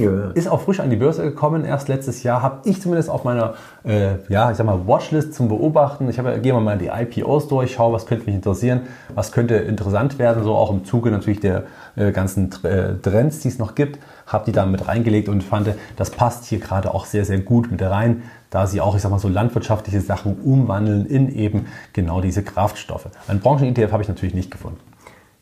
gehört. 0.00 0.36
ist 0.36 0.46
auch 0.46 0.60
frisch 0.60 0.80
an 0.80 0.90
die 0.90 0.96
Börse 0.96 1.22
gekommen, 1.22 1.64
erst 1.64 1.88
letztes 1.88 2.22
Jahr, 2.22 2.42
habe 2.42 2.68
ich 2.68 2.82
zumindest 2.82 3.08
auf 3.08 3.24
meiner, 3.24 3.54
äh, 3.84 4.16
ja, 4.28 4.50
ich 4.50 4.58
sag 4.58 4.66
mal, 4.66 4.86
Watchlist 4.86 5.32
zum 5.32 5.48
Beobachten. 5.48 6.10
Ich 6.10 6.18
habe, 6.18 6.38
gehe 6.38 6.52
mal 6.52 6.76
die 6.76 6.88
IPOs 6.88 7.48
durch, 7.48 7.72
schaue, 7.72 7.94
was 7.94 8.04
könnte 8.04 8.26
mich 8.26 8.34
interessieren, 8.34 8.82
was 9.14 9.32
könnte 9.32 9.54
interessant 9.54 10.18
werden, 10.18 10.44
so 10.44 10.54
auch 10.54 10.70
im 10.70 10.84
Zuge 10.84 11.10
natürlich 11.10 11.40
der 11.40 11.64
äh, 11.96 12.12
ganzen 12.12 12.50
äh, 12.64 12.94
Trends, 13.00 13.40
die 13.40 13.48
es 13.48 13.58
noch 13.58 13.74
gibt, 13.74 13.98
habe 14.26 14.44
die 14.44 14.52
da 14.52 14.66
mit 14.66 14.86
reingelegt 14.86 15.30
und 15.30 15.42
fand, 15.42 15.74
das 15.96 16.10
passt 16.10 16.44
hier 16.44 16.58
gerade 16.58 16.92
auch 16.92 17.06
sehr, 17.06 17.24
sehr 17.24 17.38
gut 17.38 17.70
mit 17.70 17.80
rein, 17.80 18.22
da 18.50 18.66
sie 18.66 18.82
auch, 18.82 18.94
ich 18.94 19.00
sag 19.00 19.10
mal, 19.10 19.18
so 19.18 19.28
landwirtschaftliche 19.28 20.02
Sachen 20.02 20.36
umwandeln 20.42 21.06
in 21.06 21.34
eben 21.34 21.66
genau 21.94 22.20
diese 22.20 22.42
Kraftstoffe. 22.42 23.08
Ein 23.28 23.40
Branchen-ETF 23.40 23.92
habe 23.92 24.02
ich 24.02 24.08
natürlich 24.10 24.34
nicht 24.34 24.50
gefunden. 24.50 24.78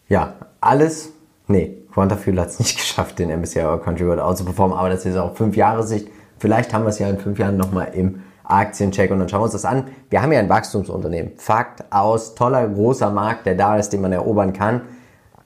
Ja, 0.09 0.35
alles, 0.61 1.11
nee, 1.49 1.80
Quantafuel 1.93 2.41
hat 2.41 2.49
es 2.49 2.59
nicht 2.59 2.77
geschafft, 2.79 3.19
den 3.19 3.31
MSCI 3.31 3.65
World 3.65 3.83
Country 3.83 4.07
World 4.07 4.21
out 4.21 4.39
zu 4.39 4.45
performen, 4.45 4.77
aber 4.77 4.91
das 4.91 5.05
ist 5.05 5.17
auch 5.17 5.35
fünf 5.35 5.57
Jahre 5.57 5.83
Sicht. 5.83 6.09
Vielleicht 6.39 6.73
haben 6.73 6.85
wir 6.85 6.89
es 6.89 6.99
ja 6.99 7.09
in 7.09 7.19
fünf 7.19 7.39
Jahren 7.39 7.57
nochmal 7.57 7.91
im 7.95 8.23
Aktiencheck 8.45 9.11
und 9.11 9.21
dann 9.21 9.29
schauen 9.29 9.41
wir 9.41 9.45
uns 9.45 9.53
das 9.53 9.65
an. 9.65 9.85
Wir 10.09 10.23
haben 10.23 10.33
ja 10.33 10.41
ein 10.41 10.49
Wachstumsunternehmen. 10.49 11.33
Fakt 11.37 11.85
aus, 11.93 12.35
toller, 12.35 12.67
großer 12.67 13.11
Markt, 13.11 13.47
der 13.47 13.55
da 13.55 13.77
ist, 13.77 13.91
den 13.91 14.01
man 14.01 14.13
erobern 14.13 14.53
kann. 14.53 14.83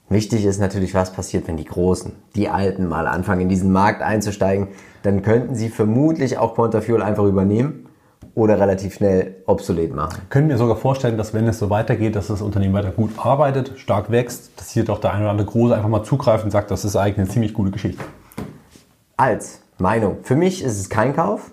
Wichtig 0.07 0.45
ist 0.45 0.59
natürlich, 0.59 0.93
was 0.93 1.11
passiert, 1.11 1.47
wenn 1.47 1.57
die 1.57 1.65
Großen, 1.65 2.13
die 2.35 2.49
Alten 2.49 2.87
mal 2.87 3.07
anfangen, 3.07 3.41
in 3.41 3.49
diesen 3.49 3.71
Markt 3.71 4.01
einzusteigen. 4.01 4.67
Dann 5.03 5.21
könnten 5.21 5.55
sie 5.55 5.69
vermutlich 5.69 6.37
auch 6.37 6.55
Quantafuel 6.55 7.01
einfach 7.01 7.25
übernehmen 7.25 7.87
oder 8.35 8.59
relativ 8.59 8.93
schnell 8.95 9.35
obsolet 9.45 9.95
machen. 9.95 10.21
Können 10.29 10.49
wir 10.49 10.57
sogar 10.57 10.75
vorstellen, 10.75 11.17
dass 11.17 11.33
wenn 11.33 11.47
es 11.47 11.57
so 11.57 11.69
weitergeht, 11.69 12.15
dass 12.15 12.27
das 12.27 12.41
Unternehmen 12.41 12.73
weiter 12.73 12.91
gut 12.91 13.11
arbeitet, 13.17 13.73
stark 13.77 14.11
wächst, 14.11 14.51
dass 14.57 14.71
hier 14.71 14.83
doch 14.83 14.99
der 14.99 15.13
eine 15.13 15.21
oder 15.23 15.31
andere 15.31 15.47
Große 15.47 15.73
einfach 15.75 15.89
mal 15.89 16.03
zugreift 16.03 16.43
und 16.43 16.51
sagt, 16.51 16.69
das 16.69 16.83
ist 16.85 16.95
eigentlich 16.97 17.17
eine 17.17 17.27
ziemlich 17.29 17.53
gute 17.53 17.71
Geschichte. 17.71 18.03
Als 19.17 19.61
Meinung. 19.77 20.17
Für 20.23 20.35
mich 20.35 20.63
ist 20.63 20.79
es 20.79 20.89
kein 20.89 21.15
Kauf. 21.15 21.51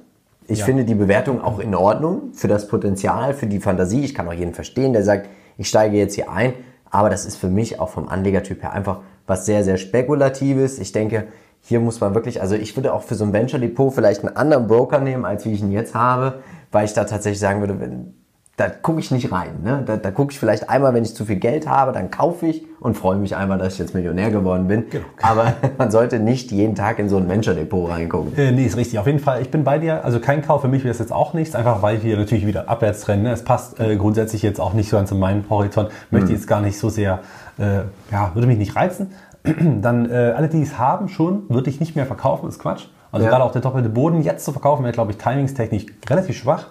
Ich 0.48 0.58
Ja. 0.60 0.64
finde 0.64 0.84
die 0.84 0.96
Bewertung 0.96 1.40
auch 1.40 1.60
in 1.60 1.74
Ordnung 1.74 2.32
für 2.32 2.48
das 2.48 2.66
Potenzial, 2.66 3.32
für 3.34 3.46
die 3.46 3.60
Fantasie. 3.60 4.04
Ich 4.04 4.14
kann 4.14 4.28
auch 4.28 4.32
jeden 4.32 4.52
verstehen, 4.54 4.92
der 4.92 5.04
sagt, 5.04 5.28
ich 5.56 5.68
steige 5.68 5.96
jetzt 5.96 6.14
hier 6.16 6.30
ein. 6.30 6.54
Aber 6.90 7.08
das 7.08 7.24
ist 7.24 7.36
für 7.36 7.48
mich 7.48 7.80
auch 7.80 7.88
vom 7.88 8.08
Anlegertyp 8.08 8.62
her 8.62 8.72
einfach 8.72 8.98
was 9.26 9.46
sehr, 9.46 9.62
sehr 9.64 9.76
Spekulatives. 9.78 10.78
Ich 10.78 10.92
denke, 10.92 11.28
hier 11.60 11.78
muss 11.80 12.00
man 12.00 12.14
wirklich, 12.14 12.42
also 12.42 12.56
ich 12.56 12.76
würde 12.76 12.92
auch 12.92 13.02
für 13.02 13.14
so 13.14 13.24
ein 13.24 13.32
Venture 13.32 13.60
Depot 13.60 13.94
vielleicht 13.94 14.24
einen 14.24 14.36
anderen 14.36 14.66
Broker 14.66 14.98
nehmen, 14.98 15.24
als 15.24 15.44
wie 15.46 15.52
ich 15.52 15.60
ihn 15.62 15.70
jetzt 15.70 15.94
habe, 15.94 16.40
weil 16.72 16.84
ich 16.86 16.94
da 16.94 17.04
tatsächlich 17.04 17.38
sagen 17.40 17.60
würde, 17.60 17.78
wenn, 17.80 18.14
da 18.56 18.68
gucke 18.68 19.00
ich 19.00 19.10
nicht 19.10 19.32
rein. 19.32 19.62
Ne? 19.64 19.82
Da, 19.86 19.96
da 19.96 20.10
gucke 20.10 20.32
ich 20.32 20.38
vielleicht 20.38 20.68
einmal, 20.68 20.92
wenn 20.92 21.02
ich 21.04 21.14
zu 21.14 21.24
viel 21.24 21.36
Geld 21.36 21.66
habe, 21.66 21.92
dann 21.92 22.10
kaufe 22.10 22.46
ich 22.46 22.66
und 22.80 22.96
freue 22.98 23.16
mich 23.16 23.34
einmal, 23.34 23.58
dass 23.58 23.72
ich 23.74 23.78
jetzt 23.78 23.94
Millionär 23.94 24.30
geworden 24.30 24.68
bin. 24.68 24.84
Aber 25.22 25.54
man 25.78 25.90
sollte 25.90 26.18
nicht 26.18 26.52
jeden 26.52 26.74
Tag 26.74 26.98
in 26.98 27.08
so 27.08 27.16
ein 27.16 27.28
Venture 27.28 27.54
Depot 27.54 27.90
reingucken. 27.90 28.36
Äh, 28.36 28.52
nee, 28.52 28.66
ist 28.66 28.76
richtig. 28.76 28.98
Auf 28.98 29.06
jeden 29.06 29.20
Fall, 29.20 29.40
ich 29.40 29.50
bin 29.50 29.64
bei 29.64 29.78
dir. 29.78 30.04
Also 30.04 30.20
kein 30.20 30.42
Kauf 30.42 30.60
für 30.60 30.68
mich 30.68 30.84
wäre 30.84 30.92
es 30.92 30.98
jetzt 30.98 31.12
auch 31.12 31.32
nichts, 31.32 31.54
einfach 31.54 31.80
weil 31.82 32.02
wir 32.02 32.16
natürlich 32.18 32.46
wieder 32.46 32.68
abwärts 32.68 33.00
trennen. 33.00 33.22
Ne? 33.22 33.32
Es 33.32 33.42
passt 33.42 33.80
äh, 33.80 33.96
grundsätzlich 33.96 34.42
jetzt 34.42 34.60
auch 34.60 34.74
nicht 34.74 34.90
so 34.90 34.96
ganz 34.96 35.10
in 35.10 35.18
meinen 35.18 35.44
Horizont. 35.48 35.90
Möchte 36.10 36.28
Mhm. 36.28 36.34
jetzt 36.34 36.46
gar 36.46 36.60
nicht 36.60 36.78
so 36.78 36.90
sehr, 36.90 37.20
äh, 37.58 37.80
ja, 38.10 38.32
würde 38.34 38.46
mich 38.46 38.58
nicht 38.58 38.76
reizen. 38.76 39.12
Dann 39.80 40.10
äh, 40.10 40.34
alle, 40.36 40.48
die 40.48 40.62
es 40.62 40.78
haben, 40.78 41.08
schon, 41.08 41.48
würde 41.48 41.70
ich 41.70 41.80
nicht 41.80 41.96
mehr 41.96 42.06
verkaufen, 42.06 42.48
ist 42.48 42.58
Quatsch. 42.58 42.86
Also 43.12 43.24
Ja. 43.26 43.30
gerade 43.30 43.44
auch 43.44 43.52
der 43.52 43.60
doppelte 43.62 43.88
Boden 43.90 44.22
jetzt 44.22 44.44
zu 44.44 44.52
verkaufen, 44.52 44.82
wäre, 44.82 44.92
glaube 44.92 45.12
ich, 45.12 45.18
timingstechnisch 45.18 45.86
relativ 46.08 46.36
schwach. 46.36 46.64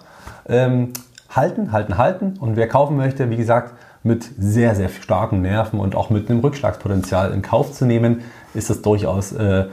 Ähm, 0.48 0.92
halten, 1.30 1.72
halten, 1.72 1.96
halten. 1.96 2.34
Und 2.40 2.56
wer 2.56 2.68
kaufen 2.68 2.96
möchte, 2.96 3.30
wie 3.30 3.36
gesagt, 3.36 3.72
mit 4.02 4.28
sehr, 4.36 4.74
sehr 4.74 4.88
starken 4.88 5.40
Nerven 5.40 5.78
und 5.78 5.94
auch 5.94 6.10
mit 6.10 6.28
einem 6.28 6.40
Rückschlagspotenzial 6.40 7.32
in 7.32 7.40
Kauf 7.40 7.72
zu 7.72 7.86
nehmen, 7.86 8.22
ist 8.52 8.68
das 8.68 8.82
durchaus 8.82 9.30
äh, 9.32 9.66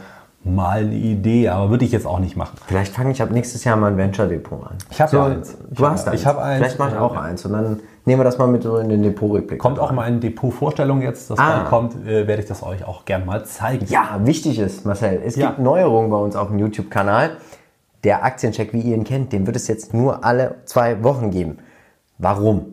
mal 0.43 0.79
eine 0.81 0.93
Idee, 0.95 1.49
aber 1.49 1.71
würde 1.71 1.83
ich 1.83 1.91
jetzt 1.91 2.05
auch 2.05 2.19
nicht 2.19 2.37
machen. 2.37 2.55
Vielleicht 2.67 2.93
fange 2.93 3.11
ich 3.11 3.21
ab 3.21 3.31
nächstes 3.31 3.63
Jahr 3.63 3.75
mal 3.75 3.87
ein 3.91 3.97
Venture 3.97 4.27
Depot 4.27 4.63
an. 4.65 4.77
Ich 4.91 5.01
habe 5.01 5.09
so, 5.11 5.17
ja 5.17 5.25
eins. 5.25 5.57
Ich 5.71 5.77
Du 5.77 5.83
hab- 5.85 5.91
hast 5.93 6.07
eins. 6.07 6.21
ich 6.21 6.25
hab 6.27 6.37
eins. 6.37 6.57
Vielleicht 6.59 6.79
mache 6.79 6.91
ich 6.91 6.97
auch 6.97 7.15
eins 7.17 7.43
und 7.45 7.53
dann 7.53 7.79
nehmen 8.09 8.21
wir 8.21 8.23
das 8.25 8.39
mal 8.39 8.47
mit 8.47 8.63
so 8.63 8.77
in 8.77 8.89
den 8.89 9.03
Depot-Rückblick. 9.03 9.59
Kommt 9.59 9.77
auch 9.77 9.91
mal 9.91 10.01
eine 10.01 10.17
Depot-Vorstellung 10.17 11.01
jetzt, 11.03 11.29
das 11.29 11.37
Ah. 11.37 11.57
dann 11.59 11.65
kommt, 11.65 11.93
äh, 12.07 12.25
werde 12.27 12.41
ich 12.41 12.47
das 12.47 12.63
euch 12.63 12.83
auch 12.83 13.05
gern 13.05 13.23
mal 13.23 13.45
zeigen. 13.45 13.85
Ja, 13.87 14.19
wichtig 14.23 14.57
ist, 14.57 14.83
Marcel, 14.83 15.21
es 15.23 15.35
Ja. 15.35 15.47
gibt 15.47 15.59
Neuerungen 15.59 16.09
bei 16.09 16.17
uns 16.17 16.35
auf 16.35 16.47
dem 16.47 16.57
YouTube-Kanal. 16.57 17.37
Der 18.03 18.23
Aktiencheck, 18.25 18.73
wie 18.73 18.81
ihr 18.81 18.95
ihn 18.95 19.03
kennt, 19.03 19.31
den 19.31 19.45
wird 19.45 19.55
es 19.55 19.67
jetzt 19.67 19.93
nur 19.93 20.25
alle 20.25 20.55
zwei 20.65 21.03
Wochen 21.03 21.29
geben. 21.29 21.59
Warum? 22.17 22.65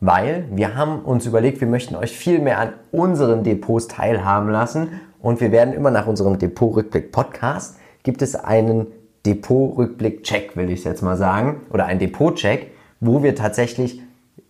Weil 0.00 0.44
wir 0.50 0.74
haben 0.76 0.98
uns 1.00 1.24
überlegt, 1.24 1.60
wir 1.62 1.68
möchten 1.68 1.94
euch 1.96 2.12
viel 2.14 2.38
mehr 2.40 2.58
an 2.58 2.72
unseren 2.90 3.44
Depots 3.44 3.88
teilhaben 3.88 4.50
lassen 4.50 5.00
und 5.22 5.40
wir 5.40 5.52
werden 5.52 5.72
immer 5.72 5.90
nach 5.90 6.06
unserem 6.06 6.38
Depot-Rückblick-Podcast 6.38 7.78
gibt 8.02 8.20
es 8.20 8.34
einen 8.34 8.88
Depot-Rückblick-Check, 9.24 10.56
will 10.56 10.70
ich 10.70 10.84
jetzt 10.84 11.02
mal 11.02 11.16
sagen, 11.16 11.62
oder 11.70 11.86
einen 11.86 12.00
Depot-Check, 12.00 12.72
wo 13.00 13.22
wir 13.22 13.34
tatsächlich 13.34 14.02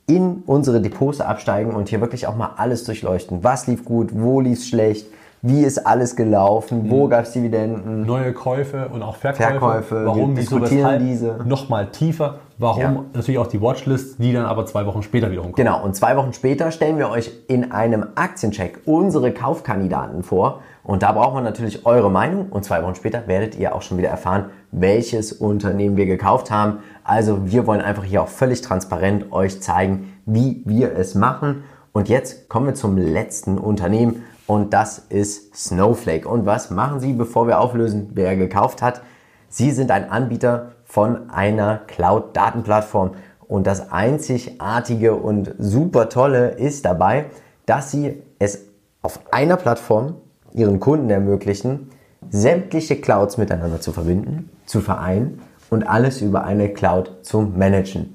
in 0.06 0.42
unsere 0.46 0.80
Depots 0.80 1.20
absteigen 1.20 1.72
und 1.74 1.88
hier 1.88 2.00
wirklich 2.00 2.26
auch 2.26 2.36
mal 2.36 2.54
alles 2.56 2.84
durchleuchten. 2.84 3.44
Was 3.44 3.66
lief 3.66 3.84
gut, 3.84 4.10
wo 4.12 4.40
lief 4.40 4.58
es 4.58 4.68
schlecht, 4.68 5.06
wie 5.44 5.64
ist 5.64 5.84
alles 5.86 6.14
gelaufen, 6.14 6.88
wo 6.88 7.08
gab 7.08 7.24
es 7.24 7.32
Dividenden. 7.32 8.06
Neue 8.06 8.32
Käufe 8.32 8.88
und 8.92 9.02
auch 9.02 9.16
Verkäufe. 9.16 9.58
Verkäufe, 9.58 10.06
warum, 10.06 10.36
wir 10.36 10.42
wieso, 10.42 10.58
diskutieren 10.60 10.84
weshalb, 10.84 11.00
diese. 11.00 11.36
Nochmal 11.44 11.86
tiefer. 11.90 12.38
Warum 12.58 12.80
Ja. 12.80 13.04
natürlich 13.12 13.38
auch 13.38 13.48
die 13.48 13.60
Watchlist, 13.60 14.22
die 14.22 14.32
dann 14.32 14.46
aber 14.46 14.66
zwei 14.66 14.86
Wochen 14.86 15.02
später 15.02 15.32
wiederum 15.32 15.48
kommt. 15.48 15.56
Genau, 15.56 15.82
und 15.82 15.96
zwei 15.96 16.16
Wochen 16.16 16.32
später 16.32 16.70
stellen 16.70 16.96
wir 16.96 17.10
euch 17.10 17.32
in 17.48 17.72
einem 17.72 18.06
Aktiencheck 18.14 18.82
unsere 18.84 19.32
Kaufkandidaten 19.32 20.22
vor. 20.22 20.60
Und 20.84 21.02
da 21.02 21.12
braucht 21.12 21.34
man 21.34 21.44
natürlich 21.44 21.86
eure 21.86 22.10
Meinung. 22.10 22.48
Und 22.50 22.64
zwei 22.64 22.82
Wochen 22.82 22.94
später 22.94 23.26
werdet 23.28 23.54
ihr 23.54 23.74
auch 23.74 23.82
schon 23.82 23.98
wieder 23.98 24.08
erfahren, 24.08 24.50
welches 24.72 25.32
Unternehmen 25.32 25.96
wir 25.96 26.06
gekauft 26.06 26.50
haben. 26.50 26.78
Also 27.04 27.46
wir 27.46 27.66
wollen 27.66 27.80
einfach 27.80 28.04
hier 28.04 28.22
auch 28.22 28.28
völlig 28.28 28.62
transparent 28.62 29.32
euch 29.32 29.62
zeigen, 29.62 30.12
wie 30.26 30.62
wir 30.64 30.96
es 30.96 31.14
machen. 31.14 31.64
Und 31.92 32.08
jetzt 32.08 32.48
kommen 32.48 32.66
wir 32.66 32.74
zum 32.74 32.96
letzten 32.96 33.58
Unternehmen. 33.58 34.24
Und 34.46 34.72
das 34.72 34.98
ist 34.98 35.54
Snowflake. 35.54 36.28
Und 36.28 36.46
was 36.46 36.70
machen 36.70 36.98
sie, 36.98 37.12
bevor 37.12 37.46
wir 37.46 37.60
auflösen, 37.60 38.10
wer 38.14 38.36
gekauft 38.36 38.82
hat? 38.82 39.02
Sie 39.48 39.70
sind 39.70 39.90
ein 39.90 40.10
Anbieter 40.10 40.72
von 40.84 41.30
einer 41.30 41.78
Cloud-Datenplattform. 41.86 43.12
Und 43.46 43.66
das 43.66 43.92
einzigartige 43.92 45.14
und 45.14 45.54
super 45.58 46.08
tolle 46.08 46.50
ist 46.52 46.84
dabei, 46.84 47.26
dass 47.66 47.90
sie 47.90 48.22
es 48.38 48.64
auf 49.02 49.20
einer 49.30 49.56
Plattform 49.56 50.16
ihren 50.54 50.80
Kunden 50.80 51.10
ermöglichen, 51.10 51.90
sämtliche 52.30 53.00
Clouds 53.00 53.38
miteinander 53.38 53.80
zu 53.80 53.92
verbinden, 53.92 54.50
zu 54.66 54.80
vereinen 54.80 55.40
und 55.70 55.84
alles 55.84 56.20
über 56.20 56.44
eine 56.44 56.68
Cloud 56.68 57.18
zu 57.22 57.40
managen. 57.40 58.14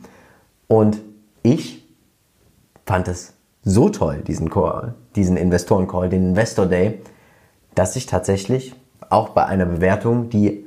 Und 0.68 1.00
ich 1.44 1.88
fand 2.86 3.08
es 3.08 3.34
so 3.64 3.90
toll, 3.90 4.24
diesen 4.26 4.50
Call, 4.50 4.96
diesen 5.16 5.38
Investoren-Call, 5.38 6.10
den 6.10 6.30
Investor 6.30 6.66
Day, 6.66 7.02
dass 7.76 7.96
ich 7.96 8.06
tatsächlich 8.06 8.76
auch 9.10 9.30
bei 9.30 9.46
einer 9.46 9.66
Bewertung, 9.66 10.30
die 10.30 10.66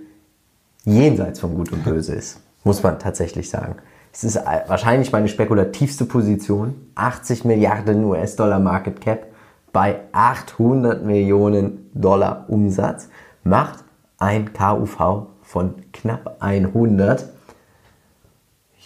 jenseits 0.84 1.40
von 1.40 1.54
Gut 1.54 1.72
und 1.72 1.84
Böse 1.84 2.14
ist, 2.14 2.40
muss 2.64 2.82
man 2.82 2.98
tatsächlich 2.98 3.50
sagen. 3.50 3.76
Es 4.12 4.24
ist 4.24 4.36
wahrscheinlich 4.66 5.12
meine 5.12 5.28
spekulativste 5.28 6.04
Position. 6.04 6.74
80 6.96 7.44
Milliarden 7.44 8.04
US-Dollar 8.04 8.58
Market 8.58 9.00
Cap 9.00 9.26
bei 9.72 10.00
800 10.12 11.04
Millionen 11.04 11.90
Dollar 11.94 12.46
Umsatz 12.48 13.08
macht 13.44 13.84
ein 14.18 14.52
KUV 14.52 15.26
von 15.42 15.74
knapp 15.92 16.36
100. 16.40 17.28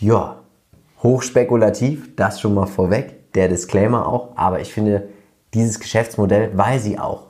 Ja, 0.01 0.37
hochspekulativ, 1.03 2.17
das 2.17 2.41
schon 2.41 2.55
mal 2.55 2.67
vorweg, 2.67 3.33
der 3.35 3.49
Disclaimer 3.49 4.07
auch, 4.07 4.31
aber 4.37 4.61
ich 4.61 4.73
finde 4.73 5.09
dieses 5.53 5.81
Geschäftsmodell, 5.81 6.51
weil 6.55 6.79
sie 6.81 6.99
auch 6.99 7.29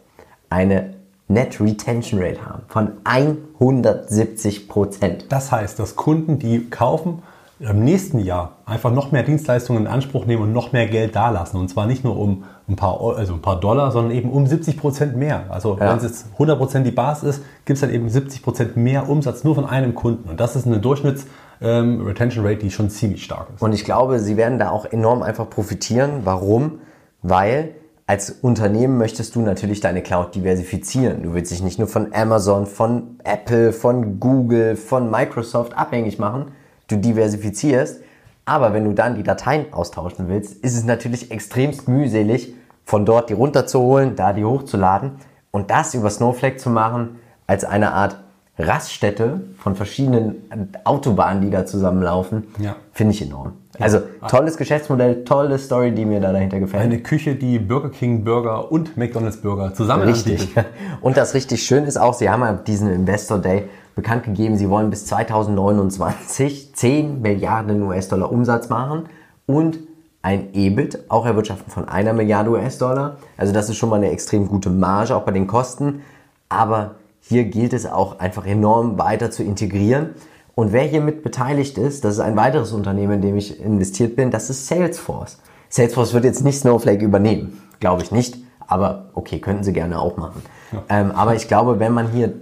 eine 0.51 0.95
Net 1.27 1.61
Retention 1.61 2.23
Rate 2.23 2.45
haben 2.45 2.63
von 2.69 2.93
170 3.05 4.69
Prozent. 4.69 5.27
Das 5.31 5.51
heißt, 5.51 5.79
dass 5.79 5.97
Kunden, 5.97 6.39
die 6.39 6.69
kaufen, 6.69 7.23
im 7.61 7.85
nächsten 7.85 8.19
Jahr 8.19 8.57
einfach 8.67 8.93
noch 8.93 9.13
mehr 9.13 9.23
Dienstleistungen 9.23 9.83
in 9.83 9.87
Anspruch 9.87 10.27
nehmen 10.27 10.43
und 10.43 10.53
noch 10.53 10.73
mehr 10.73 10.87
Geld 10.87 11.17
dalassen. 11.17 11.59
Und 11.59 11.69
zwar 11.69 11.87
nicht 11.87 12.05
nur 12.05 12.19
um 12.19 12.45
ein 12.69 12.77
paar, 12.77 12.99
also 13.17 13.35
ein 13.35 13.43
paar 13.43 13.61
Dollar, 13.61 13.91
sondern 13.93 14.13
eben 14.13 14.31
um 14.31 14.47
70 14.47 14.79
Prozent 14.79 15.17
mehr. 15.17 15.45
Also 15.51 15.77
Ja. 15.79 15.91
wenn 15.91 15.99
es 15.99 16.03
jetzt 16.03 16.27
100 16.39 16.59
Prozent 16.59 16.87
die 16.87 16.93
Basis 16.93 17.37
ist, 17.37 17.45
gibt 17.67 17.77
es 17.77 17.83
dann 17.83 17.93
eben 17.93 18.09
70 18.09 18.43
Prozent 18.43 18.77
mehr 18.77 19.09
Umsatz 19.09 19.45
nur 19.45 19.55
von 19.55 19.67
einem 19.67 19.95
Kunden. 19.95 20.29
Und 20.31 20.41
das 20.41 20.57
ist 20.57 20.67
eine 20.67 20.79
Durchschnitts-Retention 20.79 22.45
Rate, 22.45 22.59
die 22.59 22.71
schon 22.71 22.89
ziemlich 22.89 23.23
stark 23.25 23.49
ist. 23.55 23.63
Und 23.63 23.73
ich 23.75 23.85
glaube, 23.85 24.19
sie 24.19 24.37
werden 24.37 24.59
da 24.59 24.71
auch 24.71 24.87
enorm 24.87 25.23
einfach 25.23 25.49
profitieren. 25.51 26.21
Warum? 26.25 26.79
Weil 27.23 27.75
als 28.07 28.31
Unternehmen 28.31 28.99
möchtest 28.99 29.35
du 29.35 29.41
natürlich 29.41 29.81
deine 29.81 30.03
Cloud 30.03 30.35
diversifizieren. 30.35 31.23
Du 31.23 31.33
willst 31.35 31.53
dich 31.53 31.63
nicht 31.63 31.79
nur 31.79 31.89
von 31.89 32.13
Amazon, 32.15 32.67
von 32.67 33.19
Apple, 33.25 33.73
von 33.73 34.21
Google, 34.21 34.77
von 34.77 35.11
Microsoft 35.11 35.77
abhängig 35.77 36.19
machen. 36.19 36.47
Du 36.89 36.97
diversifizierst. 36.97 38.01
Aber 38.47 38.73
wenn 38.75 38.85
du 38.85 38.93
dann 38.93 39.15
die 39.15 39.23
Dateien 39.23 39.73
austauschen 39.73 40.29
willst, 40.29 40.55
ist 40.65 40.77
es 40.77 40.85
natürlich 40.85 41.31
extremst 41.31 41.89
mühselig, 41.89 42.55
von 42.85 43.07
dort 43.07 43.31
die 43.31 43.35
runterzuholen, 43.35 44.17
da 44.17 44.33
die 44.33 44.45
hochzuladen. 44.45 45.13
Und 45.51 45.71
das 45.71 45.95
über 45.95 46.11
Snowflake 46.11 46.59
zu 46.59 46.69
machen, 46.69 47.19
als 47.47 47.65
eine 47.65 47.93
Art 47.93 48.19
Raststätte 48.59 49.41
von 49.59 49.75
verschiedenen 49.75 50.37
Autobahnen, 50.85 51.41
die 51.43 51.51
da 51.51 51.67
zusammenlaufen, 51.67 52.45
Ja. 52.59 52.77
finde 52.93 53.13
ich 53.15 53.23
enorm. 53.23 53.53
Also 53.81 54.01
tolles 54.29 54.57
Geschäftsmodell, 54.57 55.25
tolle 55.25 55.59
Story, 55.59 55.91
die 55.93 56.05
mir 56.05 56.21
da 56.21 56.33
dahinter 56.33 56.61
gefällt. 56.61 56.85
Eine 56.85 57.01
Küche, 57.01 57.35
die 57.35 57.59
Burger 57.59 57.89
King 57.91 58.23
Burger 58.23 58.71
und 58.71 58.97
McDonald's 58.97 59.39
Burger 59.39 59.75
zusammen 59.75 60.05
Richtig. 60.05 60.41
anbietet. 60.43 60.67
Und 61.01 61.17
das 61.17 61.35
richtig 61.35 61.65
schön 61.65 61.83
ist 61.85 61.97
auch, 61.97 62.15
sie 62.15 62.31
haben 62.31 62.43
ja 62.43 62.53
diesen 62.53 62.89
Investor 62.93 63.39
Day 63.41 63.65
bekannt 63.95 64.25
gegeben, 64.25 64.57
sie 64.57 64.69
wollen 64.69 64.91
bis 64.91 65.07
2029 65.07 66.75
10 66.75 67.23
Milliarden 67.23 67.83
US-Dollar 67.83 68.31
Umsatz 68.31 68.69
machen 68.69 69.05
und 69.47 69.79
ein 70.23 70.55
EBIT 70.55 71.11
auch 71.11 71.27
erwirtschaften 71.27 71.71
von 71.71 71.87
einer 71.87 72.15
Milliarde 72.15 72.51
US-Dollar. 72.51 73.19
Also 73.37 73.53
das 73.53 73.69
ist 73.69 73.77
schon 73.77 73.91
mal 73.91 73.97
eine 73.97 74.11
extrem 74.11 74.49
gute 74.49 74.71
Marge, 74.71 75.15
auch 75.15 75.23
bei 75.23 75.33
den 75.33 75.47
Kosten. 75.47 76.01
Aber 76.49 76.95
hier 77.21 77.45
gilt 77.45 77.75
es 77.75 77.85
auch 77.85 78.21
einfach 78.21 78.47
enorm 78.47 78.99
weiter 78.99 79.31
zu 79.31 79.43
integrieren. 79.43 80.11
Und 80.55 80.73
wer 80.73 80.85
hier 80.85 81.03
mit 81.03 81.23
beteiligt 81.23 81.77
ist, 81.77 82.05
das 82.05 82.15
ist 82.15 82.21
ein 82.21 82.37
weiteres 82.37 82.73
Unternehmen, 82.73 83.15
in 83.15 83.23
dem 83.23 83.37
ich 83.37 83.61
investiert 83.61 84.17
bin, 84.17 84.31
das 84.31 84.49
ist 84.49 84.67
Salesforce. 84.67 85.39
Salesforce 85.69 86.15
wird 86.15 86.25
jetzt 86.25 86.45
nicht 86.45 86.59
Snowflake 86.59 87.05
übernehmen, 87.05 87.61
glaube 87.81 88.03
ich 88.03 88.11
nicht. 88.11 88.39
Aber 88.67 89.11
okay, 89.15 89.41
könnten 89.41 89.63
sie 89.63 89.75
gerne 89.75 89.99
auch 89.99 90.17
machen. 90.17 90.43
Ähm, 90.89 91.11
aber 91.11 91.35
ich 91.35 91.49
glaube, 91.49 91.81
wenn 91.81 91.93
man 91.93 92.09
hier 92.09 92.33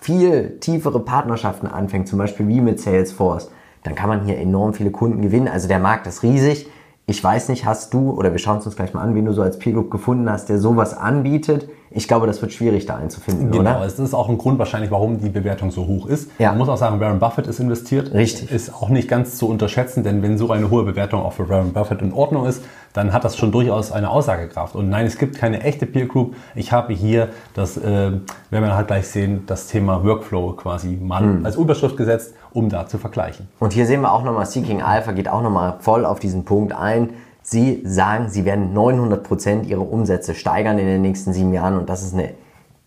viel 0.00 0.58
tiefere 0.60 1.00
Partnerschaften 1.00 1.66
anfängt, 1.66 2.08
zum 2.08 2.18
Beispiel 2.18 2.48
wie 2.48 2.60
mit 2.60 2.80
Salesforce, 2.80 3.50
dann 3.84 3.94
kann 3.94 4.08
man 4.08 4.24
hier 4.24 4.38
enorm 4.38 4.74
viele 4.74 4.90
Kunden 4.90 5.22
gewinnen. 5.22 5.48
Also 5.48 5.68
der 5.68 5.78
Markt 5.78 6.06
ist 6.06 6.22
riesig. 6.22 6.66
Ich 7.06 7.22
weiß 7.24 7.48
nicht, 7.48 7.64
hast 7.64 7.92
du, 7.92 8.12
oder 8.12 8.30
wir 8.30 8.38
schauen 8.38 8.58
es 8.58 8.66
uns 8.66 8.76
gleich 8.76 8.94
mal 8.94 9.02
an, 9.02 9.16
wen 9.16 9.24
du 9.24 9.32
so 9.32 9.42
als 9.42 9.58
Peer 9.58 9.72
Group 9.72 9.90
gefunden 9.90 10.30
hast, 10.30 10.48
der 10.48 10.58
sowas 10.58 10.96
anbietet. 10.96 11.68
Ich 11.90 12.06
glaube, 12.06 12.28
das 12.28 12.40
wird 12.40 12.52
schwierig 12.52 12.86
da 12.86 12.96
einzufinden, 12.96 13.50
Genau, 13.50 13.78
oder? 13.78 13.84
es 13.84 13.98
ist 13.98 14.14
auch 14.14 14.28
ein 14.28 14.38
Grund 14.38 14.60
wahrscheinlich, 14.60 14.92
warum 14.92 15.18
die 15.18 15.28
Bewertung 15.28 15.72
so 15.72 15.88
hoch 15.88 16.06
ist. 16.06 16.30
Ja. 16.38 16.50
Man 16.50 16.58
muss 16.58 16.68
auch 16.68 16.76
sagen, 16.76 17.00
Warren 17.00 17.18
Buffett 17.18 17.48
ist 17.48 17.58
investiert. 17.58 18.14
Richtig. 18.14 18.52
Ist 18.52 18.72
auch 18.72 18.90
nicht 18.90 19.08
ganz 19.08 19.36
zu 19.36 19.48
unterschätzen, 19.48 20.04
denn 20.04 20.22
wenn 20.22 20.38
so 20.38 20.52
eine 20.52 20.70
hohe 20.70 20.84
Bewertung 20.84 21.22
auch 21.22 21.32
für 21.32 21.48
Warren 21.48 21.72
Buffett 21.72 22.00
in 22.00 22.12
Ordnung 22.12 22.46
ist, 22.46 22.62
dann 22.92 23.12
hat 23.12 23.24
das 23.24 23.36
schon 23.36 23.52
durchaus 23.52 23.92
eine 23.92 24.10
Aussagekraft. 24.10 24.74
Und 24.74 24.88
nein, 24.88 25.06
es 25.06 25.18
gibt 25.18 25.36
keine 25.36 25.62
echte 25.62 25.86
Peer 25.86 26.06
Group. 26.06 26.34
Ich 26.54 26.72
habe 26.72 26.92
hier 26.92 27.28
das, 27.54 27.76
äh, 27.76 27.82
werden 27.82 28.20
wir 28.50 28.74
halt 28.74 28.88
gleich 28.88 29.06
sehen, 29.08 29.44
das 29.46 29.68
Thema 29.68 30.04
Workflow 30.04 30.52
quasi 30.54 30.98
mal 31.00 31.22
Hm. 31.22 31.46
als 31.46 31.56
Überschrift 31.56 31.96
gesetzt, 31.96 32.34
um 32.52 32.68
da 32.68 32.86
zu 32.86 32.98
vergleichen. 32.98 33.48
Und 33.60 33.72
hier 33.72 33.86
sehen 33.86 34.00
wir 34.00 34.12
auch 34.12 34.24
nochmal, 34.24 34.46
Seeking 34.46 34.82
Alpha 34.82 35.12
geht 35.12 35.28
auch 35.28 35.42
nochmal 35.42 35.76
voll 35.80 36.04
auf 36.04 36.18
diesen 36.18 36.44
Punkt 36.44 36.72
ein. 36.72 37.10
Sie 37.42 37.82
sagen, 37.84 38.28
sie 38.28 38.44
werden 38.44 38.74
900% 38.74 39.64
ihre 39.66 39.80
Umsätze 39.80 40.34
steigern 40.34 40.78
in 40.78 40.86
den 40.86 41.02
nächsten 41.02 41.32
sieben 41.32 41.52
Jahren 41.52 41.78
und 41.78 41.88
das 41.88 42.02
ist 42.02 42.14
eine 42.14 42.30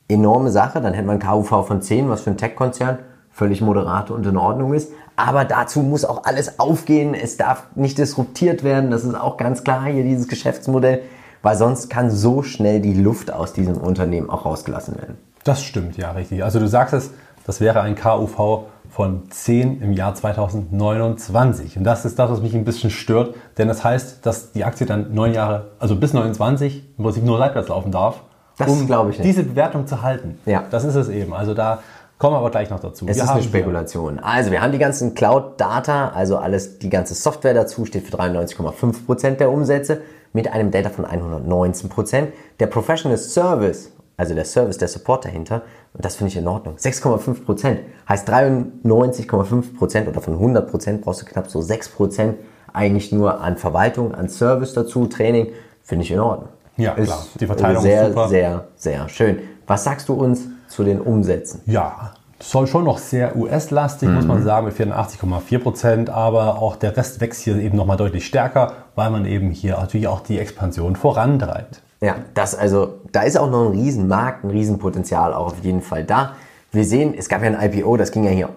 enorme 0.08 0.52
Sache. 0.52 0.82
Dann 0.82 0.94
hätte 0.94 1.08
man 1.08 1.20
KUV 1.20 1.66
von 1.66 1.82
10, 1.82 2.10
was 2.10 2.22
für 2.22 2.30
ein 2.32 2.38
Tech-Konzern 2.38 3.00
völlig 3.34 3.60
moderat 3.62 4.12
und 4.12 4.26
in 4.26 4.38
Ordnung 4.38 4.74
ist. 4.74 4.92
Aber 5.16 5.44
dazu 5.46 5.82
muss 5.82 6.06
auch 6.06 6.24
alles 6.24 6.60
aufgehen. 6.60 7.14
Es 7.14 7.36
darf 7.38 7.68
nicht 7.76 7.98
disruptiert 7.98 8.64
werden. 8.64 8.90
Das 8.92 9.04
ist 9.04 9.16
auch 9.16 9.38
ganz 9.38 9.64
klar 9.64 9.86
hier 9.86 10.04
dieses 10.04 10.28
Geschäftsmodell, 10.28 11.02
weil 11.42 11.58
sonst 11.58 11.90
kann 11.90 12.10
so 12.10 12.42
schnell 12.44 12.80
die 12.80 12.94
Luft 12.94 13.32
aus 13.32 13.54
diesem 13.54 13.78
Unternehmen 13.78 14.30
auch 14.30 14.46
rausgelassen 14.46 14.96
werden. 14.96 15.18
Das 15.44 15.64
stimmt, 15.64 15.98
ja, 15.98 16.12
richtig. 16.12 16.44
Also 16.44 16.60
du 16.60 16.68
sagst 16.68 16.94
es, 16.94 17.12
das 17.46 17.60
wäre 17.60 17.82
ein 17.82 17.96
KUV 17.96 18.64
von 18.90 19.24
10 19.30 19.82
im 19.82 19.92
Jahr 19.94 20.16
2029. 20.16 21.78
Und 21.78 21.84
das 21.84 22.06
ist 22.06 22.18
das, 22.20 22.32
was 22.32 22.42
mich 22.42 22.54
ein 22.54 22.64
bisschen 22.66 22.90
stört, 22.90 23.36
denn 23.58 23.68
das 23.68 23.84
heißt, 23.84 24.26
dass 24.26 24.52
die 24.52 24.64
Aktie 24.64 24.86
dann 24.86 25.14
neun 25.14 25.34
Jahre, 25.34 25.72
also 25.80 25.96
bis 25.96 26.14
29, 26.14 26.84
im 26.98 27.04
Prinzip 27.04 27.24
nur 27.24 27.38
seitwärts 27.38 27.70
laufen 27.70 27.92
darf, 27.92 28.22
Das 28.58 28.70
um 28.70 28.86
glaube 28.86 29.12
ich 29.12 29.18
nicht. 29.20 29.28
diese 29.28 29.44
Bewertung 29.44 29.88
zu 29.88 30.02
halten. 30.02 30.38
Ja. 30.46 30.64
Das 30.70 30.84
ist 30.86 30.96
es 30.96 31.10
eben. 31.10 31.34
Also 31.34 31.54
da 31.54 31.80
kommen 32.24 32.36
wir 32.36 32.40
aber 32.40 32.52
gleich 32.52 32.70
noch 32.70 32.80
dazu. 32.80 33.06
Es 33.06 33.18
Wir 33.18 33.24
ist 33.26 33.30
eine 33.30 33.44
Spekulation. 33.44 34.18
Also 34.20 34.50
wir 34.50 34.62
haben 34.62 34.72
die 34.72 34.78
ganzen 34.78 35.14
Cloud-Data, 35.14 36.12
also 36.16 36.38
alles, 36.38 36.80
die 36.80 36.90
ganze 36.90 37.16
Software 37.16 37.54
dazu 37.54 37.84
steht 37.86 38.08
für 38.08 38.16
93,5% 38.16 39.32
der 39.32 39.52
Umsätze 39.52 40.00
mit 40.32 40.48
einem 40.48 40.72
Delta 40.72 40.90
von 40.90 41.06
119%. 41.06 42.28
Der 42.62 42.68
Professional 42.68 43.18
Service, 43.18 43.92
also 44.16 44.36
der 44.36 44.46
Service, 44.46 44.78
der 44.78 44.88
Support 44.88 45.26
dahinter, 45.26 45.64
und 45.94 46.06
das 46.06 46.16
finde 46.16 46.30
ich 46.32 46.38
in 46.38 46.48
Ordnung, 46.48 46.78
6,5%. 46.78 47.80
Heißt 48.08 48.30
93,5% 48.30 50.08
oder 50.08 50.22
von 50.22 50.40
100% 50.40 51.02
brauchst 51.02 51.24
du 51.24 51.26
knapp 51.26 51.50
so 51.50 51.60
6% 51.60 52.36
eigentlich 52.72 53.12
nur 53.12 53.42
an 53.42 53.58
Verwaltung, 53.58 54.16
an 54.16 54.30
Service 54.30 54.74
dazu, 54.74 55.08
Training, 55.08 55.50
finde 55.82 56.06
ich 56.06 56.12
in 56.12 56.22
Ordnung. 56.22 56.48
Ja, 56.78 56.94
Ist 56.94 57.08
klar. 57.08 57.26
Die 57.38 57.48
Verteilung 57.48 57.78
ist 57.80 57.84
sehr, 57.84 58.08
super. 58.08 58.30
sehr, 58.30 58.68
sehr 58.78 59.10
schön. 59.10 59.40
Was 59.68 59.84
sagst 59.84 60.08
du 60.08 60.14
uns 60.14 60.48
zu 60.74 60.84
den 60.84 61.00
Umsätzen? 61.00 61.62
Ja, 61.66 62.12
soll 62.40 62.68
schon 62.68 62.84
noch 62.84 62.98
sehr 62.98 63.36
US-lastig, 63.38 64.10
muss 64.10 64.24
Mhm. 64.24 64.28
man 64.28 64.44
sagen, 64.44 64.66
mit 64.66 64.76
84,4 64.76 65.60
Prozent, 65.60 66.10
aber 66.10 66.62
auch 66.62 66.76
der 66.76 66.98
Rest 66.98 67.22
wächst 67.22 67.42
hier 67.44 67.56
eben 67.58 67.78
nochmal 67.78 67.96
deutlich 67.98 68.26
stärker, 68.26 68.74
weil 68.96 69.10
man 69.12 69.26
eben 69.26 69.52
hier 69.52 69.78
natürlich 69.78 70.08
auch 70.08 70.20
die 70.22 70.40
Expansion 70.40 70.96
vorantreibt. 70.96 71.82
Ja, 72.02 72.16
das 72.34 72.54
also, 72.54 72.96
da 73.14 73.22
ist 73.22 73.38
auch 73.38 73.50
noch 73.50 73.68
ein 73.68 73.72
Riesenmarkt, 73.72 74.44
ein 74.44 74.50
Riesenpotenzial 74.50 75.34
auch 75.34 75.48
auf 75.54 75.60
jeden 75.64 75.82
Fall 75.82 76.04
da. 76.04 76.34
Wir 76.74 76.84
sehen, 76.84 77.14
es 77.18 77.30
gab 77.30 77.44
ja 77.44 77.52
ein 77.58 77.72
IPO, 77.72 77.96
das 77.96 78.12
ging 78.12 78.26
ja 78.26 78.32
hier 78.32 78.50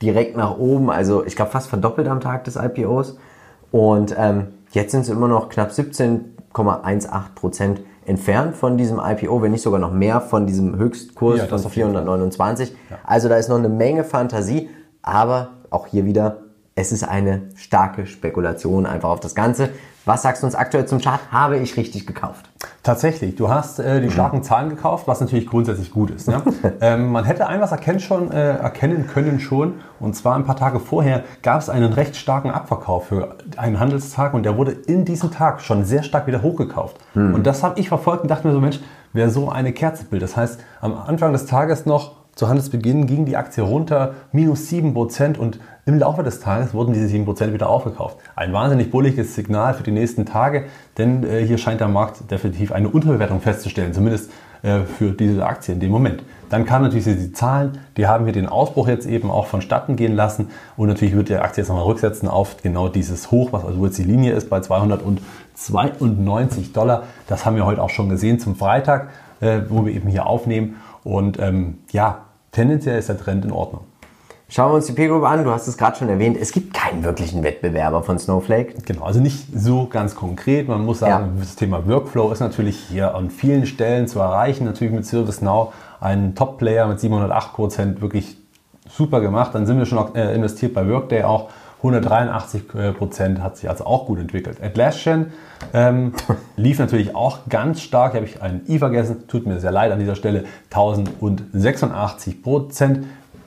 direkt 0.00 0.36
nach 0.36 0.56
oben, 0.58 0.90
also 0.90 1.24
ich 1.24 1.34
glaube 1.34 1.50
fast 1.50 1.68
verdoppelt 1.68 2.06
am 2.06 2.20
Tag 2.20 2.44
des 2.44 2.54
IPOs. 2.56 3.16
Und 3.72 4.14
ähm, 4.16 4.48
jetzt 4.70 4.92
sind 4.92 5.06
sie 5.06 5.12
immer 5.12 5.26
noch 5.26 5.48
knapp 5.48 5.70
17,18 5.72 7.34
Prozent 7.34 7.80
entfernt 8.06 8.56
von 8.56 8.76
diesem 8.76 9.00
IPO, 9.02 9.42
wenn 9.42 9.52
nicht 9.52 9.62
sogar 9.62 9.80
noch 9.80 9.92
mehr 9.92 10.20
von 10.20 10.46
diesem 10.46 10.76
Höchstkurs 10.76 11.38
Ja, 11.38 11.46
von 11.46 11.64
auf 11.64 11.76
jeden 11.76 11.92
Fall. 11.92 12.02
429. 12.02 12.74
Also 13.04 13.28
da 13.28 13.36
ist 13.36 13.48
noch 13.48 13.58
eine 13.58 13.68
Menge 13.68 14.04
Fantasie, 14.04 14.68
aber 15.02 15.50
auch 15.70 15.86
hier 15.86 16.04
wieder, 16.04 16.38
es 16.74 16.92
ist 16.92 17.02
eine 17.04 17.50
starke 17.56 18.06
Spekulation 18.06 18.86
einfach 18.86 19.10
auf 19.10 19.20
das 19.20 19.34
Ganze. 19.34 19.70
Was 20.06 20.20
sagst 20.20 20.42
du 20.42 20.46
uns 20.46 20.54
aktuell 20.54 20.84
zum 20.84 21.00
Chart? 21.00 21.20
Habe 21.30 21.56
ich 21.56 21.78
richtig 21.78 22.06
gekauft? 22.06 22.50
Tatsächlich, 22.82 23.36
du 23.36 23.48
hast 23.48 23.78
äh, 23.78 24.02
die 24.02 24.10
starken 24.10 24.42
Zahlen 24.42 24.68
gekauft, 24.68 25.08
was 25.08 25.22
natürlich 25.22 25.46
grundsätzlich 25.46 25.90
gut 25.90 26.10
ist. 26.10 26.28
Ne? 26.28 26.42
ähm, 26.82 27.10
man 27.10 27.24
hätte 27.24 27.46
ein 27.46 27.62
was 27.62 27.72
erkennen, 27.72 28.00
schon, 28.00 28.30
äh, 28.30 28.58
erkennen 28.58 29.06
können 29.06 29.40
schon, 29.40 29.80
und 30.00 30.14
zwar 30.14 30.36
ein 30.36 30.44
paar 30.44 30.56
Tage 30.56 30.78
vorher 30.78 31.24
gab 31.40 31.62
es 31.62 31.70
einen 31.70 31.94
recht 31.94 32.16
starken 32.16 32.50
Abverkauf 32.50 33.06
für 33.06 33.36
einen 33.56 33.80
Handelstag 33.80 34.34
und 34.34 34.42
der 34.42 34.58
wurde 34.58 34.72
in 34.72 35.06
diesem 35.06 35.30
Tag 35.30 35.62
schon 35.62 35.84
sehr 35.84 36.02
stark 36.02 36.26
wieder 36.26 36.42
hochgekauft. 36.42 36.98
Und 37.14 37.46
das 37.46 37.62
habe 37.62 37.80
ich 37.80 37.88
verfolgt 37.88 38.22
und 38.22 38.30
dachte 38.30 38.46
mir 38.46 38.52
so, 38.52 38.60
Mensch, 38.60 38.80
wäre 39.14 39.30
so 39.30 39.48
eine 39.48 39.72
Kerzebild. 39.72 40.20
Das 40.22 40.36
heißt, 40.36 40.60
am 40.82 40.94
Anfang 40.94 41.32
des 41.32 41.46
Tages 41.46 41.86
noch 41.86 42.12
zu 42.34 42.48
Handelsbeginn 42.48 43.06
ging 43.06 43.24
die 43.24 43.36
Aktie 43.36 43.62
runter, 43.62 44.14
minus 44.32 44.68
7% 44.68 45.38
und 45.38 45.60
im 45.86 45.98
Laufe 45.98 46.22
des 46.22 46.40
Tages 46.40 46.72
wurden 46.72 46.94
diese 46.94 47.14
7% 47.14 47.52
wieder 47.52 47.68
aufgekauft. 47.68 48.16
Ein 48.36 48.54
wahnsinnig 48.54 48.90
bulliges 48.90 49.34
Signal 49.34 49.74
für 49.74 49.82
die 49.82 49.90
nächsten 49.90 50.24
Tage, 50.24 50.64
denn 50.96 51.24
äh, 51.24 51.46
hier 51.46 51.58
scheint 51.58 51.80
der 51.80 51.88
Markt 51.88 52.30
definitiv 52.30 52.72
eine 52.72 52.88
Unterbewertung 52.88 53.42
festzustellen, 53.42 53.92
zumindest 53.92 54.30
äh, 54.62 54.80
für 54.80 55.12
diese 55.12 55.44
Aktie 55.44 55.74
in 55.74 55.80
dem 55.80 55.90
Moment. 55.90 56.22
Dann 56.48 56.64
kamen 56.64 56.84
natürlich 56.84 57.04
die 57.04 57.32
Zahlen, 57.32 57.80
die 57.98 58.06
haben 58.06 58.24
hier 58.24 58.32
den 58.32 58.48
Ausbruch 58.48 58.88
jetzt 58.88 59.06
eben 59.06 59.30
auch 59.30 59.44
vonstatten 59.46 59.96
gehen 59.96 60.16
lassen 60.16 60.48
und 60.78 60.88
natürlich 60.88 61.14
wird 61.14 61.28
die 61.28 61.36
Aktie 61.36 61.60
jetzt 61.62 61.68
nochmal 61.68 61.84
rücksetzen 61.84 62.28
auf 62.28 62.62
genau 62.62 62.88
dieses 62.88 63.30
Hoch, 63.30 63.52
was 63.52 63.62
also 63.64 63.84
jetzt 63.84 63.98
die 63.98 64.04
Linie 64.04 64.32
ist 64.32 64.48
bei 64.48 64.60
292 64.60 66.72
Dollar. 66.72 67.02
Das 67.26 67.44
haben 67.44 67.56
wir 67.56 67.66
heute 67.66 67.82
auch 67.82 67.90
schon 67.90 68.08
gesehen 68.08 68.38
zum 68.38 68.56
Freitag, 68.56 69.10
äh, 69.40 69.60
wo 69.68 69.84
wir 69.84 69.92
eben 69.92 70.08
hier 70.08 70.24
aufnehmen 70.26 70.76
und 71.02 71.38
ähm, 71.38 71.80
ja, 71.92 72.22
tendenziell 72.52 72.98
ist 72.98 73.10
der 73.10 73.18
Trend 73.18 73.44
in 73.44 73.52
Ordnung. 73.52 73.82
Schauen 74.48 74.70
wir 74.72 74.76
uns 74.76 74.86
die 74.86 74.94
Group 74.94 75.24
an. 75.24 75.42
Du 75.42 75.50
hast 75.50 75.66
es 75.66 75.76
gerade 75.76 75.96
schon 75.96 76.08
erwähnt. 76.08 76.36
Es 76.38 76.52
gibt 76.52 76.74
keinen 76.74 77.02
wirklichen 77.02 77.42
Wettbewerber 77.42 78.02
von 78.02 78.18
Snowflake. 78.18 78.74
Genau, 78.84 79.04
also 79.04 79.18
nicht 79.20 79.46
so 79.54 79.86
ganz 79.86 80.14
konkret. 80.14 80.68
Man 80.68 80.84
muss 80.84 80.98
sagen, 81.00 81.32
Ja. 81.36 81.40
das 81.40 81.56
Thema 81.56 81.88
Workflow 81.88 82.30
ist 82.30 82.40
natürlich 82.40 82.76
hier 82.78 83.14
an 83.14 83.30
vielen 83.30 83.66
Stellen 83.66 84.06
zu 84.06 84.20
erreichen. 84.20 84.64
Natürlich 84.64 84.92
mit 84.92 85.06
ServiceNow 85.06 85.72
ein 86.00 86.34
Top-Player 86.34 86.86
mit 86.86 87.00
708 87.00 87.52
Prozent 87.54 88.02
wirklich 88.02 88.36
super 88.88 89.20
gemacht. 89.20 89.54
Dann 89.54 89.64
sind 89.66 89.78
wir 89.78 89.86
schon 89.86 90.14
äh, 90.14 90.34
investiert 90.34 90.74
bei 90.74 90.86
Workday 90.88 91.22
auch. 91.24 91.48
183 91.78 92.62
Prozent 92.96 93.42
hat 93.42 93.58
sich 93.58 93.68
also 93.68 93.84
auch 93.84 94.06
gut 94.06 94.18
entwickelt. 94.18 94.58
Atlassian 94.62 95.32
ähm, 95.74 96.12
lief 96.56 96.78
natürlich 96.78 97.14
auch 97.14 97.40
ganz 97.50 97.82
stark. 97.82 98.12
Hier 98.12 98.20
habe 98.20 98.30
ich 98.30 98.40
einen 98.40 98.62
I 98.68 98.78
vergessen. 98.78 99.24
Tut 99.28 99.46
mir 99.46 99.60
sehr 99.60 99.70
leid 99.72 99.92
an 99.92 99.98
dieser 99.98 100.14
Stelle. 100.14 100.44
1086 100.70 102.42
Prozent 102.42 103.04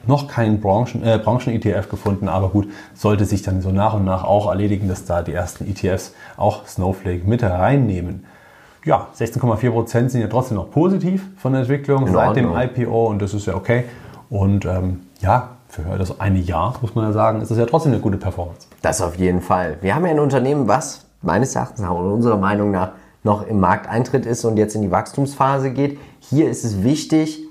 noch 0.08 0.28
keinen 0.28 0.60
Branchen, 0.60 1.04
äh, 1.04 1.20
Branchen-ETF 1.24 1.90
gefunden, 1.90 2.28
aber 2.28 2.50
gut, 2.50 2.68
sollte 2.94 3.26
sich 3.26 3.42
dann 3.42 3.62
so 3.62 3.72
nach 3.72 3.94
und 3.94 4.06
nach 4.06 4.24
auch 4.24 4.50
erledigen, 4.50 4.88
dass 4.88 5.06
da 5.06 5.22
die 5.22 5.34
ersten 5.34 5.70
ETFs 5.70 6.14
auch 6.38 6.68
Snowflake 6.68 7.28
mit 7.28 7.44
reinnehmen. 7.44 8.26
Ja, 8.86 9.08
16,4% 9.18 10.10
sind 10.10 10.22
ja 10.22 10.28
trotzdem 10.28 10.56
noch 10.56 10.72
positiv 10.72 11.26
von 11.38 11.52
der 11.52 11.62
Entwicklung 11.62 12.08
In 12.08 12.14
seit 12.14 12.36
dem 12.36 12.52
Ordnung. 12.52 12.86
IPO 12.86 13.08
und 13.08 13.22
das 13.22 13.34
ist 13.34 13.46
ja 13.46 13.56
okay. 13.56 13.84
Und 14.30 14.66
ähm, 14.66 15.02
ja, 15.20 15.50
für 15.68 15.84
das 15.98 16.20
eine 16.20 16.40
Jahr, 16.40 16.76
muss 16.82 16.96
man 16.96 17.06
ja 17.06 17.12
sagen, 17.12 17.42
ist 17.42 17.52
das 17.52 17.58
ja 17.58 17.66
trotzdem 17.66 17.92
eine 17.92 18.02
gute 18.02 18.18
Performance. 18.18 18.68
Das 18.82 19.02
auf 19.02 19.16
jeden 19.16 19.42
Fall. 19.42 19.78
Wir 19.82 19.94
haben 19.96 20.06
ja 20.06 20.12
ein 20.12 20.20
Unternehmen, 20.20 20.68
was 20.68 21.06
meines 21.22 21.56
Erachtens 21.56 21.82
nach 21.82 21.92
oder 21.92 22.14
unserer 22.14 22.38
Meinung 22.38 22.72
nach 22.72 22.92
noch 23.24 23.46
im 23.46 23.60
Markteintritt 23.60 24.26
ist 24.26 24.46
und 24.46 24.58
jetzt 24.58 24.76
in 24.76 24.82
die 24.82 24.92
Wachstumsphase 24.92 25.72
geht. 25.72 26.00
Hier 26.20 26.50
ist 26.50 26.64
es 26.64 26.84
wichtig, 26.84 27.47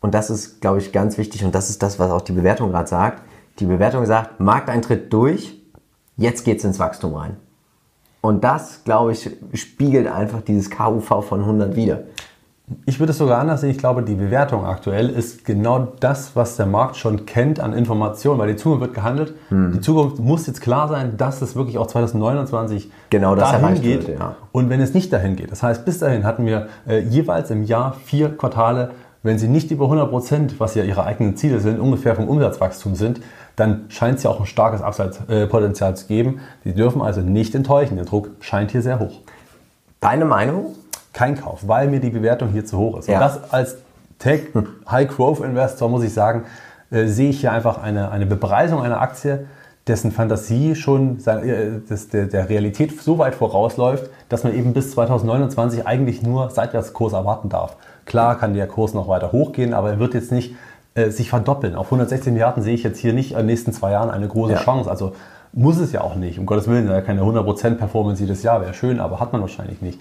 und 0.00 0.14
das 0.14 0.30
ist, 0.30 0.60
glaube 0.60 0.78
ich, 0.78 0.92
ganz 0.92 1.18
wichtig, 1.18 1.44
und 1.44 1.54
das 1.54 1.70
ist 1.70 1.82
das, 1.82 1.98
was 1.98 2.10
auch 2.10 2.22
die 2.22 2.32
Bewertung 2.32 2.70
gerade 2.70 2.88
sagt. 2.88 3.22
Die 3.58 3.66
Bewertung 3.66 4.06
sagt, 4.06 4.40
Markteintritt 4.40 5.12
durch, 5.12 5.60
jetzt 6.16 6.44
geht 6.44 6.58
es 6.58 6.64
ins 6.64 6.78
Wachstum 6.78 7.14
rein. 7.14 7.36
Und 8.22 8.44
das, 8.44 8.84
glaube 8.84 9.12
ich, 9.12 9.30
spiegelt 9.54 10.06
einfach 10.06 10.42
dieses 10.42 10.70
KUV 10.70 11.24
von 11.24 11.40
100 11.40 11.76
wieder. 11.76 12.02
Ich 12.86 13.00
würde 13.00 13.10
es 13.10 13.18
sogar 13.18 13.40
anders 13.40 13.62
sehen. 13.62 13.70
Ich 13.70 13.78
glaube, 13.78 14.02
die 14.02 14.14
Bewertung 14.14 14.64
aktuell 14.64 15.08
ist 15.08 15.44
genau 15.44 15.88
das, 15.98 16.36
was 16.36 16.56
der 16.56 16.66
Markt 16.66 16.96
schon 16.96 17.26
kennt 17.26 17.58
an 17.58 17.72
Informationen, 17.72 18.38
weil 18.38 18.48
die 18.48 18.56
Zukunft 18.56 18.82
wird 18.82 18.94
gehandelt. 18.94 19.34
Hm. 19.48 19.72
Die 19.72 19.80
Zukunft 19.80 20.20
muss 20.20 20.46
jetzt 20.46 20.60
klar 20.60 20.86
sein, 20.86 21.16
dass 21.16 21.42
es 21.42 21.56
wirklich 21.56 21.78
auch 21.78 21.88
2029 21.88 22.90
genau 23.08 23.34
das 23.34 23.50
dahin 23.50 23.82
geht. 23.82 24.06
Wird, 24.06 24.20
ja. 24.20 24.36
Und 24.52 24.70
wenn 24.70 24.80
es 24.80 24.94
nicht 24.94 25.12
dahin 25.12 25.34
geht, 25.34 25.50
das 25.50 25.64
heißt, 25.64 25.84
bis 25.84 25.98
dahin 25.98 26.24
hatten 26.24 26.46
wir 26.46 26.68
äh, 26.86 27.00
jeweils 27.00 27.50
im 27.50 27.64
Jahr 27.64 27.94
vier 28.04 28.36
Quartale, 28.36 28.92
wenn 29.22 29.38
sie 29.38 29.48
nicht 29.48 29.70
über 29.70 29.84
100 29.84 30.10
Prozent, 30.10 30.60
was 30.60 30.74
ja 30.74 30.84
ihre 30.84 31.04
eigenen 31.04 31.36
Ziele 31.36 31.60
sind, 31.60 31.78
ungefähr 31.78 32.14
vom 32.14 32.28
Umsatzwachstum 32.28 32.94
sind, 32.94 33.20
dann 33.56 33.84
scheint 33.88 34.18
es 34.18 34.22
ja 34.22 34.30
auch 34.30 34.40
ein 34.40 34.46
starkes 34.46 34.80
Abseitspotenzial 34.80 35.96
zu 35.96 36.06
geben. 36.06 36.40
Die 36.64 36.72
dürfen 36.72 37.02
also 37.02 37.20
nicht 37.20 37.54
enttäuschen. 37.54 37.96
Der 37.96 38.06
Druck 38.06 38.30
scheint 38.40 38.70
hier 38.70 38.80
sehr 38.80 38.98
hoch. 38.98 39.20
Deine 40.00 40.24
Meinung? 40.24 40.74
kein 41.12 41.40
Kauf, 41.40 41.66
weil 41.66 41.88
mir 41.88 42.00
die 42.00 42.10
Bewertung 42.10 42.50
hier 42.50 42.64
zu 42.64 42.78
hoch 42.78 42.98
ist. 42.98 43.08
Ja. 43.08 43.14
Und 43.14 43.20
das 43.20 43.52
als 43.52 43.76
Tech 44.18 44.42
High 44.90 45.08
Growth 45.08 45.40
Investor 45.40 45.88
muss 45.88 46.04
ich 46.04 46.12
sagen, 46.12 46.44
äh, 46.90 47.06
sehe 47.06 47.30
ich 47.30 47.40
hier 47.40 47.52
einfach 47.52 47.78
eine, 47.82 48.10
eine 48.10 48.26
Bepreisung 48.26 48.82
einer 48.82 49.00
Aktie, 49.00 49.46
dessen 49.86 50.12
Fantasie 50.12 50.74
schon 50.74 51.18
äh, 51.26 51.80
der, 52.12 52.48
Realität 52.48 53.00
so 53.00 53.18
weit 53.18 53.34
vorausläuft, 53.34 54.10
dass 54.28 54.44
man 54.44 54.54
eben 54.54 54.72
bis 54.72 54.92
2029 54.92 55.86
eigentlich 55.86 56.22
nur 56.22 56.50
Seitwärtskurs 56.50 57.12
erwarten 57.12 57.48
darf. 57.48 57.76
Klar 58.04 58.38
kann 58.38 58.54
der 58.54 58.66
Kurs 58.66 58.94
noch 58.94 59.08
weiter 59.08 59.32
hochgehen, 59.32 59.74
aber 59.74 59.90
er 59.90 59.98
wird 59.98 60.14
jetzt 60.14 60.32
nicht 60.32 60.54
äh, 60.94 61.10
sich 61.10 61.30
verdoppeln. 61.30 61.74
Auf 61.74 61.86
116 61.86 62.32
Milliarden 62.32 62.62
sehe 62.62 62.74
ich 62.74 62.82
jetzt 62.82 62.98
hier 62.98 63.12
nicht 63.12 63.32
in 63.32 63.38
den 63.38 63.46
nächsten 63.46 63.72
zwei 63.72 63.92
Jahren 63.92 64.10
eine 64.10 64.28
große 64.28 64.52
ja. 64.52 64.60
Chance. 64.60 64.90
Also 64.90 65.12
muss 65.52 65.78
es 65.78 65.92
ja 65.92 66.02
auch 66.02 66.14
nicht. 66.14 66.38
Um 66.38 66.46
Gottes 66.46 66.68
Willen, 66.68 66.86
keine 67.04 67.22
100% 67.22 67.74
Performance 67.74 68.22
jedes 68.22 68.42
Jahr 68.42 68.60
wäre 68.60 68.74
schön, 68.74 69.00
aber 69.00 69.18
hat 69.18 69.32
man 69.32 69.40
wahrscheinlich 69.40 69.82
nicht. 69.82 70.00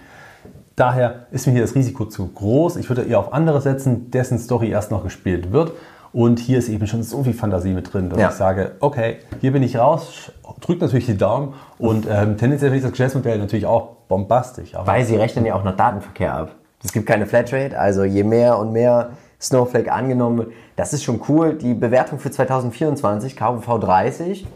Daher 0.75 1.25
ist 1.31 1.45
mir 1.45 1.53
hier 1.53 1.61
das 1.61 1.75
Risiko 1.75 2.05
zu 2.05 2.27
groß. 2.27 2.77
Ich 2.77 2.87
würde 2.89 3.01
eher 3.01 3.19
auf 3.19 3.33
andere 3.33 3.59
setzen, 3.59 4.11
dessen 4.11 4.39
Story 4.39 4.69
erst 4.69 4.91
noch 4.91 5.03
gespielt 5.03 5.51
wird. 5.51 5.73
Und 6.11 6.39
hier 6.39 6.57
ist 6.57 6.69
eben 6.69 6.87
schon 6.87 7.03
so 7.03 7.23
viel 7.23 7.33
Fantasie 7.33 7.73
mit 7.73 7.93
drin, 7.93 8.09
dass 8.09 8.19
ja. 8.19 8.29
ich 8.29 8.35
sage, 8.35 8.71
okay, 8.79 9.17
hier 9.41 9.51
bin 9.51 9.61
ich 9.61 9.77
raus, 9.77 10.31
drückt 10.59 10.81
natürlich 10.81 11.05
die 11.05 11.17
Daumen 11.17 11.53
und 11.77 12.07
ähm, 12.09 12.37
tendenziell 12.37 12.73
ich 12.73 12.81
das 12.81 12.91
Geschäftsmodell 12.91 13.37
natürlich 13.37 13.65
auch 13.65 13.95
bombastisch. 14.07 14.71
Weil 14.73 15.05
sie 15.05 15.15
rechnen 15.15 15.45
ja 15.45 15.53
auch 15.53 15.63
noch 15.63 15.75
Datenverkehr 15.75 16.33
ab. 16.33 16.55
Es 16.83 16.91
gibt 16.91 17.05
keine 17.05 17.25
Flatrate, 17.25 17.77
also 17.77 18.03
je 18.03 18.23
mehr 18.23 18.57
und 18.57 18.71
mehr 18.71 19.11
Snowflake 19.39 19.91
angenommen 19.91 20.37
wird, 20.39 20.51
das 20.75 20.93
ist 20.93 21.03
schon 21.03 21.21
cool. 21.27 21.53
Die 21.53 21.73
Bewertung 21.73 22.19
für 22.19 22.31
2024, 22.31 23.37
KUV 23.37 23.79
30, 23.79 24.47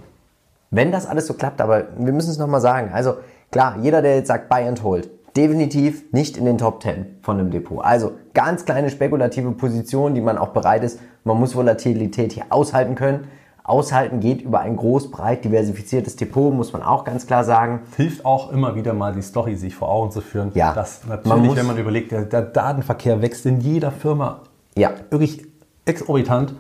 wenn 0.72 0.92
das 0.92 1.06
alles 1.06 1.28
so 1.28 1.34
klappt, 1.36 1.62
aber 1.62 1.84
wir 1.98 2.14
müssen 2.14 2.32
es 2.32 2.38
nochmal 2.38 2.62
sagen. 2.62 2.92
Also 2.94 3.16
klar, 3.52 3.78
jeder, 3.82 4.02
der 4.02 4.16
jetzt 4.16 4.28
sagt 4.28 4.50
Buy 4.50 4.68
and 4.68 4.82
Hold, 4.84 5.10
definitiv 5.36 6.12
nicht 6.12 6.38
in 6.38 6.46
den 6.46 6.58
Top 6.58 6.82
10 6.82 7.18
von 7.22 7.40
einem 7.40 7.52
Depot. 7.52 7.84
Also 7.84 8.14
ganz 8.34 8.66
kleine 8.66 8.90
spekulative 8.90 9.52
Positionen, 9.52 10.16
die 10.16 10.22
man 10.22 10.38
auch 10.38 10.50
bereit 10.50 10.84
ist. 10.84 11.00
Man 11.24 11.40
muss 11.40 11.56
Volatilität 11.56 12.34
hier 12.34 12.46
aushalten 12.50 12.96
können. 12.96 13.28
Aushalten 13.66 14.20
geht 14.20 14.42
über 14.42 14.60
ein 14.60 14.76
groß, 14.76 15.10
breit 15.10 15.46
diversifiziertes 15.46 16.18
Depot, 16.18 16.54
muss 16.54 16.74
man 16.74 16.84
auch 16.84 17.06
ganz 17.06 17.28
klar 17.28 17.46
sagen. 17.46 17.82
Hilft 17.96 18.26
auch 18.26 18.52
immer 18.52 18.76
wieder 18.76 18.94
mal 18.94 19.14
die 19.14 19.22
Story 19.22 19.56
sich 19.56 19.74
vor 19.74 19.90
Augen 19.90 20.12
zu 20.12 20.20
führen. 20.20 20.52
Ja. 20.54 20.74
Dass 20.74 21.06
natürlich, 21.08 21.26
man 21.26 21.46
muss, 21.46 21.56
wenn 21.56 21.68
man 21.68 21.78
überlegt, 21.78 22.12
der, 22.12 22.24
der, 22.24 22.42
Datenverkehr 22.42 23.22
wächst 23.22 23.46
in 23.46 23.62
jeder 23.62 23.92
Firma 23.92 24.42
ja. 24.76 24.92
wirklich 25.10 25.46
exorbitant. 25.86 26.56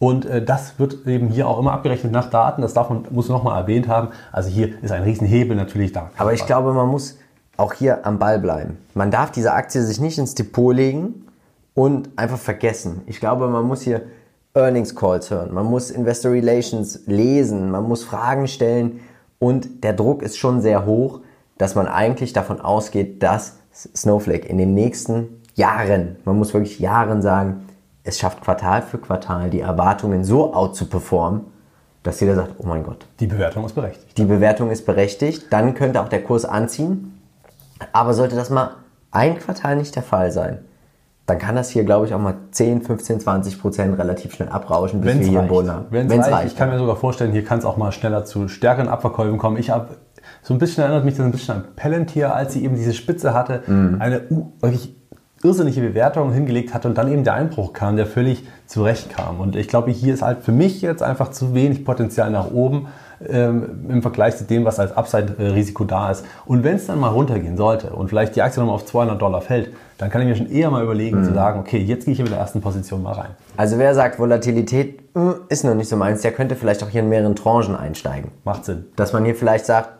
Und 0.00 0.26
äh, 0.26 0.44
das 0.44 0.80
wird 0.80 1.06
eben 1.06 1.28
hier 1.28 1.46
auch 1.46 1.60
immer 1.60 1.72
abgerechnet 1.72 2.12
nach 2.12 2.28
Daten. 2.28 2.62
Das 2.62 2.74
darf 2.74 2.90
man, 2.90 3.06
muss 3.10 3.28
nochmal 3.28 3.60
erwähnt 3.60 3.86
haben. 3.86 4.08
Also 4.32 4.48
hier 4.48 4.82
ist 4.82 4.90
ein 4.90 5.02
Riesenhebel 5.02 5.56
natürlich 5.56 5.92
da. 5.92 6.10
Aber 6.16 6.32
ich 6.32 6.44
glaube, 6.44 6.72
man 6.72 6.88
muss 6.88 7.18
auch 7.58 7.74
hier 7.74 8.06
am 8.06 8.18
Ball 8.18 8.38
bleiben. 8.38 8.78
Man 8.94 9.10
darf 9.10 9.30
diese 9.30 9.52
Aktie 9.52 9.82
sich 9.82 10.00
nicht 10.00 10.16
ins 10.16 10.34
Depot 10.34 10.74
legen 10.74 11.26
und 11.74 12.08
einfach 12.16 12.38
vergessen. 12.38 13.02
Ich 13.06 13.20
glaube, 13.20 13.48
man 13.48 13.66
muss 13.66 13.82
hier 13.82 14.02
Earnings 14.54 14.94
Calls 14.94 15.30
hören, 15.30 15.52
man 15.52 15.66
muss 15.66 15.90
Investor 15.90 16.32
Relations 16.32 17.00
lesen, 17.06 17.70
man 17.70 17.84
muss 17.84 18.04
Fragen 18.04 18.48
stellen 18.48 19.00
und 19.38 19.84
der 19.84 19.92
Druck 19.92 20.22
ist 20.22 20.38
schon 20.38 20.62
sehr 20.62 20.86
hoch, 20.86 21.20
dass 21.58 21.74
man 21.74 21.86
eigentlich 21.86 22.32
davon 22.32 22.60
ausgeht, 22.60 23.22
dass 23.22 23.58
Snowflake 23.72 24.48
in 24.48 24.56
den 24.56 24.74
nächsten 24.74 25.42
Jahren, 25.54 26.16
man 26.24 26.38
muss 26.38 26.54
wirklich 26.54 26.78
Jahren 26.78 27.22
sagen, 27.22 27.66
es 28.04 28.18
schafft 28.18 28.40
Quartal 28.40 28.82
für 28.82 28.98
Quartal 28.98 29.50
die 29.50 29.60
Erwartungen 29.60 30.24
so 30.24 30.54
out 30.54 30.76
zu 30.76 30.86
performen, 30.86 31.42
dass 32.04 32.20
jeder 32.20 32.36
sagt, 32.36 32.54
oh 32.58 32.66
mein 32.66 32.84
Gott. 32.84 33.06
Die 33.20 33.26
Bewertung 33.26 33.66
ist 33.66 33.74
berechtigt. 33.74 34.16
Die 34.16 34.24
Bewertung 34.24 34.70
ist 34.70 34.86
berechtigt, 34.86 35.46
dann 35.50 35.74
könnte 35.74 36.00
auch 36.00 36.08
der 36.08 36.22
Kurs 36.22 36.44
anziehen 36.44 37.17
aber 37.92 38.14
sollte 38.14 38.36
das 38.36 38.50
mal 38.50 38.70
ein 39.10 39.38
Quartal 39.38 39.76
nicht 39.76 39.94
der 39.96 40.02
Fall 40.02 40.30
sein, 40.30 40.58
dann 41.26 41.38
kann 41.38 41.56
das 41.56 41.68
hier, 41.68 41.84
glaube 41.84 42.06
ich, 42.06 42.14
auch 42.14 42.18
mal 42.18 42.34
10, 42.52 42.82
15, 42.82 43.20
20 43.20 43.60
Prozent 43.60 43.98
relativ 43.98 44.34
schnell 44.34 44.48
abrauschen, 44.48 45.02
bis 45.02 45.10
Wenn's 45.10 45.26
wir 45.26 45.30
hier 45.30 45.38
reicht. 45.40 45.50
Boden 45.50 45.70
haben. 45.70 45.86
Wenn 45.90 46.06
es 46.06 46.18
reicht. 46.18 46.32
reicht. 46.32 46.46
Ich 46.52 46.56
kann 46.56 46.70
mir 46.70 46.78
sogar 46.78 46.96
vorstellen, 46.96 47.32
hier 47.32 47.44
kann 47.44 47.58
es 47.58 47.66
auch 47.66 47.76
mal 47.76 47.92
schneller 47.92 48.24
zu 48.24 48.48
stärkeren 48.48 48.88
Abverkäufen 48.88 49.36
kommen. 49.36 49.58
Ich 49.58 49.68
habe 49.68 49.88
so 50.42 50.54
ein 50.54 50.58
bisschen 50.58 50.82
erinnert 50.82 51.04
mich 51.04 51.16
das 51.16 51.26
ein 51.26 51.32
bisschen 51.32 51.56
an 51.56 51.64
Palantir, 51.76 52.34
als 52.34 52.54
sie 52.54 52.64
eben 52.64 52.76
diese 52.76 52.94
Spitze 52.94 53.34
hatte, 53.34 53.62
mhm. 53.66 53.96
eine 54.00 54.22
wirklich 54.60 54.94
irrsinnige 55.42 55.80
Bewertung 55.80 56.32
hingelegt 56.32 56.74
hatte 56.74 56.88
und 56.88 56.96
dann 56.96 57.12
eben 57.12 57.24
der 57.24 57.34
Einbruch 57.34 57.72
kam, 57.72 57.96
der 57.96 58.06
völlig 58.06 58.44
zurecht 58.66 59.10
kam. 59.10 59.38
Und 59.38 59.54
ich 59.54 59.68
glaube, 59.68 59.90
hier 59.90 60.14
ist 60.14 60.22
halt 60.22 60.42
für 60.42 60.52
mich 60.52 60.80
jetzt 60.80 61.02
einfach 61.02 61.30
zu 61.30 61.54
wenig 61.54 61.84
Potenzial 61.84 62.30
nach 62.30 62.50
oben 62.50 62.88
ähm, 63.26 63.86
im 63.88 64.02
Vergleich 64.02 64.36
zu 64.36 64.44
dem, 64.44 64.64
was 64.64 64.78
als 64.78 64.96
Upside-Risiko 64.96 65.84
da 65.84 66.10
ist. 66.10 66.24
Und 66.46 66.64
wenn 66.64 66.76
es 66.76 66.86
dann 66.86 67.00
mal 67.00 67.08
runtergehen 67.08 67.56
sollte 67.56 67.90
und 67.90 68.08
vielleicht 68.08 68.36
die 68.36 68.42
Aktie 68.42 68.60
nochmal 68.60 68.76
auf 68.76 68.86
200 68.86 69.20
Dollar 69.20 69.40
fällt, 69.40 69.72
dann 69.98 70.10
kann 70.10 70.22
ich 70.22 70.28
mir 70.28 70.36
schon 70.36 70.50
eher 70.50 70.70
mal 70.70 70.82
überlegen 70.82 71.20
mhm. 71.20 71.24
zu 71.24 71.34
sagen, 71.34 71.58
okay, 71.60 71.78
jetzt 71.78 72.04
gehe 72.04 72.14
ich 72.14 72.20
in 72.20 72.26
der 72.26 72.38
ersten 72.38 72.60
Position 72.60 73.02
mal 73.02 73.14
rein. 73.14 73.30
Also 73.56 73.78
wer 73.78 73.94
sagt, 73.94 74.18
Volatilität 74.18 75.00
äh, 75.16 75.32
ist 75.48 75.64
noch 75.64 75.74
nicht 75.74 75.88
so 75.88 75.96
meins, 75.96 76.22
der 76.22 76.32
könnte 76.32 76.54
vielleicht 76.54 76.82
auch 76.82 76.88
hier 76.88 77.00
in 77.00 77.08
mehreren 77.08 77.34
Tranchen 77.34 77.74
einsteigen. 77.74 78.30
Macht 78.44 78.64
Sinn. 78.64 78.86
Dass 78.96 79.12
man 79.12 79.24
hier 79.24 79.34
vielleicht 79.34 79.66
sagt, 79.66 79.90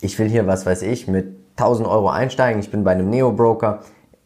ich 0.00 0.18
will 0.18 0.28
hier, 0.28 0.46
was 0.46 0.66
weiß 0.66 0.82
ich, 0.82 1.08
mit 1.08 1.34
1000 1.56 1.88
Euro 1.88 2.10
einsteigen, 2.10 2.60
ich 2.60 2.70
bin 2.70 2.84
bei 2.84 2.92
einem 2.92 3.10
Neo-Broker, 3.10 3.80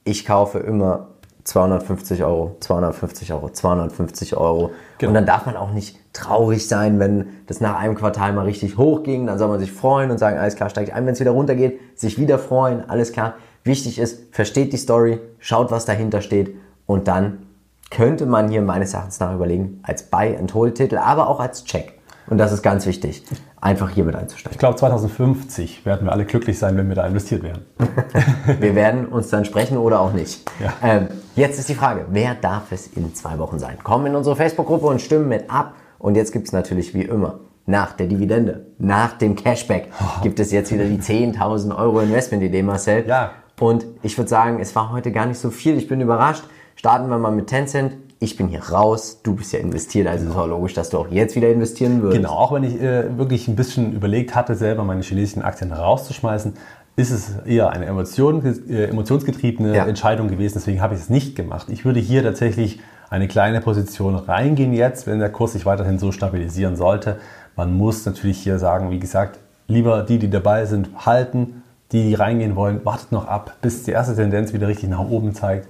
ich 0.05 0.27
kaufe 0.27 0.59
immer 0.59 1.12
250 1.45 2.25
Euro, 2.25 2.57
250 2.61 3.33
Euro, 3.33 3.51
250 3.51 4.37
Euro. 4.37 4.71
Genau. 4.99 5.11
Und 5.11 5.15
dann 5.15 5.27
darf 5.27 5.47
man 5.47 5.57
auch 5.57 5.73
nicht 5.73 5.99
traurig 6.13 6.69
sein, 6.69 6.99
wenn 6.99 7.27
das 7.47 7.61
nach 7.61 7.77
einem 7.77 7.95
Quartal 7.95 8.33
mal 8.33 8.45
richtig 8.45 8.79
hoch 8.79 9.03
ging. 9.03 9.27
Dann 9.27 9.39
soll 9.39 9.49
man 9.49 9.59
sich 9.59 9.73
freuen 9.73 10.11
und 10.11 10.19
sagen, 10.19 10.39
alles 10.39 10.57
klar, 10.57 10.71
steige 10.71 10.91
ich 10.91 10.95
ein. 10.95 11.07
Wenn 11.07 11.15
es 11.15 11.21
wieder 11.21 11.33
runtergeht, 11.33 11.81
sich 11.99 12.19
wieder 12.19 12.39
freuen, 12.39 12.89
alles 12.89 13.13
klar. 13.13 13.35
Wichtig 13.65 13.99
ist, 13.99 14.35
versteht 14.35 14.73
die 14.73 14.77
Story, 14.77 15.21
schaut, 15.39 15.71
was 15.71 15.85
dahinter 15.85 16.21
steht 16.21 16.55
und 16.87 17.09
dann 17.09 17.47
könnte 17.91 18.27
man 18.27 18.49
hier 18.49 18.63
meines 18.63 18.95
Erachtens 18.95 19.21
nach 19.21 19.35
überlegen, 19.35 19.81
als 19.83 20.05
Buy-and-Hold-Titel, 20.05 20.97
aber 20.97 21.29
auch 21.29 21.41
als 21.41 21.65
Check. 21.65 21.99
Und 22.29 22.39
das 22.39 22.53
ist 22.53 22.63
ganz 22.63 22.87
wichtig, 22.87 23.25
einfach 23.61 23.91
hier 23.91 24.05
mit 24.05 24.15
einzusteigen. 24.15 24.53
Ich 24.53 24.59
glaube, 24.59 24.77
2050 24.77 25.85
werden 25.85 26.07
wir 26.07 26.13
alle 26.13 26.25
glücklich 26.25 26.59
sein, 26.59 26.77
wenn 26.77 26.89
wir 26.89 26.95
da 26.95 27.07
investiert 27.07 27.43
werden. 27.43 27.65
wir 28.61 28.75
werden 28.75 29.07
uns 29.07 29.29
dann 29.29 29.45
sprechen 29.45 29.77
oder 29.77 30.01
auch 30.01 30.13
nicht. 30.13 30.49
Ja. 30.61 30.73
Ähm, 30.83 31.09
jetzt 31.35 31.59
ist 31.59 31.69
die 31.69 31.75
Frage, 31.75 32.07
wer 32.11 32.35
darf 32.35 32.71
es 32.71 32.87
in 32.87 33.15
zwei 33.15 33.39
Wochen 33.39 33.59
sein? 33.59 33.79
Kommen 33.83 34.07
in 34.07 34.15
unsere 34.15 34.37
Facebook-Gruppe 34.37 34.87
und 34.87 35.01
stimmen 35.01 35.29
mit 35.29 35.51
ab. 35.51 35.75
Und 35.99 36.17
jetzt 36.17 36.33
gibt 36.33 36.47
es 36.47 36.53
natürlich 36.53 36.95
wie 36.95 37.03
immer 37.03 37.41
nach 37.67 37.93
der 37.93 38.07
Dividende, 38.07 38.67
nach 38.79 39.13
dem 39.19 39.37
Cashback, 39.37 39.89
gibt 40.23 40.41
es 40.41 40.51
jetzt 40.51 40.73
wieder 40.73 40.85
die 40.85 40.99
10.000 40.99 41.77
Euro 41.77 42.01
Investment-Idee, 42.01 42.63
Marcel. 42.63 43.07
Ja. 43.07 43.33
Und 43.61 43.87
ich 44.03 44.19
würde 44.19 44.29
sagen, 44.29 44.59
es 44.61 44.75
war 44.75 44.91
heute 44.91 45.13
gar 45.13 45.27
nicht 45.27 45.39
so 45.39 45.51
viel. 45.51 45.77
Ich 45.77 45.87
bin 45.87 46.01
überrascht. 46.01 46.45
Starten 46.75 47.09
wir 47.09 47.19
mal 47.19 47.31
mit 47.31 47.47
Tencent 47.47 47.95
ich 48.23 48.37
bin 48.37 48.49
hier 48.49 48.63
raus, 48.63 49.21
du 49.23 49.35
bist 49.35 49.53
ja 49.53 49.59
investiert, 49.59 50.07
also 50.07 50.25
genau. 50.25 50.37
ist 50.37 50.41
auch 50.41 50.49
logisch, 50.49 50.75
dass 50.75 50.91
du 50.91 50.99
auch 50.99 51.09
jetzt 51.09 51.35
wieder 51.35 51.51
investieren 51.51 52.03
würdest. 52.03 52.23
Genau, 52.23 52.33
auch 52.35 52.53
wenn 52.53 52.63
ich 52.63 52.81
äh, 52.81 53.19
wirklich 53.19 53.49
ein 53.49 53.57
bisschen 53.57 53.93
überlegt 53.93 54.35
hatte, 54.35 54.55
selber 54.55 54.85
meine 54.85 55.03
chinesischen 55.03 55.43
Aktien 55.43 55.73
rauszuschmeißen, 55.73 56.55
ist 56.95 57.11
es 57.11 57.37
eher 57.47 57.71
eine 57.71 57.87
Emotion, 57.87 58.45
äh, 58.69 58.85
emotionsgetriebene 58.85 59.75
ja. 59.75 59.87
Entscheidung 59.87 60.29
gewesen, 60.29 60.55
deswegen 60.57 60.81
habe 60.81 60.95
ich 60.95 61.01
es 61.01 61.11
nicht 61.11 61.35
gemacht. 61.35 61.67
Ich 61.71 61.85
würde 61.85 62.01
hier 62.01 62.23
tatsächlich 62.23 62.81
eine 63.11 63.29
kleine 63.29 63.61
Position 63.61 64.15
reingehen 64.15 64.73
jetzt, 64.73 65.07
wenn 65.07 65.19
der 65.19 65.31
Kurs 65.31 65.53
sich 65.53 65.67
weiterhin 65.67 65.99
so 65.99 66.13
stabilisieren 66.13 66.77
sollte. 66.77 67.19
Man 67.57 67.77
muss 67.77 68.07
natürlich 68.07 68.39
hier 68.39 68.59
sagen, 68.59 68.91
wie 68.91 69.01
gesagt, 69.01 69.39
lieber 69.69 70.03
die, 70.03 70.19
die 70.19 70.31
dabei 70.31 70.65
sind, 70.67 70.91
halten, 71.05 71.63
die, 71.93 72.05
die 72.05 72.15
reingehen 72.15 72.57
wollen, 72.57 72.85
wartet 72.85 73.11
noch 73.13 73.27
ab, 73.27 73.57
bis 73.61 73.83
die 73.83 73.91
erste 73.91 74.15
Tendenz 74.15 74.53
wieder 74.53 74.69
richtig 74.69 74.89
nach 74.89 75.01
oben 75.01 75.35
zeigt. 75.35 75.67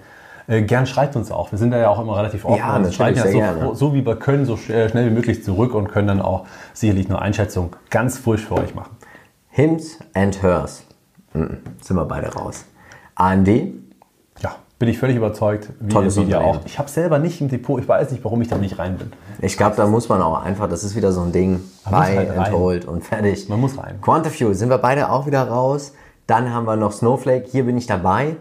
Äh, 0.53 0.63
gern 0.63 0.87
schreibt 0.87 1.17
uns 1.17 1.33
auch. 1.33 1.51
Wir 1.51 1.59
sind 1.59 1.71
da 1.71 1.79
ja 1.79 1.89
auch 1.89 1.99
immer 1.99 2.15
relativ 2.15 2.45
offen. 2.45 2.59
Ja, 2.59 2.83
wir 2.83 2.93
schreiben 2.93 3.17
ja 3.17 3.55
so, 3.59 3.73
so, 3.73 3.95
wie 3.95 4.05
wir 4.05 4.17
können, 4.17 4.45
so 4.45 4.59
schnell 4.59 4.93
wie 4.93 5.11
möglich 5.11 5.43
zurück 5.43 5.75
und 5.75 5.89
können 5.89 6.09
dann 6.09 6.21
auch 6.21 6.45
sicherlich 6.75 7.07
eine 7.07 7.23
Einschätzung 7.23 7.75
ganz 7.89 8.19
frisch 8.19 8.45
für 8.45 8.57
euch 8.57 8.75
machen. 8.75 8.95
Hims 9.49 9.99
and 10.13 10.43
Hers. 10.43 10.85
Mhm. 11.33 11.59
Sind 11.81 11.97
wir 11.97 12.05
beide 12.05 12.35
raus. 12.35 12.67
AMD, 13.15 13.49
Ja, 14.41 14.57
bin 14.79 14.91
ich 14.91 14.99
völlig 14.99 15.17
überzeugt. 15.17 15.71
Wie 15.81 15.89
Tolles 15.89 16.19
Nvidia 16.19 16.41
auch. 16.41 16.61
Ich 16.67 16.79
habe 16.79 16.91
selber 16.91 17.19
nicht 17.19 17.41
im 17.41 17.49
Depot. 17.49 17.81
Ich 17.81 17.89
weiß 17.89 18.11
nicht, 18.11 18.23
warum 18.23 18.43
ich 18.43 18.49
da 18.49 18.59
nicht 18.59 18.79
rein 18.79 18.99
bin. 18.99 19.11
ich 19.41 19.57
glaube, 19.57 19.77
da 19.77 19.87
muss 19.87 20.11
man 20.11 20.21
auch 20.21 20.43
einfach, 20.43 20.69
das 20.69 20.85
ist 20.85 20.95
wieder 20.95 21.13
so 21.13 21.23
ein 21.23 21.33
Ding, 21.33 21.61
Man 21.85 21.95
buy 21.95 22.15
halt 22.15 22.37
and 22.37 22.53
hold 22.53 22.85
und 22.85 23.05
fertig. 23.05 23.49
Man 23.49 23.59
muss 23.59 23.79
rein. 23.79 24.03
Quantafuel 24.03 24.55
sind 24.55 24.69
wir 24.69 24.79
beide 24.79 25.11
auch 25.11 25.27
wieder 25.27 25.49
raus. 25.49 25.95
Dann 26.27 26.53
haben 26.53 26.67
wir 26.67 26.77
noch 26.77 26.93
Snowflake, 26.93 27.47
hier 27.51 27.65
bin 27.65 27.79
ich 27.79 27.87
dabei, 27.87 28.37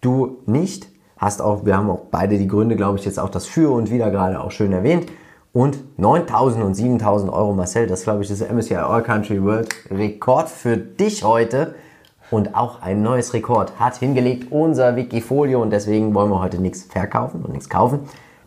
du 0.00 0.38
nicht. 0.46 0.86
Hast 1.18 1.42
auch, 1.42 1.64
wir 1.64 1.76
haben 1.76 1.90
auch 1.90 2.00
beide 2.10 2.38
die 2.38 2.48
Gründe, 2.48 2.76
glaube 2.76 2.98
ich, 2.98 3.04
jetzt 3.04 3.18
auch 3.18 3.28
das 3.28 3.46
Für 3.46 3.70
und 3.72 3.90
Wider 3.90 4.10
gerade 4.10 4.40
auch 4.40 4.50
schön 4.50 4.72
erwähnt. 4.72 5.06
Und 5.52 5.78
9.000 5.98 6.62
und 6.62 6.76
7.000 6.76 7.32
Euro, 7.32 7.52
Marcel, 7.54 7.86
das 7.86 8.04
glaube 8.04 8.22
ich, 8.22 8.30
ist 8.30 8.40
der 8.40 8.52
MSCI 8.52 8.76
All 8.76 9.02
Country 9.02 9.42
World 9.42 9.68
Rekord 9.90 10.48
für 10.48 10.76
dich 10.76 11.24
heute. 11.24 11.74
Und 12.30 12.54
auch 12.54 12.82
ein 12.82 13.02
neues 13.02 13.32
Rekord 13.32 13.72
hat 13.80 13.96
hingelegt 13.96 14.52
unser 14.52 14.96
Wikifolio 14.96 15.62
und 15.62 15.70
deswegen 15.70 16.14
wollen 16.14 16.30
wir 16.30 16.40
heute 16.40 16.60
nichts 16.60 16.84
verkaufen 16.84 17.42
und 17.42 17.52
nichts 17.52 17.70
kaufen. 17.70 18.00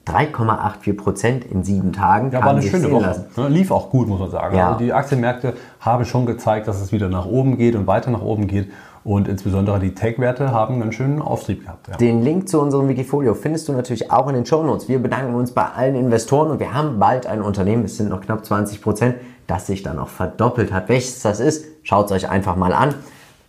3,84 0.08 0.98
Prozent 0.98 1.46
in 1.46 1.64
sieben 1.64 1.94
Tagen. 1.94 2.32
Ja, 2.32 2.44
war 2.44 2.52
eine 2.52 2.62
schöne 2.62 2.92
Woche. 2.92 3.02
lassen. 3.04 3.26
Ne, 3.38 3.48
Lief 3.50 3.72
auch 3.72 3.90
gut, 3.90 4.08
muss 4.08 4.20
man 4.20 4.30
sagen. 4.32 4.56
Ja. 4.56 4.68
Also 4.68 4.80
die 4.80 4.94
Aktienmärkte 4.94 5.54
haben 5.80 6.06
schon 6.06 6.26
gezeigt, 6.26 6.68
dass 6.68 6.82
es 6.82 6.92
wieder 6.92 7.10
nach 7.10 7.26
oben 7.26 7.58
geht 7.58 7.76
und 7.76 7.88
weiter 7.88 8.12
nach 8.12 8.22
oben 8.22 8.48
geht. 8.48 8.72
Und 9.04 9.28
insbesondere 9.28 9.80
die 9.80 9.96
Tech-Werte 9.96 10.52
haben 10.52 10.82
einen 10.82 10.92
schönen 10.92 11.22
Auftrieb 11.22 11.64
gehabt. 11.64 11.88
Ja. 11.88 11.98
Den 11.98 12.22
Link 12.22 12.48
zu 12.48 12.62
unserem 12.62 12.88
Wikifolio 12.88 13.34
findest 13.34 13.68
du 13.68 13.74
natürlich 13.74 14.12
auch 14.12 14.28
in 14.28 14.36
den 14.36 14.46
Shownotes. 14.46 14.88
Wir 14.88 15.00
bedanken 15.00 15.34
uns 15.34 15.52
bei 15.52 15.66
allen 15.66 15.96
Investoren 15.96 16.52
und 16.52 16.60
wir 16.60 16.74
haben 16.74 17.00
bald 17.00 17.26
ein 17.26 17.42
Unternehmen, 17.42 17.86
es 17.86 17.98
sind 17.98 18.10
noch 18.10 18.22
knapp 18.22 18.46
20 18.46 18.82
Prozent, 18.82 19.16
das 19.48 19.66
sich 19.68 19.82
dann 19.82 19.98
auch 19.98 20.08
verdoppelt 20.08 20.72
hat. 20.72 20.88
Welches 20.88 21.22
das 21.22 21.40
ist, 21.40 21.66
schaut 21.84 22.06
es 22.08 22.12
euch 22.12 22.30
einfach 22.30 22.56
mal 22.56 22.74
an. 22.74 22.94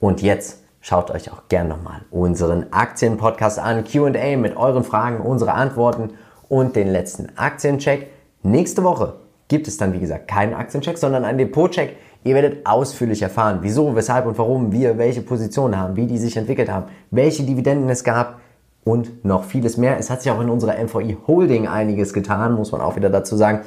Und 0.00 0.22
jetzt 0.22 0.62
schaut 0.80 1.10
euch 1.10 1.30
auch 1.30 1.42
gern 1.48 1.68
nochmal 1.68 2.00
unseren 2.10 2.72
Aktienpodcast 2.72 3.58
an. 3.58 3.84
QA 3.84 4.36
mit 4.36 4.56
euren 4.56 4.84
Fragen, 4.84 5.20
unsere 5.20 5.52
Antworten 5.52 6.10
und 6.48 6.76
den 6.76 6.88
letzten 6.88 7.36
Aktiencheck. 7.36 8.08
Nächste 8.42 8.82
Woche 8.84 9.14
gibt 9.48 9.68
es 9.68 9.76
dann, 9.76 9.92
wie 9.92 10.00
gesagt, 10.00 10.28
keinen 10.28 10.54
Aktiencheck, 10.54 10.96
sondern 10.96 11.24
einen 11.24 11.38
Depotcheck. 11.38 11.96
Ihr 12.24 12.34
werdet 12.34 12.66
ausführlich 12.66 13.22
erfahren, 13.22 13.58
wieso, 13.62 13.96
weshalb 13.96 14.26
und 14.26 14.38
warum 14.38 14.72
wir 14.72 14.98
welche 14.98 15.22
Positionen 15.22 15.76
haben, 15.76 15.96
wie 15.96 16.06
die 16.06 16.18
sich 16.18 16.36
entwickelt 16.36 16.70
haben, 16.70 16.86
welche 17.10 17.42
Dividenden 17.42 17.88
es 17.88 18.04
gab 18.04 18.40
und 18.84 19.24
noch 19.24 19.44
vieles 19.44 19.76
mehr. 19.76 19.98
Es 19.98 20.10
hat 20.10 20.22
sich 20.22 20.30
auch 20.30 20.40
in 20.40 20.50
unserer 20.50 20.82
MVI 20.82 21.18
Holding 21.26 21.66
einiges 21.66 22.12
getan, 22.12 22.54
muss 22.54 22.72
man 22.72 22.80
auch 22.80 22.96
wieder 22.96 23.10
dazu 23.10 23.36
sagen. 23.36 23.60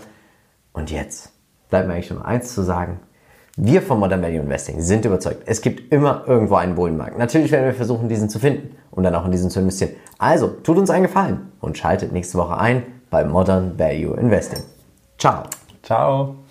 Und 0.74 0.92
jetzt 0.92 1.32
bleibt 1.70 1.88
mir 1.88 1.94
eigentlich 1.94 2.12
nur 2.12 2.26
eins 2.26 2.54
zu 2.54 2.62
sagen. 2.62 3.00
Wir 3.58 3.82
von 3.82 4.00
Modern 4.00 4.22
Value 4.22 4.42
Investing 4.42 4.82
sind 4.82 5.06
überzeugt, 5.06 5.44
es 5.46 5.62
gibt 5.62 5.94
immer 5.94 6.24
irgendwo 6.28 6.56
einen 6.56 6.76
Bullenmarkt. 6.76 7.18
Natürlich 7.18 7.52
werden 7.52 7.66
wir 7.66 7.74
versuchen, 7.74 8.10
diesen 8.10 8.30
zu 8.30 8.38
finden 8.38 8.76
und 8.92 9.04
dann 9.04 9.16
auch 9.16 9.26
in 9.26 9.32
diesen 9.32 9.50
zu 9.50 9.62
investieren. 9.62 9.94
Also, 10.18 10.48
tut 10.48 10.78
uns 10.78 10.90
einen 10.90 11.04
Gefallen 11.04 11.52
und 11.62 11.78
schaltet 11.78 12.12
nächste 12.12 12.38
Woche 12.38 12.58
ein 12.58 12.84
bei 13.10 13.24
Modern 13.24 13.80
Value 13.80 14.18
Investing. 14.18 14.64
Ciao. 15.18 15.44
Ciao. 15.84 16.45